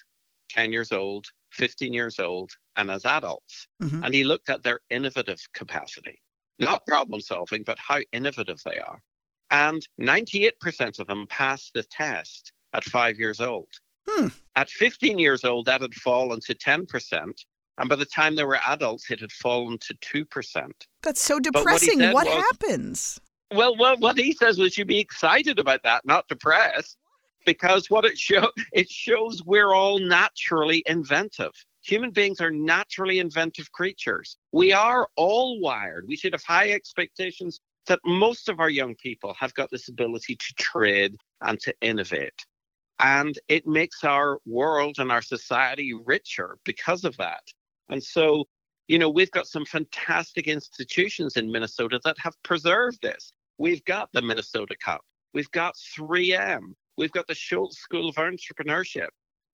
10 0.50 0.72
years 0.72 0.92
old, 0.92 1.26
15 1.52 1.94
years 1.94 2.20
old, 2.20 2.52
and 2.76 2.92
as 2.92 3.06
adults. 3.06 3.68
Mm-hmm. 3.82 4.04
And 4.04 4.14
he 4.14 4.24
looked 4.24 4.50
at 4.50 4.64
their 4.64 4.82
innovative 4.90 5.40
capacity, 5.54 6.20
not 6.60 6.86
problem 6.86 7.22
solving, 7.22 7.64
but 7.64 7.80
how 7.80 8.00
innovative 8.12 8.60
they 8.66 8.78
are. 8.80 9.02
And 9.52 9.86
98% 10.00 11.00
of 11.00 11.08
them 11.08 11.26
passed 11.28 11.72
the 11.74 11.84
test 11.84 12.52
at 12.74 12.84
five 12.84 13.18
years 13.18 13.42
old. 13.42 13.70
Hmm. 14.10 14.28
At 14.56 14.70
15 14.70 15.20
years 15.20 15.44
old, 15.44 15.66
that 15.68 15.82
had 15.82 15.94
fallen 15.94 16.40
to 16.42 16.56
10%. 16.56 17.34
And 17.78 17.88
by 17.90 17.96
the 17.96 18.06
time 18.06 18.36
they 18.36 18.44
were 18.44 18.60
adults, 18.68 19.10
it 19.10 19.22
had 19.22 19.32
fallen 19.32 19.78
to 19.80 19.94
2%. 20.26 20.72
That's 21.02 21.22
so 21.22 21.40
depressing. 21.40 22.00
What, 22.00 22.14
what 22.14 22.28
was, 22.28 22.36
happens? 22.36 23.20
Well, 23.54 23.76
well, 23.78 23.98
what 23.98 24.18
he 24.18 24.34
says 24.34 24.58
was 24.58 24.78
you 24.78 24.86
be 24.86 25.00
excited 25.00 25.60
about 25.60 25.84
that, 25.84 26.06
not 26.06 26.28
depressed, 26.28 26.98
because 27.46 27.90
what 27.90 28.06
it 28.06 28.18
shows 28.18 28.52
it 28.74 28.90
shows 28.90 29.44
we're 29.46 29.74
all 29.74 30.00
naturally 30.00 30.84
inventive. 30.86 31.52
Human 31.84 32.12
beings 32.12 32.42
are 32.42 32.52
naturally 32.52 33.20
inventive 33.20 33.72
creatures. 33.72 34.38
We 34.52 34.74
are 34.74 35.08
all 35.16 35.60
wired. 35.62 36.06
We 36.08 36.18
should 36.18 36.34
have 36.34 36.44
high 36.44 36.72
expectations 36.72 37.62
that 37.88 38.00
most 38.06 38.50
of 38.50 38.60
our 38.60 38.70
young 38.70 38.96
people 38.96 39.34
have 39.40 39.54
got 39.54 39.72
this 39.72 39.88
ability 39.88 40.36
to 40.36 40.54
trade 40.56 41.16
and 41.42 41.60
to 41.62 41.74
innovate. 41.82 42.46
And 43.00 43.40
it 43.48 43.66
makes 43.66 44.04
our 44.04 44.40
world 44.46 44.96
and 45.00 45.12
our 45.12 45.22
society 45.22 45.94
richer 45.94 46.58
because 46.66 47.06
of 47.06 47.16
that. 47.18 47.44
And 47.90 48.04
so, 48.04 48.46
you 48.88 49.00
know, 49.00 49.10
we've 49.10 49.32
got 49.32 49.48
some 49.48 49.66
fantastic 49.66 50.48
institutions 50.48 51.38
in 51.38 51.52
Minnesota 51.52 52.00
that 52.04 52.18
have 52.20 52.36
preserved 52.44 53.02
this. 53.02 53.32
We've 53.58 53.84
got 53.86 54.10
the 54.12 54.22
Minnesota 54.22 54.76
Cup, 54.84 55.02
we've 55.34 55.52
got 55.52 55.76
3M, 55.76 56.74
we've 56.98 57.12
got 57.12 57.28
the 57.28 57.36
Schulze 57.36 57.78
School 57.78 58.10
of 58.10 58.16
Entrepreneurship. 58.16 59.10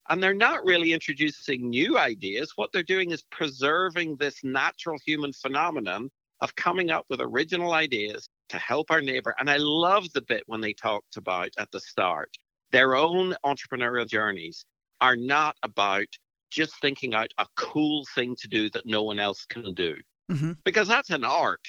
And 0.10 0.22
they're 0.22 0.36
not 0.36 0.64
really 0.64 0.94
introducing 0.94 1.70
new 1.70 1.98
ideas. 1.98 2.54
What 2.56 2.72
they're 2.72 2.84
doing 2.84 3.10
is 3.12 3.24
preserving 3.32 4.18
this 4.18 4.44
natural 4.44 4.98
human 5.04 5.34
phenomenon 5.34 6.12
of 6.42 6.56
coming 6.56 6.92
up 6.92 7.06
with 7.10 7.22
original 7.22 7.74
ideas 7.74 8.30
to 8.50 8.58
help 8.60 8.92
our 8.92 9.02
neighbor. 9.02 9.34
And 9.40 9.50
I 9.50 9.58
love 9.58 10.12
the 10.14 10.22
bit 10.22 10.44
when 10.46 10.62
they 10.62 10.74
talked 10.74 11.18
about 11.18 11.50
at 11.58 11.72
the 11.72 11.80
start 11.80 12.38
their 12.76 12.98
own 12.98 13.34
entrepreneurial 13.46 14.06
journeys 14.06 14.66
are 15.00 15.16
not 15.16 15.56
about 15.64 16.08
just 16.52 16.74
thinking 16.82 17.14
out 17.14 17.32
a 17.38 17.48
cool 17.56 18.06
thing 18.14 18.36
to 18.36 18.50
do 18.50 18.70
that 18.72 18.86
no 18.86 19.02
one 19.02 19.18
else 19.18 19.46
can 19.46 19.74
do. 19.74 19.96
Mm-hmm. 20.30 20.52
Because 20.66 20.90
that's 20.90 21.10
an 21.10 21.24
art, 21.24 21.62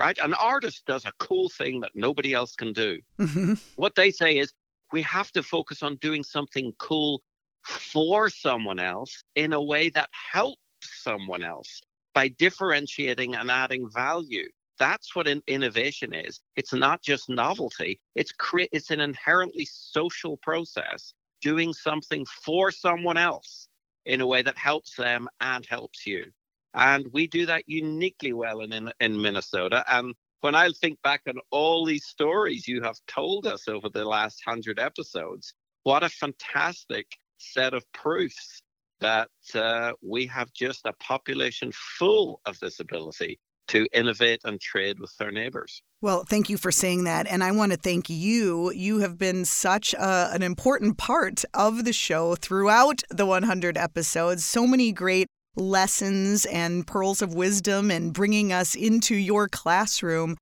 right? 0.00 0.18
An 0.18 0.34
artist 0.34 0.82
does 0.84 1.04
a 1.04 1.12
cool 1.20 1.48
thing 1.48 1.78
that 1.82 1.92
nobody 1.94 2.34
else 2.34 2.56
can 2.56 2.72
do. 2.72 2.98
Mm-hmm. 3.20 3.54
What 3.76 3.94
they 3.94 4.10
say 4.10 4.36
is 4.36 4.52
we 4.92 5.00
have 5.02 5.30
to 5.32 5.44
focus 5.44 5.84
on 5.84 5.94
doing 5.96 6.24
something 6.24 6.72
cool 6.78 7.22
for 7.62 8.28
someone 8.28 8.80
else 8.80 9.22
in 9.36 9.52
a 9.52 9.62
way 9.62 9.90
that 9.90 10.08
helps 10.32 10.58
someone 10.82 11.44
else 11.44 11.80
by 12.14 12.26
differentiating 12.26 13.36
and 13.36 13.48
adding 13.48 13.88
value. 13.94 14.48
That's 14.78 15.14
what 15.14 15.26
innovation 15.46 16.14
is. 16.14 16.40
It's 16.56 16.72
not 16.72 17.02
just 17.02 17.28
novelty. 17.28 18.00
It's 18.14 18.32
cre- 18.32 18.72
it's 18.72 18.90
an 18.90 19.00
inherently 19.00 19.66
social 19.70 20.36
process, 20.38 21.14
doing 21.40 21.72
something 21.72 22.24
for 22.44 22.70
someone 22.70 23.16
else 23.16 23.68
in 24.06 24.20
a 24.20 24.26
way 24.26 24.42
that 24.42 24.56
helps 24.56 24.96
them 24.96 25.28
and 25.40 25.66
helps 25.66 26.06
you. 26.06 26.26
And 26.74 27.06
we 27.12 27.26
do 27.26 27.46
that 27.46 27.64
uniquely 27.66 28.32
well 28.32 28.60
in, 28.60 28.72
in, 28.72 28.92
in 29.00 29.20
Minnesota. 29.20 29.84
And 29.88 30.14
when 30.40 30.54
I 30.54 30.70
think 30.70 31.00
back 31.02 31.22
on 31.28 31.38
all 31.50 31.84
these 31.84 32.06
stories 32.06 32.68
you 32.68 32.82
have 32.82 32.98
told 33.08 33.46
us 33.46 33.66
over 33.68 33.88
the 33.88 34.04
last 34.04 34.42
hundred 34.46 34.78
episodes, 34.78 35.54
what 35.82 36.04
a 36.04 36.08
fantastic 36.08 37.06
set 37.38 37.74
of 37.74 37.90
proofs 37.92 38.62
that 39.00 39.30
uh, 39.54 39.92
we 40.02 40.26
have 40.26 40.52
just 40.52 40.86
a 40.86 40.92
population 40.94 41.72
full 41.72 42.40
of 42.46 42.58
this 42.60 42.80
ability 42.80 43.38
to 43.68 43.86
innovate 43.92 44.40
and 44.44 44.60
trade 44.60 44.98
with 44.98 45.16
their 45.16 45.30
neighbors. 45.30 45.82
Well, 46.00 46.24
thank 46.28 46.48
you 46.48 46.56
for 46.56 46.70
saying 46.70 47.04
that. 47.04 47.26
And 47.26 47.42
I 47.42 47.52
want 47.52 47.72
to 47.72 47.78
thank 47.78 48.08
you. 48.08 48.72
You 48.72 48.98
have 49.00 49.18
been 49.18 49.44
such 49.44 49.94
a, 49.94 50.30
an 50.32 50.42
important 50.42 50.98
part 50.98 51.44
of 51.54 51.84
the 51.84 51.92
show 51.92 52.34
throughout 52.36 53.02
the 53.10 53.26
100 53.26 53.76
episodes. 53.76 54.44
So 54.44 54.66
many 54.66 54.92
great 54.92 55.26
lessons 55.56 56.46
and 56.46 56.86
pearls 56.86 57.20
of 57.20 57.34
wisdom 57.34 57.90
and 57.90 58.12
bringing 58.12 58.52
us 58.52 58.74
into 58.74 59.14
your 59.14 59.48
classroom 59.48 60.36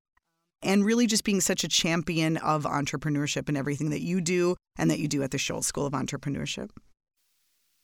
and 0.63 0.85
really 0.85 1.07
just 1.07 1.25
being 1.25 1.41
such 1.41 1.65
a 1.65 1.69
champion 1.69 2.37
of 2.39 2.65
entrepreneurship 2.65 3.49
and 3.49 3.57
everything 3.57 3.91
that 3.91 4.03
you 4.03 4.21
do 4.21 4.57
and 4.77 4.91
that 4.91 4.99
you 4.99 5.09
do 5.09 5.23
at 5.23 5.31
the 5.31 5.39
Schulze 5.39 5.67
School 5.67 5.87
of 5.87 5.93
Entrepreneurship. 5.93 6.71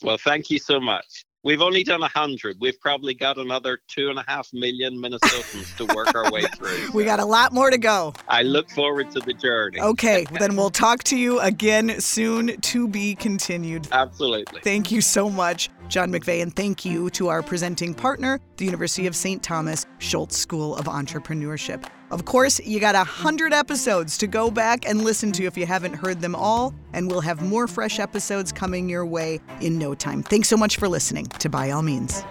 Well, 0.02 0.19
thank 0.19 0.51
you 0.51 0.59
so 0.59 0.81
much. 0.81 1.24
We've 1.44 1.60
only 1.60 1.82
done 1.82 2.01
a 2.01 2.10
100. 2.14 2.59
We've 2.60 2.81
probably 2.81 3.14
got 3.14 3.36
another 3.36 3.81
two 3.89 4.10
and 4.10 4.19
a 4.19 4.24
half 4.28 4.48
million 4.52 4.97
Minnesotans 4.97 5.77
to 5.77 5.93
work 5.93 6.14
our 6.14 6.31
way 6.31 6.43
through. 6.56 6.93
we 6.94 7.05
got 7.05 7.19
a 7.19 7.24
lot 7.24 7.52
more 7.52 7.69
to 7.69 7.78
go. 7.78 8.14
I 8.28 8.43
look 8.43 8.70
forward 8.70 9.10
to 9.10 9.20
the 9.20 9.35
journey. 9.35 9.81
Okay, 9.81 10.24
then 10.39 10.55
we'll 10.55 10.70
talk 10.70 11.02
to 11.05 11.16
you 11.16 11.40
again 11.40 12.01
soon 12.01 12.60
to 12.60 12.86
be 12.86 13.16
continued. 13.16 13.89
Absolutely. 13.90 14.60
Thank 14.60 14.93
you 14.93 15.01
so 15.01 15.28
much, 15.28 15.69
John 15.89 16.12
McVea, 16.12 16.43
and 16.43 16.55
thank 16.55 16.85
you 16.85 17.10
to 17.10 17.27
our 17.27 17.43
presenting 17.43 17.93
partner, 17.93 18.39
the 18.56 18.64
University 18.64 19.09
of 19.09 19.16
St. 19.16 19.43
Thomas 19.43 19.85
Schulze 19.98 20.36
School 20.36 20.77
of 20.77 20.85
Entrepreneurship. 20.85 21.85
Of 22.12 22.26
course, 22.26 22.60
you 22.60 22.78
got 22.78 22.94
a 22.94 23.05
hundred 23.05 23.55
episodes 23.55 24.18
to 24.18 24.26
go 24.26 24.51
back 24.51 24.86
and 24.86 25.02
listen 25.02 25.32
to 25.32 25.44
if 25.47 25.56
you 25.56 25.64
haven't 25.64 25.94
heard 25.94 26.20
them 26.20 26.34
all, 26.34 26.74
and 26.93 27.10
we'll 27.10 27.22
have 27.22 27.40
more 27.40 27.66
fresh 27.66 27.98
episodes 27.98 28.52
coming 28.52 28.86
your 28.86 29.06
way 29.06 29.40
in 29.62 29.78
no 29.78 29.94
time. 29.94 30.22
Thanks 30.22 30.48
so 30.48 30.59
much 30.59 30.76
for 30.76 30.89
listening 30.89 31.24
to 31.24 31.48
By 31.48 31.70
All 31.70 31.80
Means. 31.80 32.22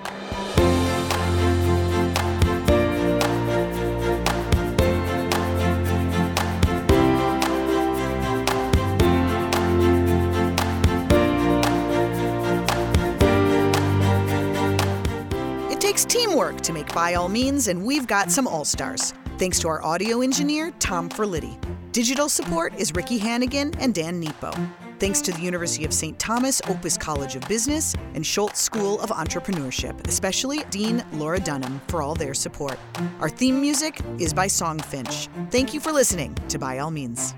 It 15.71 15.81
takes 15.81 16.05
teamwork 16.05 16.61
to 16.61 16.71
make 16.71 16.93
By 16.93 17.15
All 17.15 17.29
Means, 17.29 17.67
and 17.67 17.83
we've 17.83 18.05
got 18.05 18.29
some 18.29 18.45
all 18.45 18.63
stars. 18.63 19.15
Thanks 19.41 19.57
to 19.61 19.67
our 19.69 19.83
audio 19.83 20.21
engineer, 20.21 20.69
Tom 20.77 21.09
Ferlitti. 21.09 21.57
Digital 21.93 22.29
support 22.29 22.75
is 22.75 22.93
Ricky 22.93 23.17
Hannigan 23.17 23.73
and 23.79 23.91
Dan 23.91 24.19
Nepo. 24.19 24.51
Thanks 24.99 25.19
to 25.21 25.31
the 25.31 25.41
University 25.41 25.83
of 25.83 25.91
St. 25.91 26.19
Thomas 26.19 26.61
Opus 26.69 26.95
College 26.95 27.35
of 27.35 27.47
Business 27.47 27.95
and 28.13 28.23
Schulze 28.23 28.59
School 28.59 29.01
of 29.01 29.09
Entrepreneurship, 29.09 30.07
especially 30.07 30.63
Dean 30.69 31.03
Laura 31.13 31.39
Dunham 31.39 31.81
for 31.87 32.03
all 32.03 32.13
their 32.13 32.35
support. 32.35 32.77
Our 33.19 33.29
theme 33.29 33.59
music 33.59 33.99
is 34.19 34.31
by 34.31 34.45
Songfinch. 34.45 35.27
Thank 35.49 35.73
you 35.73 35.79
for 35.79 35.91
listening 35.91 36.35
to 36.47 36.59
By 36.59 36.77
All 36.77 36.91
Means. 36.91 37.33